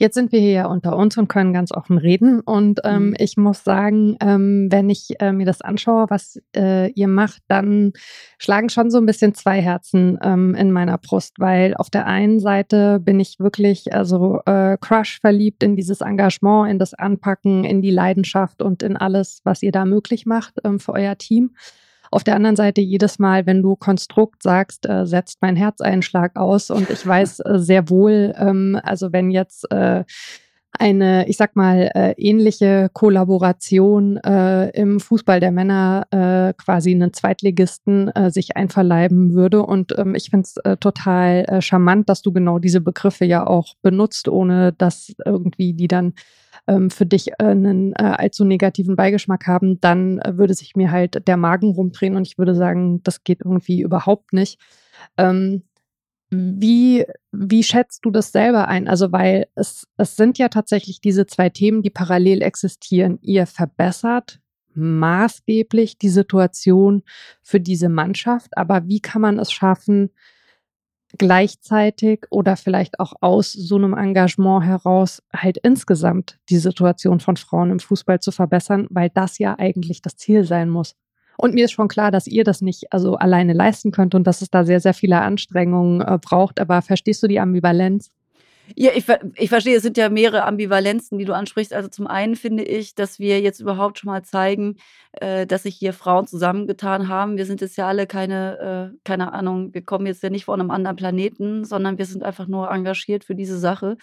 Jetzt 0.00 0.14
sind 0.14 0.32
wir 0.32 0.40
hier 0.40 0.52
ja 0.52 0.66
unter 0.66 0.96
uns 0.96 1.18
und 1.18 1.28
können 1.28 1.52
ganz 1.52 1.72
offen 1.72 1.98
reden. 1.98 2.40
Und 2.40 2.80
ähm, 2.84 3.08
mhm. 3.08 3.16
ich 3.18 3.36
muss 3.36 3.64
sagen, 3.64 4.16
ähm, 4.22 4.68
wenn 4.70 4.88
ich 4.88 5.20
äh, 5.20 5.30
mir 5.30 5.44
das 5.44 5.60
anschaue, 5.60 6.06
was 6.08 6.40
äh, 6.56 6.90
ihr 6.92 7.06
macht, 7.06 7.42
dann 7.48 7.92
schlagen 8.38 8.70
schon 8.70 8.90
so 8.90 8.96
ein 8.96 9.04
bisschen 9.04 9.34
zwei 9.34 9.60
Herzen 9.60 10.18
ähm, 10.22 10.54
in 10.54 10.72
meiner 10.72 10.96
Brust, 10.96 11.34
weil 11.38 11.74
auf 11.74 11.90
der 11.90 12.06
einen 12.06 12.40
Seite 12.40 12.98
bin 12.98 13.20
ich 13.20 13.40
wirklich 13.40 13.92
also 13.92 14.40
äh, 14.46 14.78
crush 14.80 15.20
verliebt 15.20 15.62
in 15.62 15.76
dieses 15.76 16.00
Engagement, 16.00 16.70
in 16.70 16.78
das 16.78 16.94
Anpacken, 16.94 17.64
in 17.64 17.82
die 17.82 17.90
Leidenschaft 17.90 18.62
und 18.62 18.82
in 18.82 18.96
alles, 18.96 19.42
was 19.44 19.62
ihr 19.62 19.70
da 19.70 19.84
möglich 19.84 20.24
macht 20.24 20.54
ähm, 20.64 20.80
für 20.80 20.94
euer 20.94 21.18
Team. 21.18 21.50
Auf 22.12 22.24
der 22.24 22.34
anderen 22.34 22.56
Seite 22.56 22.80
jedes 22.80 23.20
Mal, 23.20 23.46
wenn 23.46 23.62
du 23.62 23.76
Konstrukt 23.76 24.42
sagst, 24.42 24.88
äh, 24.88 25.06
setzt 25.06 25.42
mein 25.42 25.54
Herzeinschlag 25.54 26.36
aus 26.36 26.70
und 26.70 26.90
ich 26.90 27.06
weiß 27.06 27.40
äh, 27.40 27.58
sehr 27.58 27.88
wohl, 27.88 28.34
ähm, 28.36 28.80
also 28.82 29.12
wenn 29.12 29.30
jetzt 29.30 29.70
äh, 29.70 30.04
eine, 30.78 31.28
ich 31.28 31.36
sag 31.36 31.56
mal, 31.56 31.90
äh, 31.94 32.14
ähnliche 32.16 32.90
Kollaboration 32.92 34.16
äh, 34.18 34.70
im 34.70 35.00
Fußball 35.00 35.40
der 35.40 35.50
Männer 35.50 36.06
äh, 36.10 36.54
quasi 36.54 36.92
einen 36.92 37.12
Zweitligisten 37.12 38.08
äh, 38.08 38.30
sich 38.30 38.56
einverleiben 38.56 39.34
würde. 39.34 39.62
Und 39.62 39.98
ähm, 39.98 40.14
ich 40.14 40.30
finde 40.30 40.44
es 40.44 40.56
äh, 40.58 40.76
total 40.76 41.44
äh, 41.48 41.60
charmant, 41.60 42.08
dass 42.08 42.22
du 42.22 42.32
genau 42.32 42.58
diese 42.58 42.80
Begriffe 42.80 43.24
ja 43.24 43.46
auch 43.46 43.74
benutzt, 43.82 44.28
ohne 44.28 44.72
dass 44.72 45.12
irgendwie 45.24 45.74
die 45.74 45.88
dann 45.88 46.14
ähm, 46.66 46.90
für 46.90 47.06
dich 47.06 47.32
äh, 47.32 47.34
einen 47.38 47.92
äh, 47.94 48.02
allzu 48.02 48.44
negativen 48.44 48.96
Beigeschmack 48.96 49.46
haben, 49.46 49.80
dann 49.80 50.18
äh, 50.20 50.36
würde 50.36 50.54
sich 50.54 50.76
mir 50.76 50.90
halt 50.90 51.26
der 51.26 51.36
Magen 51.36 51.72
rumdrehen 51.72 52.16
und 52.16 52.26
ich 52.26 52.38
würde 52.38 52.54
sagen, 52.54 53.02
das 53.02 53.24
geht 53.24 53.40
irgendwie 53.44 53.80
überhaupt 53.80 54.32
nicht. 54.32 54.60
Ähm, 55.16 55.62
wie, 56.30 57.04
wie 57.32 57.62
schätzt 57.62 58.04
du 58.04 58.10
das 58.10 58.32
selber 58.32 58.68
ein? 58.68 58.88
Also, 58.88 59.12
weil 59.12 59.48
es, 59.54 59.86
es 59.96 60.16
sind 60.16 60.38
ja 60.38 60.48
tatsächlich 60.48 61.00
diese 61.00 61.26
zwei 61.26 61.48
Themen, 61.48 61.82
die 61.82 61.90
parallel 61.90 62.42
existieren. 62.42 63.18
Ihr 63.20 63.46
verbessert 63.46 64.40
maßgeblich 64.74 65.98
die 65.98 66.08
Situation 66.08 67.02
für 67.42 67.60
diese 67.60 67.88
Mannschaft, 67.88 68.56
aber 68.56 68.86
wie 68.86 69.00
kann 69.00 69.22
man 69.22 69.38
es 69.40 69.50
schaffen, 69.50 70.10
gleichzeitig 71.18 72.26
oder 72.30 72.56
vielleicht 72.56 73.00
auch 73.00 73.14
aus 73.20 73.52
so 73.52 73.76
einem 73.76 73.94
Engagement 73.94 74.64
heraus 74.64 75.22
halt 75.34 75.58
insgesamt 75.58 76.38
die 76.48 76.58
Situation 76.58 77.18
von 77.18 77.36
Frauen 77.36 77.70
im 77.70 77.80
Fußball 77.80 78.20
zu 78.20 78.30
verbessern, 78.30 78.86
weil 78.90 79.10
das 79.10 79.38
ja 79.38 79.58
eigentlich 79.58 80.02
das 80.02 80.16
Ziel 80.16 80.44
sein 80.44 80.70
muss. 80.70 80.94
Und 81.40 81.54
mir 81.54 81.64
ist 81.64 81.72
schon 81.72 81.88
klar, 81.88 82.10
dass 82.10 82.26
ihr 82.26 82.44
das 82.44 82.60
nicht 82.60 82.92
also 82.92 83.14
alleine 83.14 83.54
leisten 83.54 83.92
könnt 83.92 84.14
und 84.14 84.26
dass 84.26 84.42
es 84.42 84.50
da 84.50 84.62
sehr, 84.64 84.78
sehr 84.78 84.92
viele 84.92 85.22
Anstrengungen 85.22 86.02
äh, 86.02 86.18
braucht. 86.20 86.60
Aber 86.60 86.82
verstehst 86.82 87.22
du 87.22 87.28
die 87.28 87.40
Ambivalenz? 87.40 88.10
Ja, 88.76 88.90
ich, 88.94 89.06
ich 89.36 89.48
verstehe, 89.48 89.76
es 89.76 89.82
sind 89.82 89.96
ja 89.96 90.10
mehrere 90.10 90.44
Ambivalenzen, 90.44 91.16
die 91.16 91.24
du 91.24 91.34
ansprichst. 91.34 91.72
Also 91.72 91.88
zum 91.88 92.06
einen 92.06 92.36
finde 92.36 92.62
ich, 92.62 92.94
dass 92.94 93.18
wir 93.18 93.40
jetzt 93.40 93.58
überhaupt 93.58 93.98
schon 93.98 94.08
mal 94.08 94.22
zeigen, 94.22 94.76
äh, 95.12 95.46
dass 95.46 95.62
sich 95.62 95.76
hier 95.76 95.94
Frauen 95.94 96.26
zusammengetan 96.26 97.08
haben. 97.08 97.38
Wir 97.38 97.46
sind 97.46 97.62
jetzt 97.62 97.78
ja 97.78 97.88
alle 97.88 98.06
keine, 98.06 98.92
äh, 98.92 98.98
keine 99.04 99.32
Ahnung, 99.32 99.72
wir 99.72 99.82
kommen 99.82 100.06
jetzt 100.06 100.22
ja 100.22 100.28
nicht 100.28 100.44
von 100.44 100.60
einem 100.60 100.70
anderen 100.70 100.96
Planeten, 100.96 101.64
sondern 101.64 101.96
wir 101.96 102.04
sind 102.04 102.22
einfach 102.22 102.48
nur 102.48 102.70
engagiert 102.70 103.24
für 103.24 103.34
diese 103.34 103.58
Sache 103.58 103.96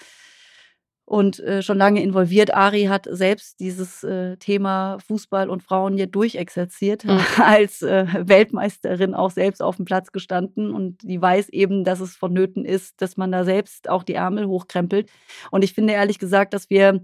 und 1.07 1.39
äh, 1.39 1.61
schon 1.61 1.77
lange 1.77 2.03
involviert. 2.03 2.53
Ari 2.53 2.83
hat 2.83 3.07
selbst 3.09 3.61
dieses 3.61 4.03
äh, 4.03 4.35
Thema 4.35 4.97
Fußball 5.07 5.49
und 5.49 5.63
Frauen 5.63 5.95
hier 5.95 6.07
durchexerziert, 6.07 7.05
mhm. 7.05 7.21
als 7.41 7.81
äh, 7.81 8.05
Weltmeisterin 8.27 9.13
auch 9.13 9.31
selbst 9.31 9.63
auf 9.63 9.77
dem 9.77 9.85
Platz 9.85 10.11
gestanden 10.11 10.73
und 10.73 11.01
die 11.03 11.21
weiß 11.21 11.47
eben, 11.49 11.85
dass 11.85 12.01
es 12.01 12.17
vonnöten 12.17 12.65
ist, 12.65 13.01
dass 13.01 13.15
man 13.15 13.31
da 13.31 13.45
selbst 13.45 13.89
auch 13.89 14.03
die 14.03 14.15
Ärmel 14.15 14.47
hochkrempelt. 14.47 15.09
Und 15.49 15.63
ich 15.63 15.73
finde 15.73 15.93
ehrlich 15.93 16.19
gesagt, 16.19 16.53
dass 16.53 16.69
wir, 16.69 17.01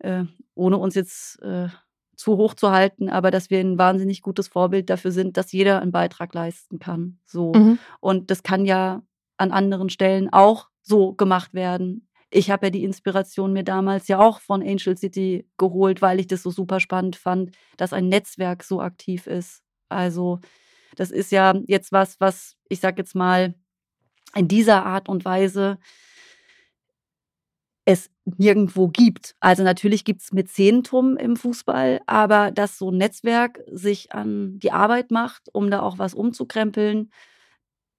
äh, 0.00 0.24
ohne 0.54 0.76
uns 0.76 0.94
jetzt 0.94 1.40
äh, 1.40 1.68
zu 2.16 2.36
hoch 2.36 2.52
zu 2.52 2.72
halten, 2.72 3.08
aber 3.08 3.30
dass 3.30 3.48
wir 3.48 3.58
ein 3.58 3.78
wahnsinnig 3.78 4.20
gutes 4.20 4.48
Vorbild 4.48 4.90
dafür 4.90 5.12
sind, 5.12 5.38
dass 5.38 5.50
jeder 5.50 5.80
einen 5.80 5.92
Beitrag 5.92 6.34
leisten 6.34 6.78
kann. 6.78 7.20
So. 7.24 7.54
Mhm. 7.54 7.78
Und 8.00 8.30
das 8.30 8.42
kann 8.42 8.66
ja 8.66 9.00
an 9.38 9.50
anderen 9.50 9.88
Stellen 9.88 10.30
auch 10.30 10.68
so 10.82 11.14
gemacht 11.14 11.54
werden 11.54 12.06
ich 12.34 12.50
habe 12.50 12.66
ja 12.66 12.70
die 12.70 12.82
Inspiration 12.82 13.52
mir 13.52 13.62
damals 13.62 14.08
ja 14.08 14.18
auch 14.18 14.40
von 14.40 14.60
Angel 14.60 14.98
City 14.98 15.46
geholt, 15.56 16.02
weil 16.02 16.18
ich 16.18 16.26
das 16.26 16.42
so 16.42 16.50
super 16.50 16.80
spannend 16.80 17.14
fand, 17.14 17.52
dass 17.76 17.92
ein 17.92 18.08
Netzwerk 18.08 18.64
so 18.64 18.80
aktiv 18.80 19.28
ist. 19.28 19.62
Also 19.88 20.40
das 20.96 21.12
ist 21.12 21.30
ja 21.30 21.54
jetzt 21.66 21.92
was, 21.92 22.18
was 22.18 22.56
ich 22.68 22.80
sage 22.80 23.00
jetzt 23.02 23.14
mal 23.14 23.54
in 24.34 24.48
dieser 24.48 24.84
Art 24.84 25.08
und 25.08 25.24
Weise 25.24 25.78
es 27.84 28.10
nirgendwo 28.24 28.88
gibt. 28.88 29.36
Also 29.38 29.62
natürlich 29.62 30.04
gibt 30.04 30.22
es 30.22 30.32
Mäzenentum 30.32 31.16
im 31.16 31.36
Fußball, 31.36 32.00
aber 32.06 32.50
dass 32.50 32.78
so 32.78 32.90
ein 32.90 32.96
Netzwerk 32.96 33.60
sich 33.70 34.12
an 34.12 34.58
die 34.58 34.72
Arbeit 34.72 35.12
macht, 35.12 35.50
um 35.52 35.70
da 35.70 35.82
auch 35.82 35.98
was 35.98 36.14
umzukrempeln, 36.14 37.10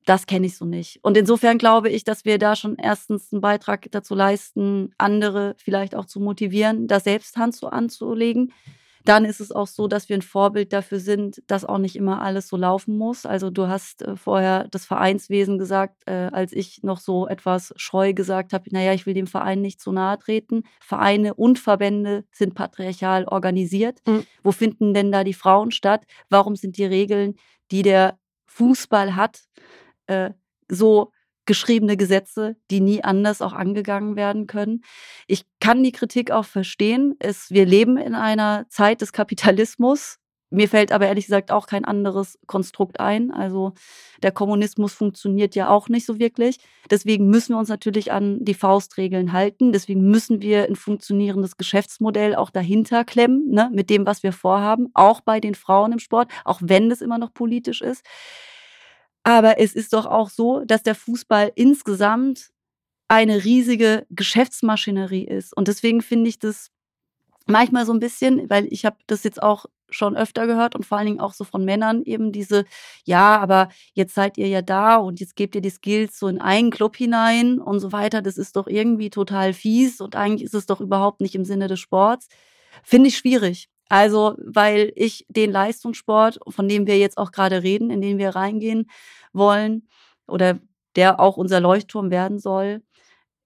das 0.06 0.28
kenne 0.28 0.46
ich 0.46 0.58
so 0.58 0.66
nicht. 0.66 1.00
Und 1.02 1.18
insofern 1.18 1.58
glaube 1.58 1.90
ich, 1.90 2.04
dass 2.04 2.26
wir 2.26 2.38
da 2.38 2.56
schon 2.56 2.78
erstens 2.78 3.34
einen 3.34 3.42
Beitrag 3.42 3.88
dazu 3.92 4.16
leisten, 4.16 4.94
andere 4.98 5.56
vielleicht 5.58 5.96
auch 5.96 6.06
zu 6.06 6.20
motivieren, 6.20 6.88
da 6.88 7.00
selbst 7.00 7.38
Hand 7.38 7.56
zu 7.56 7.70
anzulegen 7.70 8.54
dann 9.06 9.24
ist 9.24 9.40
es 9.40 9.52
auch 9.52 9.68
so, 9.68 9.88
dass 9.88 10.10
wir 10.10 10.18
ein 10.18 10.24
Vorbild 10.24 10.74
dafür 10.74 11.00
sind, 11.00 11.42
dass 11.48 11.64
auch 11.64 11.78
nicht 11.78 11.96
immer 11.96 12.22
alles 12.22 12.48
so 12.48 12.58
laufen 12.58 12.98
muss. 12.98 13.26
Also 13.26 13.52
du 13.52 13.68
hast 13.68 14.02
äh, 14.02 14.16
vorher 14.16 14.68
das 14.70 14.86
Vereinswesen 14.86 15.60
gesagt, 15.60 16.02
äh, 16.08 16.30
als 16.32 16.52
ich 16.52 16.82
noch 16.82 17.00
so 17.00 17.28
etwas 17.28 17.74
scheu 17.78 18.14
gesagt 18.14 18.52
habe, 18.52 18.70
naja, 18.72 18.94
ich 18.94 19.06
will 19.06 19.14
dem 19.14 19.28
Verein 19.28 19.62
nicht 19.62 19.80
zu 19.80 19.92
nahe 19.92 20.18
treten. 20.18 20.64
Vereine 20.82 21.36
und 21.36 21.60
Verbände 21.60 22.26
sind 22.32 22.56
patriarchal 22.56 23.26
organisiert. 23.26 24.00
Mhm. 24.08 24.26
Wo 24.44 24.52
finden 24.52 24.94
denn 24.94 25.12
da 25.12 25.24
die 25.24 25.34
Frauen 25.34 25.72
statt? 25.72 26.06
Warum 26.30 26.56
sind 26.56 26.78
die 26.78 26.86
Regeln, 26.86 27.36
die 27.72 27.84
der 27.84 28.18
Fußball 28.48 29.16
hat, 29.16 29.44
äh, 30.08 30.32
so 30.70 31.12
geschriebene 31.46 31.96
Gesetze, 31.96 32.56
die 32.72 32.82
nie 32.82 33.04
anders 33.04 33.42
auch 33.42 33.54
angegangen 33.54 34.16
werden 34.16 34.48
können. 34.48 34.82
Ich 35.28 35.46
kann 35.60 35.84
die 35.84 35.92
Kritik 35.92 36.32
auch 36.32 36.46
verstehen. 36.46 37.16
Es, 37.20 37.52
wir 37.52 37.66
leben 37.66 37.98
in 37.98 38.16
einer 38.16 38.66
Zeit 38.70 39.02
des 39.02 39.12
Kapitalismus. 39.12 40.18
Mir 40.52 40.70
fällt 40.70 40.92
aber 40.92 41.08
ehrlich 41.08 41.26
gesagt 41.26 41.52
auch 41.52 41.68
kein 41.68 41.86
anderes 41.86 42.40
Konstrukt 42.48 43.00
ein. 43.00 43.32
Also 43.32 43.74
der 44.24 44.32
Kommunismus 44.32 44.94
funktioniert 44.94 45.56
ja 45.56 45.70
auch 45.70 45.90
nicht 45.90 46.06
so 46.06 46.20
wirklich. 46.20 46.60
Deswegen 46.90 47.30
müssen 47.30 47.54
wir 47.54 47.60
uns 47.60 47.70
natürlich 47.70 48.12
an 48.12 48.44
die 48.46 48.54
Faustregeln 48.54 49.34
halten. 49.34 49.72
Deswegen 49.72 50.02
müssen 50.02 50.42
wir 50.42 50.66
ein 50.66 50.76
funktionierendes 50.76 51.58
Geschäftsmodell 51.58 52.36
auch 52.36 52.52
dahinter 52.52 53.04
klemmen, 53.04 53.50
ne, 53.50 53.70
mit 53.74 53.90
dem, 53.90 54.06
was 54.06 54.24
wir 54.24 54.32
vorhaben, 54.32 54.90
auch 54.94 55.22
bei 55.22 55.40
den 55.40 55.56
Frauen 55.56 55.92
im 55.92 56.00
Sport, 56.00 56.32
auch 56.44 56.60
wenn 56.64 56.90
das 56.90 57.02
immer 57.02 57.18
noch 57.18 57.34
politisch 57.34 57.82
ist. 57.82 58.06
Aber 59.26 59.60
es 59.60 59.74
ist 59.74 59.94
doch 59.94 60.06
auch 60.06 60.30
so, 60.30 60.64
dass 60.66 60.84
der 60.84 60.94
Fußball 60.94 61.52
insgesamt 61.56 62.52
eine 63.08 63.44
riesige 63.44 64.06
Geschäftsmaschinerie 64.12 65.26
ist. 65.26 65.58
Und 65.58 65.68
deswegen 65.68 66.04
finde 66.04 66.30
ich 66.30 66.38
das 66.38 66.70
manchmal 67.48 67.88
so 67.88 67.94
ein 67.94 68.00
bisschen, 68.00 68.48
weil 68.52 68.68
ich 68.72 68.86
habe 68.86 68.98
das 69.08 69.24
jetzt 69.24 69.42
auch 69.42 69.66
schon 69.90 70.16
öfter 70.16 70.46
gehört 70.46 70.76
und 70.76 70.86
vor 70.86 71.00
allen 71.00 71.08
Dingen 71.08 71.20
auch 71.20 71.34
so 71.34 71.44
von 71.44 71.66
Männern 71.66 72.04
eben 72.04 72.32
diese, 72.32 72.66
ja, 73.04 73.40
aber 73.40 73.70
jetzt 73.94 74.14
seid 74.14 74.38
ihr 74.38 74.48
ja 74.48 74.62
da 74.62 74.98
und 74.98 75.20
jetzt 75.20 75.36
gebt 75.36 75.56
ihr 75.56 75.62
die 75.62 75.70
Skills 75.72 76.20
so 76.20 76.28
in 76.28 76.40
einen 76.40 76.70
Club 76.70 76.96
hinein 76.96 77.60
und 77.60 77.80
so 77.80 77.92
weiter. 77.92 78.22
Das 78.22 78.38
ist 78.38 78.56
doch 78.56 78.68
irgendwie 78.68 79.10
total 79.10 79.54
fies 79.54 80.02
und 80.02 80.16
eigentlich 80.16 80.44
ist 80.44 80.54
es 80.54 80.68
doch 80.68 80.82
überhaupt 80.82 81.22
nicht 81.22 81.34
im 81.34 81.46
Sinne 81.46 81.68
des 81.68 81.80
Sports. 81.80 82.28
Finde 82.84 83.10
ich 83.10 83.18
schwierig. 83.18 83.70
Also, 83.90 84.36
weil 84.40 84.92
ich 84.96 85.26
den 85.30 85.52
Leistungssport, 85.52 86.40
von 86.48 86.68
dem 86.68 86.88
wir 86.88 86.98
jetzt 86.98 87.18
auch 87.18 87.32
gerade 87.32 87.64
reden, 87.64 87.90
in 87.92 88.02
den 88.02 88.18
wir 88.18 88.30
reingehen 88.36 88.90
wollen 89.34 89.88
oder 90.28 90.60
der 90.96 91.20
auch 91.20 91.38
unser 91.38 91.60
Leuchtturm 91.60 92.10
werden 92.10 92.40
soll, 92.40 92.82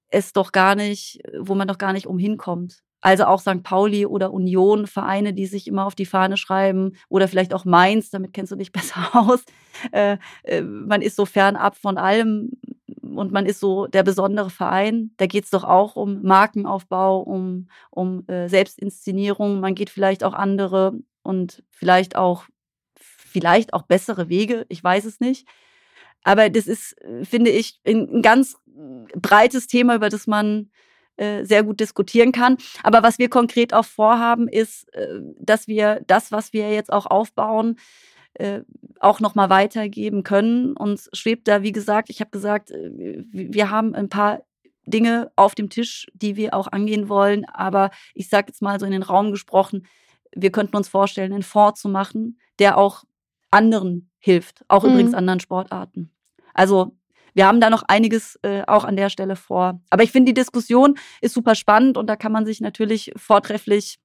es 0.09 0.33
doch 0.33 0.51
gar 0.51 0.75
nicht, 0.75 1.19
wo 1.39 1.55
man 1.55 1.67
doch 1.67 1.77
gar 1.77 1.93
nicht 1.93 2.07
umhin 2.07 2.37
kommt. 2.37 2.81
Also 3.01 3.25
auch 3.25 3.39
St. 3.39 3.63
Pauli 3.63 4.05
oder 4.05 4.33
Union, 4.33 4.87
Vereine, 4.87 5.33
die 5.33 5.45
sich 5.45 5.67
immer 5.67 5.85
auf 5.85 5.95
die 5.95 6.05
Fahne 6.05 6.35
schreiben 6.35 6.97
oder 7.07 7.27
vielleicht 7.27 7.53
auch 7.53 7.65
Mainz, 7.65 8.09
damit 8.09 8.33
kennst 8.33 8.51
du 8.51 8.55
dich 8.55 8.71
besser 8.73 9.09
aus. 9.13 9.43
Äh, 9.91 10.17
äh, 10.43 10.61
man 10.61 11.01
ist 11.01 11.15
so 11.15 11.25
fernab 11.25 11.75
von 11.75 11.97
allem 11.97 12.51
und 13.01 13.31
man 13.31 13.45
ist 13.45 13.59
so 13.59 13.87
der 13.87 14.03
besondere 14.03 14.49
Verein. 14.49 15.11
Da 15.17 15.25
geht 15.25 15.45
es 15.45 15.49
doch 15.49 15.63
auch 15.63 15.95
um 15.95 16.21
Markenaufbau, 16.21 17.19
um, 17.21 17.69
um 17.89 18.27
äh, 18.27 18.47
Selbstinszenierung. 18.47 19.59
Man 19.59 19.75
geht 19.75 19.89
vielleicht 19.89 20.23
auch 20.23 20.33
andere 20.33 20.93
und 21.23 21.63
vielleicht 21.69 22.15
auch, 22.15 22.45
vielleicht 22.95 23.73
auch 23.73 23.83
bessere 23.83 24.29
Wege. 24.29 24.65
Ich 24.69 24.83
weiß 24.83 25.05
es 25.05 25.19
nicht. 25.19 25.47
Aber 26.23 26.49
das 26.49 26.67
ist, 26.67 26.95
finde 27.23 27.49
ich, 27.49 27.79
ein 27.87 28.21
ganz 28.21 28.57
breites 29.15 29.67
Thema, 29.67 29.95
über 29.95 30.09
das 30.09 30.27
man 30.27 30.69
äh, 31.19 31.43
sehr 31.43 31.63
gut 31.63 31.81
diskutieren 31.81 32.31
kann. 32.31 32.57
Aber 32.81 33.03
was 33.03 33.19
wir 33.19 33.29
konkret 33.29 33.73
auch 33.73 33.83
vorhaben, 33.83 34.47
ist, 34.47 34.87
äh, 34.93 35.19
dass 35.37 35.67
wir 35.67 36.01
das, 36.07 36.31
was 36.31 36.53
wir 36.53 36.71
jetzt 36.71 36.93
auch 36.93 37.05
aufbauen, 37.05 37.77
äh, 38.39 38.61
auch 38.99 39.19
noch 39.19 39.35
mal 39.35 39.49
weitergeben 39.49 40.23
können. 40.23 40.75
Uns 40.75 41.09
schwebt 41.13 41.47
da, 41.47 41.61
wie 41.61 41.71
gesagt, 41.71 42.09
ich 42.09 42.21
habe 42.21 42.31
gesagt, 42.31 42.71
äh, 42.71 42.89
wir 43.31 43.69
haben 43.69 43.95
ein 43.95 44.09
paar 44.09 44.41
Dinge 44.85 45.31
auf 45.35 45.55
dem 45.55 45.69
Tisch, 45.69 46.07
die 46.13 46.35
wir 46.35 46.53
auch 46.53 46.67
angehen 46.67 47.09
wollen. 47.09 47.45
Aber 47.45 47.91
ich 48.13 48.29
sage 48.29 48.47
jetzt 48.47 48.61
mal 48.61 48.79
so 48.79 48.85
in 48.85 48.91
den 48.91 49.03
Raum 49.03 49.31
gesprochen, 49.31 49.85
wir 50.35 50.51
könnten 50.51 50.75
uns 50.75 50.87
vorstellen, 50.87 51.33
einen 51.33 51.43
Fonds 51.43 51.81
zu 51.81 51.89
machen, 51.89 52.39
der 52.59 52.77
auch 52.77 53.03
anderen 53.51 54.11
hilft, 54.19 54.63
auch 54.67 54.83
mhm. 54.83 54.91
übrigens 54.91 55.13
anderen 55.13 55.39
Sportarten. 55.39 56.11
Also 56.53 56.95
wir 57.33 57.47
haben 57.47 57.61
da 57.61 57.69
noch 57.69 57.83
einiges 57.87 58.39
äh, 58.41 58.63
auch 58.67 58.83
an 58.83 58.95
der 58.95 59.09
Stelle 59.09 59.35
vor. 59.35 59.81
Aber 59.89 60.03
ich 60.03 60.11
finde, 60.11 60.31
die 60.31 60.39
Diskussion 60.39 60.97
ist 61.21 61.33
super 61.33 61.55
spannend 61.55 61.97
und 61.97 62.07
da 62.07 62.15
kann 62.15 62.31
man 62.31 62.45
sich 62.45 62.59
natürlich 62.59 63.11
vortrefflich 63.15 63.99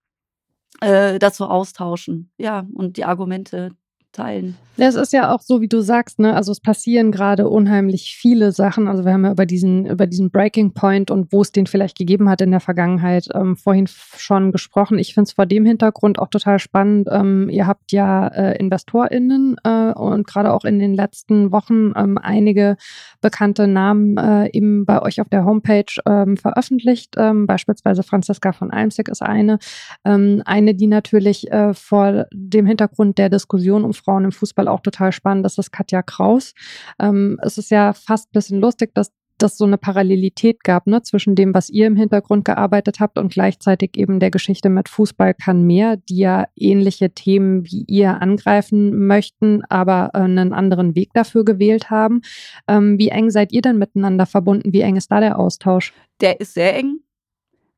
äh, 0.81 1.19
dazu 1.19 1.47
austauschen. 1.47 2.31
Ja, 2.37 2.67
und 2.75 2.97
die 2.97 3.05
Argumente 3.05 3.71
teilen. 4.15 4.57
Es 4.77 4.97
ist 4.97 5.13
ja 5.13 5.33
auch 5.33 5.41
so, 5.41 5.61
wie 5.61 5.69
du 5.69 5.83
sagst, 5.83 6.19
ne? 6.19 6.35
Also 6.35 6.51
es 6.51 6.59
passieren 6.59 7.13
gerade 7.13 7.49
unheimlich 7.49 8.17
viele 8.17 8.51
Sachen. 8.51 8.89
Also 8.89 9.05
wir 9.05 9.13
haben 9.13 9.25
ja 9.25 9.31
über 9.31 9.47
diesen, 9.47 9.87
über 9.87 10.09
diesen 10.09 10.31
Breaking 10.31 10.73
Point 10.73 11.13
und 11.13 11.33
wo 11.33 11.43
es 11.43 11.53
den 11.53 11.69
vielleicht 11.69 11.97
gegeben 11.97 12.29
hat 12.29 12.41
in 12.41 12.51
der 12.51 12.59
Vergangenheit 12.59 13.29
ähm, 13.35 13.57
vorhin 13.57 13.87
schon 13.87 14.51
gesprochen. 14.51 14.99
Ich 14.99 15.15
finde 15.15 15.29
es 15.29 15.33
vor 15.33 15.47
dem 15.47 15.65
Hintergrund 15.65 16.19
auch 16.19 16.27
total 16.27 16.59
spannend. 16.59 17.09
Ähm, 17.13 17.49
ihr 17.51 17.69
habt 17.69 17.93
ja 17.93 18.27
äh, 18.27 18.59
InvestorInnen 18.59 19.59
äh, 19.63 19.93
und 19.93 20.27
gerade 20.27 20.53
auch 20.53 20.65
in 20.65 20.81
den 20.81 20.95
letzten 20.95 21.53
Wochen 21.53 21.93
ähm, 21.95 22.19
einige 22.19 22.77
bekannte 23.21 23.69
Namen 23.69 24.17
äh, 24.17 24.51
eben 24.53 24.87
bei 24.87 25.01
euch 25.01 25.21
auf 25.21 25.29
der 25.29 25.45
Homepage 25.45 25.85
ähm, 26.05 26.37
veröffentlicht. 26.37 27.15
Ähm, 27.17 27.47
beispielsweise 27.47 28.03
Franziska 28.03 28.51
von 28.51 28.73
Almsig 28.73 29.09
ist 29.09 29.23
eine. 29.23 29.61
Ähm, 30.05 30.43
eine, 30.47 30.75
die 30.75 30.89
natürlich 30.89 31.49
äh, 31.53 31.75
vor 31.75 32.27
dem 32.33 32.67
Hintergrund 32.67 33.19
der 33.19 33.29
Diskussion 33.29 33.85
um 33.85 33.93
Frauen 34.05 34.25
im 34.25 34.33
Fußball 34.33 34.69
auch 34.69 34.81
total 34.81 35.13
spannend. 35.13 35.45
Das 35.45 35.59
ist 35.59 35.73
Katja 35.73 36.03
Kraus. 36.03 36.53
Ähm, 37.01 37.39
es 37.43 37.59
ist 37.59 37.71
ja 37.71 37.93
fast 37.93 38.29
ein 38.29 38.33
bisschen 38.33 38.61
lustig, 38.61 38.95
dass 38.95 39.13
dass 39.39 39.59
so 39.59 39.65
eine 39.65 39.79
Parallelität 39.79 40.63
gab 40.65 40.87
ne, 40.87 41.03
zwischen 41.03 41.35
dem, 41.35 41.55
was 41.55 41.69
ihr 41.71 41.87
im 41.87 41.97
Hintergrund 41.97 42.45
gearbeitet 42.45 43.01
habt 43.01 43.19
und 43.19 43.33
gleichzeitig 43.33 43.97
eben 43.97 44.21
der 44.21 44.31
Geschichte 44.31 44.69
mit 44.69 44.89
Fußball 44.89 45.35
kann 45.35 45.65
mehr, 45.65 45.97
die 45.97 46.19
ja 46.19 46.47
ähnliche 46.57 47.11
Themen 47.11 47.65
wie 47.65 47.85
ihr 47.89 48.23
angreifen 48.23 49.07
möchten, 49.07 49.63
aber 49.69 50.11
äh, 50.15 50.19
einen 50.19 50.53
anderen 50.53 50.95
Weg 50.95 51.11
dafür 51.15 51.45
gewählt 51.45 51.91
haben. 51.91 52.23
Ähm, 52.69 52.99
wie 52.99 53.09
eng 53.09 53.31
seid 53.31 53.53
ihr 53.53 53.63
denn 53.63 53.79
miteinander 53.79 54.27
verbunden? 54.27 54.73
Wie 54.73 54.83
eng 54.83 54.97
ist 54.97 55.11
da 55.11 55.21
der 55.21 55.39
Austausch? 55.39 55.93
Der 56.21 56.41
ist 56.41 56.55
sehr 56.55 56.77
eng. 56.77 57.01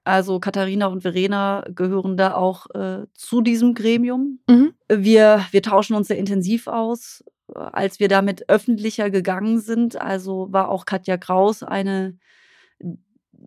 Also 0.06 0.38
Katharina 0.38 0.86
und 0.86 1.00
Verena 1.02 1.64
gehören 1.74 2.16
da 2.16 2.34
auch 2.34 2.70
äh, 2.74 3.06
zu 3.14 3.40
diesem 3.40 3.74
Gremium. 3.74 4.38
Mhm. 4.48 4.72
Wir, 4.88 5.44
wir 5.50 5.62
tauschen 5.62 5.96
uns 5.96 6.06
sehr 6.06 6.16
intensiv 6.16 6.68
aus. 6.68 7.24
Als 7.52 7.98
wir 7.98 8.06
damit 8.06 8.48
öffentlicher 8.48 9.10
gegangen 9.10 9.58
sind, 9.58 10.00
also 10.00 10.46
war 10.52 10.68
auch 10.68 10.84
Katja 10.84 11.16
Kraus 11.16 11.64
eine 11.64 12.16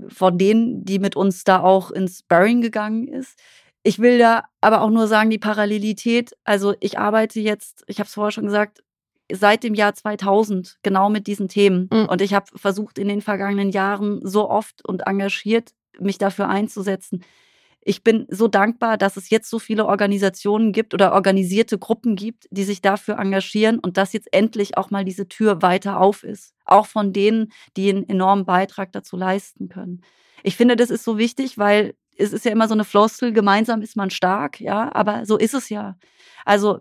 von 0.07 0.37
denen, 0.37 0.83
die 0.83 0.99
mit 0.99 1.15
uns 1.15 1.45
da 1.45 1.61
auch 1.61 1.91
ins 1.91 2.19
Sparring 2.19 2.61
gegangen 2.61 3.07
ist. 3.07 3.39
Ich 3.83 3.99
will 3.99 4.17
da 4.17 4.43
aber 4.59 4.81
auch 4.81 4.89
nur 4.89 5.07
sagen, 5.07 5.29
die 5.29 5.39
Parallelität, 5.39 6.35
also 6.43 6.75
ich 6.81 6.99
arbeite 6.99 7.39
jetzt, 7.39 7.83
ich 7.87 7.99
habe 7.99 8.07
es 8.07 8.13
vorher 8.13 8.31
schon 8.31 8.45
gesagt, 8.45 8.83
seit 9.31 9.63
dem 9.63 9.75
Jahr 9.75 9.93
2000 9.93 10.77
genau 10.83 11.09
mit 11.09 11.27
diesen 11.27 11.47
Themen. 11.47 11.89
Mhm. 11.91 12.05
Und 12.05 12.21
ich 12.21 12.33
habe 12.33 12.47
versucht, 12.55 12.97
in 12.97 13.07
den 13.07 13.21
vergangenen 13.21 13.69
Jahren 13.69 14.19
so 14.23 14.49
oft 14.49 14.85
und 14.85 15.07
engagiert 15.07 15.71
mich 15.99 16.17
dafür 16.17 16.49
einzusetzen. 16.49 17.23
Ich 17.81 18.03
bin 18.03 18.25
so 18.29 18.47
dankbar, 18.47 18.97
dass 18.97 19.15
es 19.15 19.29
jetzt 19.29 19.49
so 19.49 19.57
viele 19.57 19.85
Organisationen 19.85 20.73
gibt 20.73 20.93
oder 20.93 21.13
organisierte 21.13 21.79
Gruppen 21.79 22.15
gibt, 22.15 22.45
die 22.51 22.63
sich 22.63 22.81
dafür 22.81 23.17
engagieren 23.17 23.79
und 23.79 23.97
dass 23.97 24.13
jetzt 24.13 24.31
endlich 24.33 24.77
auch 24.77 24.91
mal 24.91 25.05
diese 25.05 25.29
Tür 25.29 25.61
weiter 25.61 25.99
auf 25.99 26.23
ist. 26.23 26.53
Auch 26.65 26.87
von 26.87 27.13
denen, 27.13 27.51
die 27.77 27.89
einen 27.89 28.07
enormen 28.07 28.45
Beitrag 28.45 28.91
dazu 28.91 29.15
leisten 29.15 29.69
können. 29.69 30.01
Ich 30.43 30.57
finde, 30.57 30.75
das 30.75 30.89
ist 30.89 31.03
so 31.03 31.17
wichtig, 31.17 31.57
weil 31.57 31.95
es 32.17 32.33
ist 32.33 32.43
ja 32.43 32.51
immer 32.51 32.67
so 32.67 32.73
eine 32.73 32.83
Floskel, 32.83 33.31
gemeinsam 33.31 33.81
ist 33.81 33.95
man 33.95 34.09
stark, 34.09 34.59
ja, 34.59 34.93
aber 34.93 35.25
so 35.25 35.37
ist 35.37 35.53
es 35.53 35.69
ja. 35.69 35.97
Also 36.43 36.79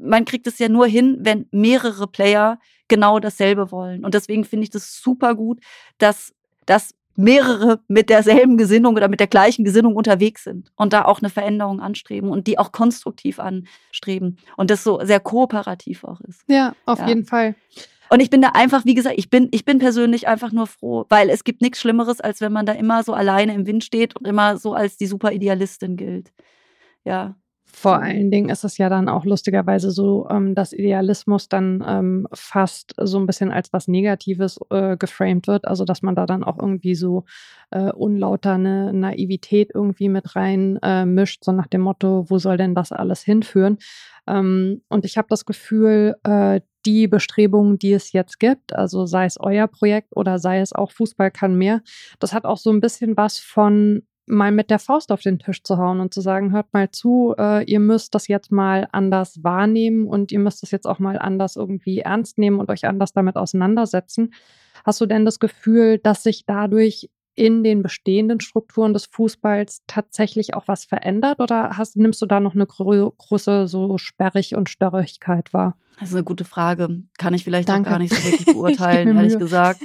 man 0.00 0.24
kriegt 0.24 0.46
es 0.46 0.58
ja 0.58 0.68
nur 0.68 0.86
hin, 0.86 1.18
wenn 1.20 1.46
mehrere 1.50 2.06
Player 2.06 2.58
genau 2.88 3.18
dasselbe 3.18 3.72
wollen. 3.72 4.04
Und 4.04 4.14
deswegen 4.14 4.44
finde 4.44 4.64
ich 4.64 4.70
das 4.70 5.00
super 5.00 5.34
gut, 5.34 5.60
dass 5.98 6.34
das 6.66 6.94
mehrere 7.16 7.80
mit 7.88 8.10
derselben 8.10 8.56
Gesinnung 8.56 8.94
oder 8.94 9.08
mit 9.08 9.20
der 9.20 9.26
gleichen 9.26 9.64
Gesinnung 9.64 9.96
unterwegs 9.96 10.44
sind 10.44 10.72
und 10.76 10.92
da 10.92 11.04
auch 11.04 11.20
eine 11.20 11.30
Veränderung 11.30 11.80
anstreben 11.80 12.30
und 12.30 12.46
die 12.46 12.58
auch 12.58 12.72
konstruktiv 12.72 13.38
anstreben 13.40 14.38
und 14.56 14.70
das 14.70 14.84
so 14.84 15.00
sehr 15.02 15.20
kooperativ 15.20 16.04
auch 16.04 16.20
ist. 16.20 16.42
Ja, 16.48 16.74
auf 16.84 17.00
ja. 17.00 17.08
jeden 17.08 17.24
Fall. 17.24 17.54
Und 18.08 18.20
ich 18.20 18.30
bin 18.30 18.40
da 18.40 18.50
einfach, 18.54 18.84
wie 18.84 18.94
gesagt, 18.94 19.18
ich 19.18 19.30
bin, 19.30 19.48
ich 19.50 19.64
bin 19.64 19.78
persönlich 19.78 20.28
einfach 20.28 20.52
nur 20.52 20.66
froh, 20.66 21.06
weil 21.08 21.28
es 21.28 21.42
gibt 21.42 21.60
nichts 21.60 21.80
Schlimmeres, 21.80 22.20
als 22.20 22.40
wenn 22.40 22.52
man 22.52 22.66
da 22.66 22.72
immer 22.72 23.02
so 23.02 23.12
alleine 23.12 23.54
im 23.54 23.66
Wind 23.66 23.82
steht 23.82 24.14
und 24.16 24.26
immer 24.26 24.58
so 24.58 24.74
als 24.74 24.96
die 24.96 25.06
super 25.06 25.32
Idealistin 25.32 25.96
gilt. 25.96 26.32
Ja. 27.04 27.34
Vor 27.78 28.00
allen 28.00 28.30
Dingen 28.30 28.48
ist 28.48 28.64
es 28.64 28.78
ja 28.78 28.88
dann 28.88 29.06
auch 29.10 29.26
lustigerweise 29.26 29.90
so, 29.90 30.26
ähm, 30.30 30.54
dass 30.54 30.72
Idealismus 30.72 31.50
dann 31.50 31.84
ähm, 31.86 32.26
fast 32.32 32.94
so 32.98 33.18
ein 33.18 33.26
bisschen 33.26 33.52
als 33.52 33.70
was 33.74 33.86
Negatives 33.86 34.58
äh, 34.70 34.96
geframed 34.96 35.46
wird. 35.46 35.68
Also 35.68 35.84
dass 35.84 36.00
man 36.00 36.14
da 36.14 36.24
dann 36.24 36.42
auch 36.42 36.58
irgendwie 36.58 36.94
so 36.94 37.26
äh, 37.70 37.92
unlauter 37.92 38.54
eine 38.54 38.94
Naivität 38.94 39.72
irgendwie 39.74 40.08
mit 40.08 40.36
rein 40.36 40.78
äh, 40.82 41.04
mischt, 41.04 41.44
so 41.44 41.52
nach 41.52 41.66
dem 41.66 41.82
Motto, 41.82 42.24
wo 42.30 42.38
soll 42.38 42.56
denn 42.56 42.74
das 42.74 42.92
alles 42.92 43.20
hinführen? 43.20 43.76
Ähm, 44.26 44.80
und 44.88 45.04
ich 45.04 45.18
habe 45.18 45.28
das 45.28 45.44
Gefühl, 45.44 46.16
äh, 46.24 46.62
die 46.86 47.08
Bestrebungen, 47.08 47.78
die 47.78 47.92
es 47.92 48.12
jetzt 48.12 48.40
gibt, 48.40 48.74
also 48.74 49.04
sei 49.04 49.26
es 49.26 49.38
euer 49.38 49.66
Projekt 49.66 50.16
oder 50.16 50.38
sei 50.38 50.60
es 50.60 50.72
auch 50.72 50.92
Fußball 50.92 51.30
kann 51.30 51.58
mehr, 51.58 51.82
das 52.20 52.32
hat 52.32 52.46
auch 52.46 52.56
so 52.56 52.70
ein 52.70 52.80
bisschen 52.80 53.18
was 53.18 53.38
von 53.38 54.06
mal 54.26 54.52
mit 54.52 54.70
der 54.70 54.78
Faust 54.78 55.12
auf 55.12 55.20
den 55.20 55.38
Tisch 55.38 55.62
zu 55.62 55.78
hauen 55.78 56.00
und 56.00 56.12
zu 56.12 56.20
sagen, 56.20 56.52
hört 56.52 56.72
mal 56.72 56.90
zu, 56.90 57.34
äh, 57.38 57.64
ihr 57.64 57.80
müsst 57.80 58.14
das 58.14 58.28
jetzt 58.28 58.50
mal 58.50 58.88
anders 58.92 59.42
wahrnehmen 59.42 60.06
und 60.06 60.32
ihr 60.32 60.40
müsst 60.40 60.62
das 60.62 60.70
jetzt 60.70 60.86
auch 60.86 60.98
mal 60.98 61.18
anders 61.18 61.56
irgendwie 61.56 62.00
ernst 62.00 62.38
nehmen 62.38 62.58
und 62.58 62.70
euch 62.70 62.86
anders 62.86 63.12
damit 63.12 63.36
auseinandersetzen. 63.36 64.34
Hast 64.84 65.00
du 65.00 65.06
denn 65.06 65.24
das 65.24 65.40
Gefühl, 65.40 65.98
dass 65.98 66.22
sich 66.22 66.44
dadurch 66.46 67.10
in 67.36 67.62
den 67.62 67.82
bestehenden 67.82 68.40
Strukturen 68.40 68.94
des 68.94 69.06
Fußballs 69.06 69.82
tatsächlich 69.86 70.54
auch 70.54 70.68
was 70.68 70.86
verändert 70.86 71.38
oder 71.38 71.76
hast, 71.76 71.96
nimmst 71.96 72.22
du 72.22 72.26
da 72.26 72.40
noch 72.40 72.54
eine 72.54 72.66
gro 72.66 73.12
große 73.16 73.68
so 73.68 73.98
Sperrig 73.98 74.56
und 74.56 74.70
Störrigkeit 74.70 75.52
wahr? 75.52 75.76
Das 76.00 76.10
ist 76.10 76.14
eine 76.14 76.24
gute 76.24 76.44
Frage. 76.44 77.02
Kann 77.18 77.34
ich 77.34 77.44
vielleicht 77.44 77.70
auch 77.70 77.82
gar 77.82 77.98
nicht 77.98 78.14
so 78.14 78.24
wirklich 78.24 78.46
beurteilen, 78.54 79.16
ehrlich 79.16 79.38
gesagt. 79.38 79.80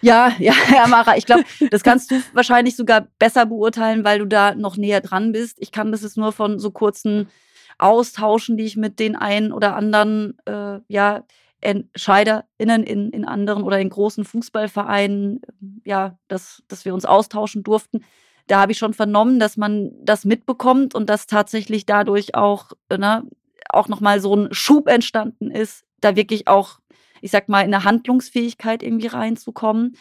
Ja, 0.00 0.32
ja, 0.38 0.52
ja, 0.74 0.86
Mara, 0.86 1.16
ich 1.16 1.26
glaube, 1.26 1.44
das 1.70 1.82
kannst 1.82 2.10
du 2.10 2.22
wahrscheinlich 2.32 2.76
sogar 2.76 3.08
besser 3.18 3.46
beurteilen, 3.46 4.04
weil 4.04 4.20
du 4.20 4.26
da 4.26 4.54
noch 4.54 4.76
näher 4.76 5.00
dran 5.00 5.32
bist. 5.32 5.58
Ich 5.60 5.72
kann 5.72 5.92
das 5.92 6.02
jetzt 6.02 6.16
nur 6.16 6.32
von 6.32 6.58
so 6.58 6.70
kurzen 6.70 7.28
Austauschen, 7.78 8.56
die 8.56 8.64
ich 8.64 8.76
mit 8.76 8.98
den 8.98 9.16
einen 9.16 9.52
oder 9.52 9.76
anderen, 9.76 10.36
äh, 10.46 10.80
ja, 10.88 11.24
EntscheiderInnen 11.60 12.84
in, 12.84 13.10
in 13.10 13.24
anderen 13.24 13.64
oder 13.64 13.80
in 13.80 13.88
großen 13.88 14.24
Fußballvereinen, 14.24 15.40
ja, 15.84 16.16
dass, 16.28 16.62
dass 16.68 16.84
wir 16.84 16.94
uns 16.94 17.04
austauschen 17.04 17.64
durften. 17.64 18.04
Da 18.46 18.60
habe 18.60 18.72
ich 18.72 18.78
schon 18.78 18.94
vernommen, 18.94 19.40
dass 19.40 19.56
man 19.56 19.90
das 20.00 20.24
mitbekommt 20.24 20.94
und 20.94 21.10
dass 21.10 21.26
tatsächlich 21.26 21.84
dadurch 21.84 22.36
auch, 22.36 22.70
ne, 22.96 23.24
auch 23.68 23.88
nochmal 23.88 24.20
so 24.20 24.34
ein 24.34 24.48
Schub 24.52 24.86
entstanden 24.88 25.50
ist, 25.50 25.84
da 26.00 26.14
wirklich 26.14 26.46
auch 26.46 26.78
ich 27.20 27.30
sag 27.30 27.48
mal, 27.48 27.60
in 27.62 27.74
eine 27.74 27.84
Handlungsfähigkeit 27.84 28.82
irgendwie 28.82 29.08
reinzukommen. 29.08 29.96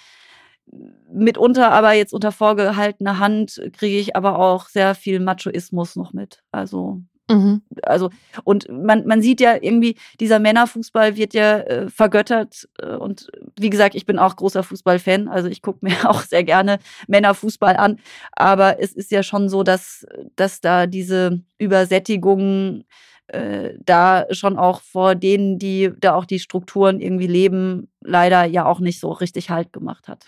Mitunter 1.11 1.72
aber 1.72 1.93
jetzt 1.93 2.13
unter 2.13 2.32
vorgehaltener 2.32 3.20
Hand 3.20 3.61
kriege 3.74 3.99
ich 3.99 4.15
aber 4.15 4.38
auch 4.38 4.68
sehr 4.68 4.95
viel 4.95 5.20
Machoismus 5.20 5.95
noch 5.95 6.11
mit. 6.11 6.43
Also 6.51 7.01
Mhm. 7.30 7.61
Also, 7.84 8.09
und 8.43 8.70
man, 8.70 9.05
man 9.05 9.22
sieht 9.22 9.41
ja 9.41 9.57
irgendwie, 9.59 9.97
dieser 10.20 10.39
Männerfußball 10.39 11.18
wird 11.18 11.34
ja 11.34 11.59
äh, 11.59 11.89
vergöttert. 11.89 12.70
Äh, 12.80 12.95
und 12.95 13.30
wie 13.59 13.70
gesagt, 13.70 13.95
ich 13.95 14.05
bin 14.05 14.18
auch 14.18 14.36
großer 14.36 14.63
Fußballfan. 14.63 15.28
Also 15.28 15.49
ich 15.49 15.61
gucke 15.61 15.80
mir 15.86 16.09
auch 16.09 16.22
sehr 16.22 16.43
gerne 16.43 16.80
Männerfußball 17.07 17.76
an. 17.76 17.99
Aber 18.32 18.82
es 18.82 18.93
ist 18.93 19.11
ja 19.11 19.24
schon 19.24 19.49
so, 19.49 19.63
dass, 19.63 20.05
dass 20.36 20.61
da 20.61 20.88
diese 20.88 21.41
Übersättigung 21.57 22.86
äh, 23.28 23.74
da 23.80 24.26
schon 24.32 24.58
auch 24.58 24.82
vor 24.82 25.16
denen, 25.16 25.60
die 25.60 25.92
da 26.00 26.16
auch 26.16 26.26
die 26.26 26.40
Strukturen 26.40 27.00
irgendwie 27.00 27.28
leben, 27.28 27.90
leider 28.02 28.46
ja 28.46 28.66
auch 28.66 28.80
nicht 28.80 29.00
so 29.00 29.12
richtig 29.12 29.50
Halt 29.50 29.74
gemacht 29.74 30.08
hat. 30.08 30.26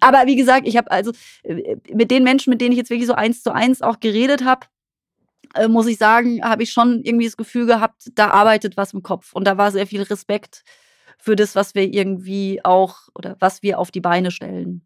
Aber 0.00 0.26
wie 0.26 0.36
gesagt, 0.36 0.66
ich 0.66 0.76
habe 0.76 0.90
also 0.90 1.12
äh, 1.42 1.76
mit 1.92 2.10
den 2.10 2.24
Menschen, 2.24 2.50
mit 2.50 2.60
denen 2.60 2.72
ich 2.72 2.78
jetzt 2.78 2.90
wirklich 2.90 3.06
so 3.08 3.14
eins 3.14 3.42
zu 3.42 3.52
eins 3.52 3.82
auch 3.82 4.00
geredet 4.00 4.44
habe, 4.44 4.66
äh, 5.54 5.68
muss 5.68 5.86
ich 5.86 5.98
sagen, 5.98 6.42
habe 6.42 6.62
ich 6.62 6.70
schon 6.70 7.02
irgendwie 7.02 7.24
das 7.24 7.36
Gefühl 7.36 7.66
gehabt, 7.66 8.10
da 8.14 8.28
arbeitet 8.30 8.76
was 8.76 8.92
im 8.92 9.02
Kopf. 9.02 9.32
Und 9.32 9.46
da 9.46 9.56
war 9.56 9.70
sehr 9.70 9.86
viel 9.86 10.02
Respekt 10.02 10.64
für 11.18 11.36
das, 11.36 11.56
was 11.56 11.74
wir 11.74 11.92
irgendwie 11.92 12.64
auch 12.64 13.08
oder 13.14 13.36
was 13.40 13.62
wir 13.62 13.78
auf 13.78 13.90
die 13.90 14.00
Beine 14.00 14.30
stellen. 14.30 14.82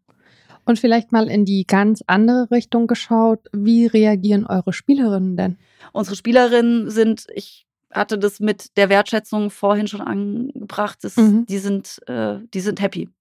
Und 0.65 0.79
vielleicht 0.79 1.11
mal 1.11 1.29
in 1.29 1.45
die 1.45 1.65
ganz 1.65 2.03
andere 2.07 2.49
Richtung 2.51 2.87
geschaut. 2.87 3.47
Wie 3.51 3.85
reagieren 3.85 4.45
eure 4.45 4.73
Spielerinnen 4.73 5.35
denn? 5.35 5.57
Unsere 5.91 6.15
Spielerinnen 6.15 6.89
sind, 6.89 7.27
ich 7.33 7.65
hatte 7.91 8.17
das 8.17 8.39
mit 8.39 8.75
der 8.77 8.89
Wertschätzung 8.89 9.49
vorhin 9.49 9.87
schon 9.87 10.01
angebracht, 10.01 10.99
das, 11.03 11.17
mhm. 11.17 11.45
die 11.45 11.59
sind, 11.59 11.99
äh, 12.07 12.37
die 12.53 12.61
sind 12.61 12.81
happy. 12.81 13.09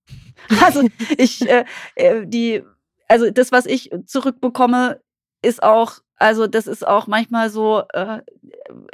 Also 0.60 0.82
ich, 1.18 1.48
äh, 1.48 1.64
äh, 1.94 2.26
die, 2.26 2.62
also 3.06 3.30
das, 3.30 3.52
was 3.52 3.66
ich 3.66 3.90
zurückbekomme, 4.06 5.00
ist 5.40 5.62
auch, 5.62 5.98
also 6.16 6.46
das 6.46 6.66
ist 6.66 6.86
auch 6.86 7.06
manchmal 7.06 7.50
so, 7.50 7.82
äh, 7.92 8.22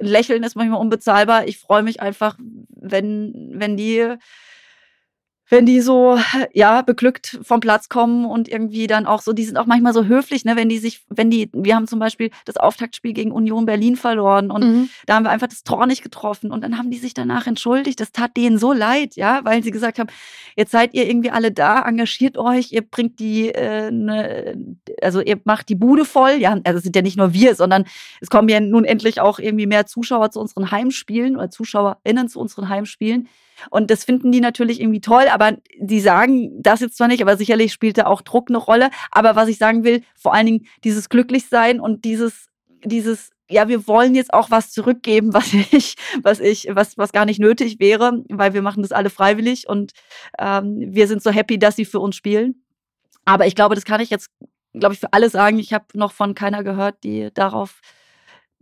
Lächeln 0.01 0.43
ist 0.43 0.57
manchmal 0.57 0.81
unbezahlbar. 0.81 1.47
Ich 1.47 1.59
freue 1.59 1.83
mich 1.83 2.01
einfach, 2.01 2.37
wenn, 2.69 3.53
wenn 3.55 3.77
die 3.77 4.17
wenn 5.51 5.65
die 5.65 5.81
so, 5.81 6.19
ja, 6.53 6.83
beglückt 6.83 7.39
vom 7.43 7.61
Platz 7.61 7.89
kommen 7.89 8.27
und 8.27 8.49
irgendwie 8.49 8.87
dann 8.87 9.07
auch 9.07 9.23
so, 9.23 9.33
die 9.33 9.45
sind 9.45 9.57
auch 9.57 9.67
manchmal 9.67 9.95
so 9.95 10.05
höflich, 10.05 10.45
ne, 10.45 10.57
wenn 10.57 10.69
die 10.69 10.79
sich, 10.79 11.05
wenn 11.09 11.31
die, 11.31 11.51
wir 11.53 11.75
haben 11.75 11.87
zum 11.87 11.99
Beispiel 11.99 12.31
das 12.45 12.57
Auftaktspiel 12.57 13.15
gegen 13.15 13.33
Union 13.33 13.65
Berlin 13.65 13.97
verloren 13.97 14.51
und 14.51 14.65
mhm. 14.65 14.91
da 15.07 15.15
haben 15.15 15.25
wir 15.25 15.31
einfach 15.31 15.49
das 15.49 15.65
Tor 15.65 15.87
nicht 15.87 16.03
getroffen 16.03 16.51
und 16.51 16.63
dann 16.63 16.77
haben 16.77 16.91
die 16.91 16.99
sich 16.99 17.15
danach 17.15 17.47
entschuldigt. 17.47 17.99
Das 18.01 18.13
tat 18.13 18.37
denen 18.37 18.59
so 18.59 18.73
leid, 18.73 19.17
ja, 19.17 19.41
weil 19.45 19.63
sie 19.63 19.71
gesagt 19.71 19.99
haben, 19.99 20.11
jetzt 20.57 20.71
seid 20.71 20.93
ihr 20.93 21.09
irgendwie 21.09 21.31
alle 21.31 21.51
da, 21.51 21.83
engagiert 21.83 22.37
euch, 22.37 22.73
ihr 22.73 22.83
bringt 22.83 23.19
die, 23.19 23.49
äh, 23.49 23.91
ne, 23.91 24.77
also 25.01 25.21
ihr 25.21 25.41
macht 25.45 25.71
die 25.71 25.77
Bude 25.77 26.05
voll, 26.05 26.33
ja, 26.39 26.59
also 26.65 26.79
es 26.79 26.83
sind 26.83 26.95
ja 26.95 27.03
nicht 27.03 27.17
nur 27.17 27.33
wir, 27.33 27.55
sondern 27.55 27.85
es 28.21 28.29
kommen 28.29 28.49
ja 28.51 28.61
nun 28.61 28.85
endlich 28.85 29.21
auch 29.21 29.39
irgendwie 29.39 29.67
mehr 29.67 29.87
Zuschauer 29.87 30.31
zu 30.31 30.41
unseren 30.41 30.71
Heimspielen 30.71 31.37
oder 31.37 31.51
ZuschauerInnen 31.51 32.29
zu 32.29 32.39
unseren 32.39 32.69
Heimspielen. 32.69 33.29
Und 33.71 33.91
das 33.91 34.05
finden 34.05 34.33
die 34.33 34.41
natürlich 34.41 34.81
irgendwie 34.81 35.01
toll, 35.01 35.27
aber 35.31 35.57
die 35.79 36.01
sagen 36.01 36.63
das 36.63 36.81
jetzt 36.81 36.97
zwar 36.97 37.09
nicht, 37.09 37.23
aber 37.23 37.37
sicherlich 37.37 37.73
spielt 37.73 37.99
da 37.99 38.07
auch 38.07 38.23
Druck 38.23 38.51
eine 38.51 38.59
Rolle. 38.59 38.91
Aber 39.11 39.37
was 39.37 39.49
ich 39.49 39.59
sagen 39.59 39.85
will, 39.85 40.03
vor 40.15 40.35
allen 40.35 40.47
Dingen 40.47 40.67
dieses 40.85 41.09
Glücklichsein 41.09 41.81
und 41.81 42.05
dieses, 42.05 42.49
dieses, 42.85 43.31
ja, 43.51 43.69
wir 43.69 43.87
wollen 43.87 44.15
jetzt 44.15 44.33
auch 44.33 44.51
was 44.51 44.71
zurückgeben, 44.71 45.33
was 45.35 45.53
ich, 45.53 45.97
was 46.23 46.41
ich, 46.41 46.69
was, 46.71 46.99
was 46.99 47.13
gar 47.13 47.25
nicht 47.25 47.41
nötig 47.41 47.79
wäre, 47.81 48.25
weil 48.29 48.55
wir 48.55 48.63
machen 48.63 48.83
das 48.83 48.93
alle 48.93 49.11
freiwillig 49.11 49.69
und 49.69 49.93
ähm, 50.39 50.77
wir 50.79 51.09
sind 51.09 51.23
so 51.23 51.31
happy, 51.31 51.59
dass 51.59 51.77
sie 51.77 51.85
für 51.85 52.01
uns 52.01 52.17
spielen. 52.17 52.63
Aber 53.25 53.47
ich 53.47 53.55
glaube, 53.55 53.75
das 53.75 53.85
kann 53.85 54.01
ich 54.01 54.09
jetzt, 54.11 54.31
glaube 54.73 54.95
ich, 54.95 55.01
für 55.01 55.13
alle 55.13 55.29
sagen. 55.29 55.59
Ich 55.59 55.75
habe 55.75 55.85
noch 55.93 56.13
von 56.13 56.35
keiner 56.35 56.65
gehört, 56.65 57.05
die 57.05 57.29
darauf 57.35 57.81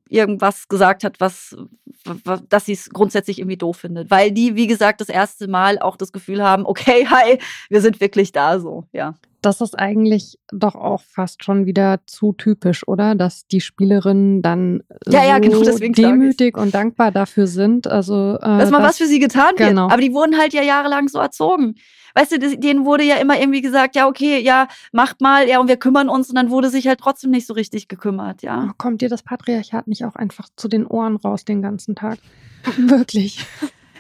irgendwas 0.09 0.69
gesagt 0.69 1.05
hat, 1.05 1.21
was, 1.21 1.57
was 2.05 2.43
dass 2.49 2.67
sie 2.67 2.73
es 2.73 2.91
grundsätzlich 2.91 3.39
irgendwie 3.39 3.57
doof 3.57 3.79
findet. 3.79 4.11
Weil 4.11 4.31
die, 4.31 4.55
wie 4.55 4.67
gesagt, 4.67 5.01
das 5.01 5.09
erste 5.09 5.49
Mal 5.49 5.79
auch 5.79 5.97
das 5.97 6.13
Gefühl 6.13 6.43
haben, 6.43 6.67
okay, 6.67 7.07
hi, 7.09 7.39
wir 7.69 7.81
sind 7.81 8.01
wirklich 8.01 8.33
da 8.33 8.59
so, 8.61 8.85
ja. 8.93 9.15
Das 9.43 9.61
ist 9.61 9.79
eigentlich 9.79 10.41
doch 10.49 10.75
auch 10.75 11.03
fast 11.03 11.45
schon 11.45 11.67
wieder 11.67 12.01
zu 12.07 12.33
typisch, 12.33 12.89
oder? 12.89 13.15
Dass 13.15 13.47
die 13.47 13.61
Spielerinnen 13.61 14.43
dann 14.43 14.83
ja, 15.07 15.21
so 15.21 15.29
ja, 15.29 15.39
genau, 15.39 15.63
demütig 15.63 16.57
und 16.57 16.75
dankbar 16.75 17.13
dafür 17.13 17.47
sind. 17.47 17.87
Also, 17.87 18.39
äh, 18.41 18.59
dass 18.59 18.71
mal 18.71 18.83
was 18.83 18.99
für 18.99 19.07
sie 19.07 19.21
getan 19.21 19.55
genau. 19.57 19.83
wird. 19.83 19.93
Aber 19.93 20.03
die 20.03 20.13
wurden 20.13 20.37
halt 20.37 20.53
ja 20.53 20.63
jahrelang 20.63 21.07
so 21.07 21.21
erzogen 21.21 21.77
weißt 22.17 22.33
du, 22.33 22.57
denen 22.57 22.87
wurde 22.87 23.05
ja 23.05 23.17
immer 23.17 23.39
irgendwie 23.39 23.61
gesagt, 23.61 23.95
ja, 23.95 24.09
okay, 24.09 24.41
ja, 24.41 24.69
macht 24.91 25.21
mal, 25.21 25.47
ja, 25.47 25.61
und 25.61 25.69
wir 25.69 25.77
kümmern 25.77 26.09
uns 26.09 26.31
und 26.31 26.35
dann 26.35 26.51
wurde 26.51 26.71
sich 26.71 26.89
halt 26.89 26.99
trotzdem 26.99 27.31
nicht 27.31 27.47
so 27.47 27.53
richtig 27.53 27.89
gekümmert, 27.89 28.43
ja. 28.43 28.69
Oh, 28.71 28.73
kommt 28.79 29.03
dir 29.03 29.11
das 29.11 29.23
Patriarchat 29.23 29.87
nicht 29.87 30.05
auch 30.07 30.17
einfach 30.17 30.49
zu 30.57 30.67
den 30.67 30.87
Ohren 30.87 31.17
raus 31.17 31.45
den 31.45 31.61
ganzen 31.61 31.95
Tag? 31.95 32.19
Wirklich. 32.79 33.45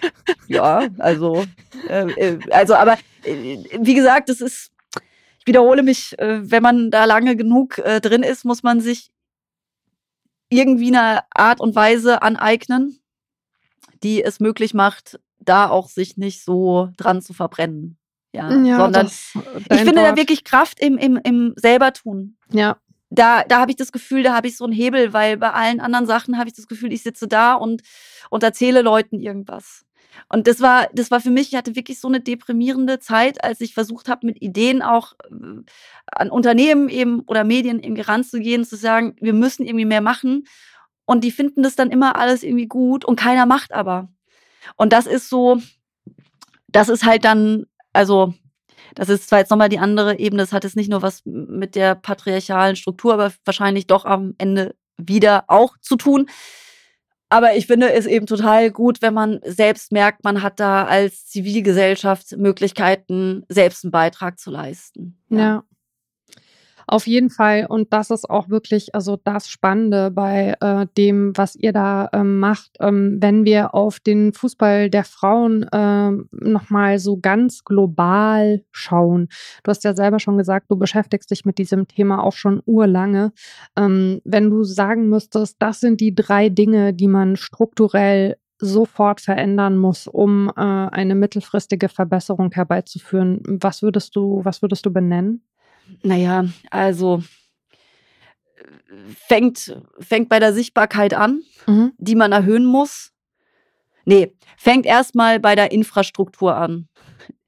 ja, 0.48 0.88
also, 0.98 1.44
äh, 1.88 2.10
äh, 2.12 2.38
also, 2.50 2.74
aber 2.74 2.94
äh, 3.24 3.58
wie 3.80 3.94
gesagt, 3.94 4.30
das 4.30 4.40
ist, 4.40 4.72
ich 5.38 5.46
wiederhole 5.46 5.82
mich, 5.82 6.18
äh, 6.18 6.50
wenn 6.50 6.62
man 6.62 6.90
da 6.90 7.04
lange 7.04 7.36
genug 7.36 7.76
äh, 7.78 8.00
drin 8.00 8.22
ist, 8.22 8.46
muss 8.46 8.62
man 8.62 8.80
sich 8.80 9.10
irgendwie 10.48 10.88
eine 10.88 11.20
Art 11.34 11.60
und 11.60 11.74
Weise 11.74 12.22
aneignen, 12.22 12.98
die 14.02 14.24
es 14.24 14.40
möglich 14.40 14.72
macht, 14.72 15.20
da 15.38 15.68
auch 15.68 15.90
sich 15.90 16.16
nicht 16.16 16.42
so 16.42 16.88
dran 16.96 17.20
zu 17.20 17.34
verbrennen. 17.34 17.98
Ja, 18.36 18.54
ja 18.62 18.76
sondern 18.76 19.06
ich 19.06 19.78
finde 19.78 19.96
Wort. 19.96 20.12
da 20.12 20.16
wirklich 20.16 20.44
Kraft 20.44 20.80
im, 20.80 20.98
im, 20.98 21.18
im 21.22 21.54
selber 21.56 21.92
tun. 21.92 22.36
Ja. 22.52 22.76
Da, 23.08 23.44
da 23.44 23.60
habe 23.60 23.70
ich 23.70 23.76
das 23.76 23.92
Gefühl, 23.92 24.22
da 24.22 24.34
habe 24.34 24.48
ich 24.48 24.56
so 24.56 24.64
einen 24.64 24.72
Hebel, 24.72 25.12
weil 25.12 25.36
bei 25.36 25.52
allen 25.52 25.80
anderen 25.80 26.06
Sachen 26.06 26.38
habe 26.38 26.48
ich 26.48 26.54
das 26.54 26.66
Gefühl, 26.66 26.92
ich 26.92 27.02
sitze 27.02 27.28
da 27.28 27.54
und, 27.54 27.82
und 28.30 28.42
erzähle 28.42 28.82
Leuten 28.82 29.20
irgendwas. 29.20 29.84
Und 30.28 30.46
das 30.46 30.60
war, 30.60 30.88
das 30.92 31.10
war 31.10 31.20
für 31.20 31.30
mich, 31.30 31.48
ich 31.48 31.56
hatte 31.56 31.76
wirklich 31.76 32.00
so 32.00 32.08
eine 32.08 32.20
deprimierende 32.20 32.98
Zeit, 32.98 33.42
als 33.44 33.60
ich 33.60 33.74
versucht 33.74 34.08
habe, 34.08 34.26
mit 34.26 34.42
Ideen 34.42 34.82
auch 34.82 35.12
äh, 35.30 35.62
an 36.06 36.30
Unternehmen 36.30 36.88
eben 36.88 37.20
oder 37.20 37.44
Medien 37.44 37.80
irgendwie 37.80 38.02
ranzugehen, 38.02 38.64
zu 38.64 38.76
sagen, 38.76 39.14
wir 39.20 39.32
müssen 39.32 39.64
irgendwie 39.64 39.84
mehr 39.84 40.00
machen. 40.00 40.44
Und 41.04 41.22
die 41.22 41.30
finden 41.30 41.62
das 41.62 41.76
dann 41.76 41.90
immer 41.90 42.16
alles 42.16 42.42
irgendwie 42.42 42.66
gut 42.66 43.04
und 43.04 43.16
keiner 43.16 43.46
macht 43.46 43.72
aber. 43.72 44.08
Und 44.76 44.92
das 44.92 45.06
ist 45.06 45.28
so, 45.28 45.60
das 46.68 46.88
ist 46.88 47.04
halt 47.04 47.24
dann, 47.24 47.66
also 47.96 48.34
das 48.94 49.08
ist 49.08 49.28
zwar 49.28 49.40
jetzt 49.40 49.50
nochmal 49.50 49.68
die 49.68 49.78
andere 49.78 50.18
Ebene, 50.18 50.42
das 50.42 50.52
hat 50.52 50.64
jetzt 50.64 50.76
nicht 50.76 50.90
nur 50.90 51.02
was 51.02 51.22
mit 51.24 51.74
der 51.74 51.94
patriarchalen 51.94 52.76
Struktur, 52.76 53.14
aber 53.14 53.32
wahrscheinlich 53.44 53.86
doch 53.86 54.04
am 54.04 54.34
Ende 54.38 54.74
wieder 54.96 55.44
auch 55.48 55.76
zu 55.78 55.96
tun. 55.96 56.28
Aber 57.28 57.56
ich 57.56 57.66
finde 57.66 57.92
es 57.92 58.06
eben 58.06 58.26
total 58.26 58.70
gut, 58.70 59.02
wenn 59.02 59.12
man 59.12 59.40
selbst 59.44 59.90
merkt, 59.90 60.22
man 60.22 60.42
hat 60.42 60.60
da 60.60 60.84
als 60.84 61.26
Zivilgesellschaft 61.26 62.36
Möglichkeiten, 62.36 63.44
selbst 63.48 63.84
einen 63.84 63.90
Beitrag 63.90 64.38
zu 64.38 64.50
leisten. 64.50 65.18
ja. 65.28 65.38
ja. 65.38 65.64
Auf 66.88 67.08
jeden 67.08 67.30
Fall. 67.30 67.66
Und 67.68 67.92
das 67.92 68.10
ist 68.10 68.30
auch 68.30 68.48
wirklich 68.48 68.94
also 68.94 69.16
das 69.16 69.48
Spannende 69.48 70.10
bei 70.12 70.54
äh, 70.60 70.86
dem, 70.96 71.36
was 71.36 71.56
ihr 71.56 71.72
da 71.72 72.08
ähm, 72.12 72.38
macht. 72.38 72.76
Ähm, 72.78 73.18
wenn 73.20 73.44
wir 73.44 73.74
auf 73.74 73.98
den 73.98 74.32
Fußball 74.32 74.88
der 74.88 75.02
Frauen 75.02 75.66
ähm, 75.72 76.28
nochmal 76.30 77.00
so 77.00 77.18
ganz 77.18 77.64
global 77.64 78.62
schauen. 78.70 79.28
Du 79.64 79.70
hast 79.70 79.82
ja 79.82 79.94
selber 79.94 80.20
schon 80.20 80.38
gesagt, 80.38 80.70
du 80.70 80.76
beschäftigst 80.76 81.30
dich 81.30 81.44
mit 81.44 81.58
diesem 81.58 81.88
Thema 81.88 82.22
auch 82.22 82.34
schon 82.34 82.62
urlange. 82.66 83.32
Ähm, 83.76 84.20
wenn 84.24 84.50
du 84.50 84.62
sagen 84.62 85.08
müsstest, 85.08 85.56
das 85.58 85.80
sind 85.80 86.00
die 86.00 86.14
drei 86.14 86.50
Dinge, 86.50 86.94
die 86.94 87.08
man 87.08 87.34
strukturell 87.34 88.36
sofort 88.58 89.20
verändern 89.20 89.76
muss, 89.76 90.06
um 90.06 90.48
äh, 90.56 90.60
eine 90.60 91.14
mittelfristige 91.14 91.88
Verbesserung 91.88 92.52
herbeizuführen. 92.52 93.42
Was 93.44 93.82
würdest 93.82 94.14
du, 94.14 94.40
was 94.44 94.62
würdest 94.62 94.86
du 94.86 94.92
benennen? 94.92 95.42
Naja, 96.02 96.44
also 96.70 97.22
fängt, 99.28 99.76
fängt 99.98 100.28
bei 100.28 100.38
der 100.38 100.52
Sichtbarkeit 100.52 101.14
an, 101.14 101.42
mhm. 101.66 101.92
die 101.98 102.14
man 102.14 102.32
erhöhen 102.32 102.64
muss. 102.64 103.12
Nee, 104.04 104.34
fängt 104.56 104.86
erstmal 104.86 105.40
bei 105.40 105.54
der 105.54 105.72
Infrastruktur 105.72 106.54
an. 106.56 106.88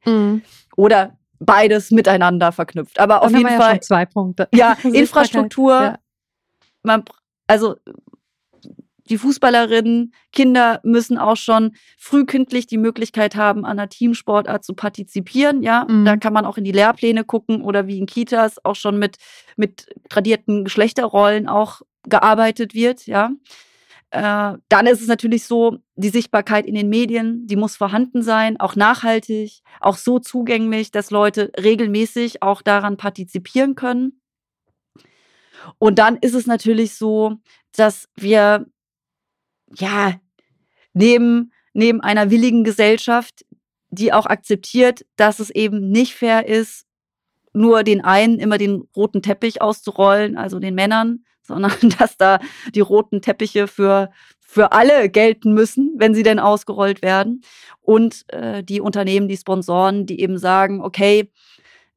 Mhm. 0.05 0.43
Oder 0.77 1.19
beides 1.39 1.91
miteinander 1.91 2.53
verknüpft. 2.53 2.99
Aber 2.99 3.21
Dann 3.21 3.25
auf 3.25 3.31
jeden 3.33 3.57
Fall. 3.57 3.75
Ja 3.75 3.81
zwei 3.81 4.07
Punkte. 4.07 4.49
Ja, 4.53 4.77
Infrastruktur. 4.83 5.73
Ja. 5.73 5.99
Man, 6.83 7.05
also 7.47 7.77
die 9.09 9.19
Fußballerinnen, 9.19 10.13
Kinder 10.33 10.81
müssen 10.83 11.19
auch 11.19 11.37
schon 11.37 11.73
frühkindlich 11.97 12.67
die 12.67 12.79
Möglichkeit 12.79 13.37
haben, 13.37 13.65
an 13.65 13.79
einer 13.79 13.89
Teamsportart 13.89 14.65
zu 14.65 14.75
partizipieren. 14.75 15.63
Ja, 15.63 15.87
mhm. 15.89 16.05
da 16.05 16.17
kann 16.17 16.33
man 16.33 16.45
auch 16.45 16.59
in 16.59 16.65
die 16.65 16.73
Lehrpläne 16.73 17.25
gucken 17.25 17.63
oder 17.63 17.87
wie 17.87 17.99
in 17.99 18.07
Kitas 18.07 18.65
auch 18.65 18.77
schon 18.77 18.99
mit, 18.99 19.17
mit 19.57 19.87
tradierten 20.09 20.65
Geschlechterrollen 20.65 21.49
auch 21.49 21.83
gearbeitet 22.05 22.75
wird. 22.75 23.07
Ja, 23.07 23.31
äh, 24.11 24.55
dann 24.69 24.87
ist 24.87 25.03
es 25.03 25.07
natürlich 25.07 25.45
so, 25.45 25.79
die 25.97 26.09
Sichtbarkeit 26.09 26.67
in 26.67 26.75
den 26.75 26.89
Medien, 26.89 27.47
die 27.47 27.57
muss 27.57 27.77
vorhanden 27.77 28.23
sein, 28.23 28.59
auch 28.59 28.75
nachhaltig, 28.75 29.61
auch 29.81 29.97
so 29.97 30.19
zugänglich, 30.19 30.91
dass 30.91 31.11
Leute 31.11 31.53
regelmäßig 31.61 32.43
auch 32.43 32.63
daran 32.63 32.97
partizipieren 32.97 33.75
können. 33.75 34.21
Und 35.79 35.99
dann 35.99 36.17
ist 36.17 36.35
es 36.35 36.47
natürlich 36.47 36.95
so, 36.95 37.37
dass 37.77 38.09
wir 38.17 38.67
ja, 39.77 40.15
neben, 40.93 41.53
neben 41.73 42.01
einer 42.01 42.31
willigen 42.31 42.65
Gesellschaft, 42.65 43.45
die 43.91 44.13
auch 44.13 44.27
akzeptiert, 44.27 45.05
dass 45.17 45.41
es 45.41 45.51
eben 45.51 45.91
nicht 45.91 46.15
fair 46.15 46.47
ist, 46.47 46.87
nur 47.53 47.83
den 47.83 48.03
einen 48.03 48.39
immer 48.39 48.59
den 48.59 48.89
roten 48.95 49.23
Teppich 49.23 49.63
auszurollen, 49.63 50.37
also 50.37 50.59
den 50.59 50.75
Männern, 50.75 51.25
sondern 51.43 51.73
dass 51.99 52.17
da 52.19 52.41
die 52.75 52.81
roten 52.81 53.23
Teppiche 53.23 53.69
für, 53.69 54.11
für 54.39 54.73
alle 54.73 55.09
gelten 55.09 55.55
müssen, 55.55 55.95
wenn 55.97 56.15
sie 56.15 56.23
denn 56.23 56.39
ausgerollt 56.39 57.01
werden. 57.01 57.41
Und 57.81 58.27
äh, 58.29 58.63
die 58.63 58.83
Unternehmen, 58.83 59.29
die 59.29 59.37
Sponsoren, 59.39 60.05
die 60.05 60.21
eben 60.21 60.37
sagen, 60.37 60.83
okay, 60.83 61.31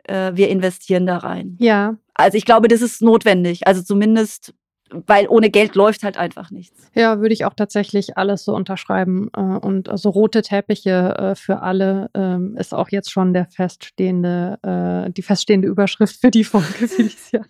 äh, 0.05 0.31
wir 0.35 0.47
investieren 0.47 1.05
da 1.05 1.17
rein. 1.17 1.57
Ja. 1.59 1.97
Also 2.13 2.37
ich 2.37 2.45
glaube, 2.45 2.69
das 2.69 2.81
ist 2.81 3.01
notwendig. 3.01 3.67
Also 3.67 3.81
zumindest 3.81 4.53
weil 5.07 5.27
ohne 5.27 5.49
Geld 5.49 5.75
läuft 5.75 6.03
halt 6.03 6.17
einfach 6.17 6.51
nichts. 6.51 6.89
Ja, 6.93 7.19
würde 7.19 7.33
ich 7.33 7.45
auch 7.45 7.53
tatsächlich 7.53 8.17
alles 8.17 8.43
so 8.43 8.55
unterschreiben. 8.55 9.29
Äh, 9.35 9.41
und 9.41 9.89
also 9.89 10.09
rote 10.09 10.41
Teppiche 10.41 11.15
äh, 11.17 11.35
für 11.35 11.61
alle 11.61 12.09
ähm, 12.13 12.55
ist 12.57 12.73
auch 12.73 12.89
jetzt 12.89 13.11
schon 13.11 13.33
der 13.33 13.45
feststehende, 13.47 14.59
äh, 15.07 15.11
die 15.11 15.21
feststehende 15.21 15.67
Überschrift 15.67 16.19
für 16.19 16.31
die 16.31 16.43
Folge, 16.43 16.67
Felicia. 16.87 17.45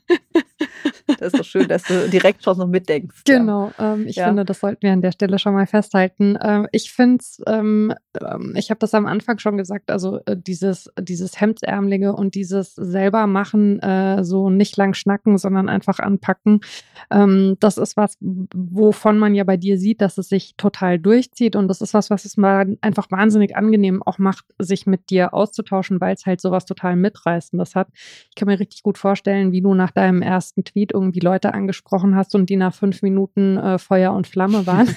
Das 1.20 1.34
ist 1.34 1.40
doch 1.40 1.46
schön, 1.46 1.68
dass 1.68 1.84
du 1.84 2.10
direkt 2.10 2.44
schon 2.44 2.56
so 2.56 2.66
mitdenkst. 2.68 3.24
Genau, 3.26 3.72
ähm, 3.80 4.08
ich 4.08 4.16
ja. 4.16 4.28
finde, 4.28 4.46
das 4.46 4.60
sollten 4.60 4.82
wir 4.82 4.92
an 4.92 5.02
der 5.02 5.12
Stelle 5.12 5.40
schon 5.40 5.54
mal 5.54 5.68
festhalten. 5.68 6.38
Ähm, 6.42 6.68
ich 6.72 6.92
finde 6.92 7.18
es, 7.20 7.42
ähm, 7.48 7.94
ähm, 8.20 8.54
ich 8.56 8.70
habe 8.70 8.80
das 8.80 8.94
am 8.94 9.06
Anfang 9.06 9.38
schon 9.40 9.58
gesagt, 9.58 9.92
also 9.92 10.20
äh, 10.26 10.38
dieses, 10.38 10.90
dieses 11.00 11.40
Hemdsärmelige 11.40 12.14
und 12.14 12.36
dieses 12.36 12.76
selber 12.76 13.28
machen, 13.28 13.80
äh, 13.80 14.24
so 14.24 14.50
nicht 14.50 14.78
lang 14.78 14.94
schnacken, 14.94 15.38
sondern 15.38 15.70
einfach 15.70 16.00
anpacken. 16.00 16.62
Ähm, 17.10 17.58
das 17.60 17.78
ist 17.78 17.98
was, 17.98 18.18
wovon 18.20 19.18
man 19.18 19.36
ja 19.36 19.44
bei 19.44 19.58
dir 19.58 19.78
sieht, 19.78 20.02
dass 20.02 20.18
es 20.18 20.30
sich 20.30 20.56
total 20.58 21.00
durchzieht 21.00 21.56
und 21.56 21.68
das 21.68 21.82
ist 21.82 21.94
was, 21.94 22.10
was 22.10 22.26
es 22.26 22.38
mal 22.38 22.78
einfach 22.82 23.12
wahnsinnig 23.12 23.56
angenehm 23.56 24.02
auch 24.04 24.18
macht, 24.18 24.46
sich 24.60 24.86
mit 24.86 25.10
dir 25.10 25.34
auszutauschen, 25.34 26.00
weil 26.02 26.16
es 26.16 26.26
halt 26.26 26.42
sowas 26.42 26.66
total 26.66 26.96
mitreißendes 26.96 27.76
hat. 27.76 27.90
Ich 28.30 28.36
kann 28.36 28.48
mir 28.48 28.60
richtig 28.60 28.84
gut 28.84 28.98
vorstellen, 28.98 29.52
wie 29.52 29.62
du 29.62 29.74
nach 29.74 29.92
deinem 29.92 30.22
ersten 30.22 30.51
Tweet 30.56 30.92
irgendwie 30.94 31.20
Leute 31.20 31.54
angesprochen 31.54 32.16
hast 32.16 32.36
und 32.36 32.50
die 32.50 32.58
nach 32.58 32.74
fünf 32.74 33.02
Minuten 33.02 33.58
äh, 33.58 33.78
Feuer 33.78 34.14
und 34.14 34.28
Flamme 34.28 34.68
waren. 34.68 34.88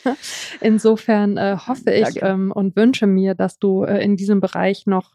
Insofern 0.60 1.36
äh, 1.36 1.56
hoffe 1.66 1.90
ich 1.92 2.22
ähm, 2.22 2.52
und 2.52 2.76
wünsche 2.76 3.06
mir, 3.06 3.34
dass 3.34 3.58
du 3.58 3.84
äh, 3.84 4.02
in 4.04 4.16
diesem 4.16 4.40
Bereich 4.40 4.86
noch 4.86 5.12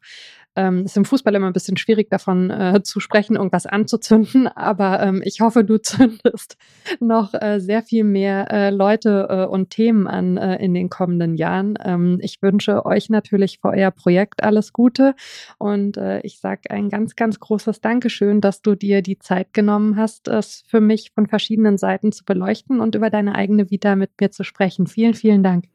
ähm, 0.56 0.86
ist 0.86 0.98
im 0.98 1.06
Fußball 1.06 1.34
immer 1.36 1.48
ein 1.48 1.54
bisschen 1.54 1.78
schwierig 1.78 2.10
davon 2.10 2.50
äh, 2.50 2.82
zu 2.84 3.00
sprechen, 3.00 3.36
irgendwas 3.36 3.66
anzuzünden, 3.66 4.48
aber 4.56 5.02
ähm, 5.02 5.22
ich 5.24 5.42
hoffe, 5.42 5.64
du 5.64 5.78
zündest 5.82 6.58
noch 7.00 7.34
äh, 7.34 7.60
sehr 7.60 7.84
viel 7.84 8.04
mehr 8.04 8.52
äh, 8.52 8.70
Leute 8.70 9.28
äh, 9.30 9.46
und 9.46 9.70
Themen 9.70 10.08
an 10.08 10.38
äh, 10.38 10.58
in 10.58 10.74
den 10.74 10.90
kommenden 10.90 11.36
Jahren. 11.36 11.76
Ähm, 11.84 12.20
ich 12.22 12.42
wünsche 12.42 12.86
euch 12.86 13.10
natürlich 13.10 13.60
für 13.62 13.70
euer 13.70 13.92
Projekt 13.92 14.44
alles 14.44 14.74
Gute 14.74 15.16
und 15.58 15.98
äh, 15.98 16.20
ich 16.22 16.40
sage 16.40 16.70
ein 16.70 16.90
ganz, 16.90 17.16
ganz 17.16 17.40
großes 17.40 17.82
Dankeschön, 17.82 18.42
dass 18.42 18.62
du 18.62 18.76
dir 18.76 19.02
die 19.02 19.20
Zeit 19.20 19.54
genommen 19.54 19.96
hast, 19.96 20.28
es 20.28 20.64
für 20.68 20.82
mich 20.82 21.12
von 21.14 21.28
verschiedenen 21.28 21.78
Seiten 21.78 22.12
zu 22.12 22.26
beleuchten 22.26 22.80
und 22.80 22.96
über 22.96 23.10
deine 23.10 23.36
eigene 23.36 23.70
Vita 23.72 23.96
mit 23.96 24.12
mir 24.20 24.32
zu 24.32 24.44
sprechen. 24.44 24.88
Vielen, 24.88 25.14
vielen 25.14 25.44
Dank. 25.44 25.66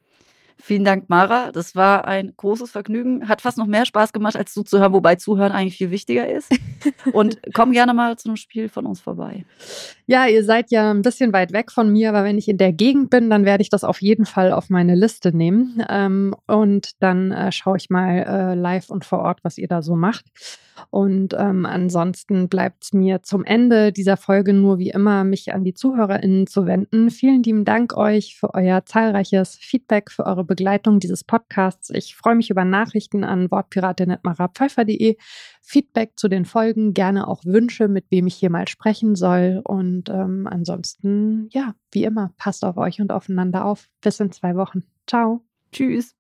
Vielen 0.59 0.85
Dank, 0.85 1.09
Mara. 1.09 1.53
Das 1.53 1.75
war 1.77 2.07
ein 2.07 2.33
großes 2.37 2.71
Vergnügen. 2.71 3.29
Hat 3.29 3.43
fast 3.43 3.59
noch 3.59 3.67
mehr 3.67 3.85
Spaß 3.85 4.13
gemacht, 4.13 4.37
als 4.37 4.55
zuzuhören, 4.55 4.93
wobei 4.93 5.17
Zuhören 5.17 5.53
eigentlich 5.53 5.77
viel 5.77 5.91
wichtiger 5.91 6.29
ist. 6.29 6.51
Und 7.13 7.41
komm 7.53 7.73
gerne 7.73 7.93
mal 7.93 8.17
zu 8.17 8.29
einem 8.29 8.37
Spiel 8.37 8.69
von 8.69 8.87
uns 8.87 9.01
vorbei. 9.01 9.45
Ja, 10.07 10.27
ihr 10.27 10.45
seid 10.45 10.71
ja 10.71 10.91
ein 10.91 11.01
bisschen 11.01 11.33
weit 11.33 11.53
weg 11.53 11.73
von 11.73 11.91
mir, 11.91 12.11
aber 12.11 12.25
wenn 12.25 12.37
ich 12.37 12.49
in 12.49 12.59
der 12.59 12.75
Gegend 12.75 13.09
bin, 13.09 13.31
dann 13.31 13.47
werde 13.47 13.63
ich 13.63 13.71
das 13.71 13.85
auf 13.85 14.03
jeden 14.03 14.27
Fall 14.27 14.53
auf 14.53 14.69
meine 14.69 14.95
Liste 14.95 15.35
nehmen. 15.35 15.83
Ähm, 15.89 16.35
und 16.47 16.91
dann 17.01 17.33
äh, 17.33 17.51
schaue 17.53 17.79
ich 17.79 17.89
mal 17.89 18.19
äh, 18.19 18.55
live 18.55 18.91
und 18.91 19.07
vor 19.07 19.21
Ort, 19.21 19.41
was 19.45 19.57
ihr 19.57 19.67
da 19.67 19.81
so 19.81 19.97
macht. 19.97 20.27
Und 20.91 21.35
ähm, 21.39 21.67
ansonsten 21.67 22.49
bleibt 22.49 22.85
es 22.85 22.93
mir 22.93 23.23
zum 23.23 23.45
Ende 23.45 23.93
dieser 23.93 24.17
Folge 24.17 24.53
nur 24.53 24.79
wie 24.79 24.91
immer, 24.91 25.25
mich 25.25 25.55
an 25.55 25.65
die 25.65 25.73
ZuhörerInnen 25.75 26.47
zu 26.47 26.67
wenden. 26.67 27.11
Vielen 27.11 27.43
lieben 27.43 27.65
Dank 27.65 27.97
euch 27.97 28.37
für 28.37 28.53
euer 28.55 28.85
zahlreiches 28.85 29.57
Feedback, 29.57 30.11
für 30.11 30.27
eure 30.27 30.45
Begleitung 30.45 31.01
dieses 31.01 31.25
Podcasts. 31.25 31.91
Ich 31.91 32.17
freue 32.17 32.35
mich 32.35 32.51
über 32.51 32.65
Nachrichten 32.65 33.25
an 33.25 33.51
wortpiratin.marapfeifer.de, 33.51 35.17
Feedback 35.67 36.13
zu 36.17 36.29
den 36.29 36.45
Folgen, 36.45 36.93
gerne 36.93 37.27
auch 37.27 37.45
Wünsche, 37.45 37.89
mit 37.89 38.05
wem 38.11 38.27
ich 38.27 38.35
hier 38.35 38.51
mal 38.51 38.69
sprechen 38.69 39.17
soll. 39.17 39.63
Und 39.65 40.11
ähm, 40.11 40.47
ansonsten, 40.47 41.49
ja, 41.53 41.75
wie 41.91 42.05
immer, 42.05 42.33
passt 42.37 42.65
auf 42.65 42.77
euch 42.77 43.01
und 43.01 43.11
aufeinander 43.11 43.65
auf. 43.65 43.89
Bis 44.03 44.21
in 44.21 44.31
zwei 44.31 44.57
Wochen. 44.57 44.85
Ciao. 45.07 45.43
Tschüss. 45.73 46.15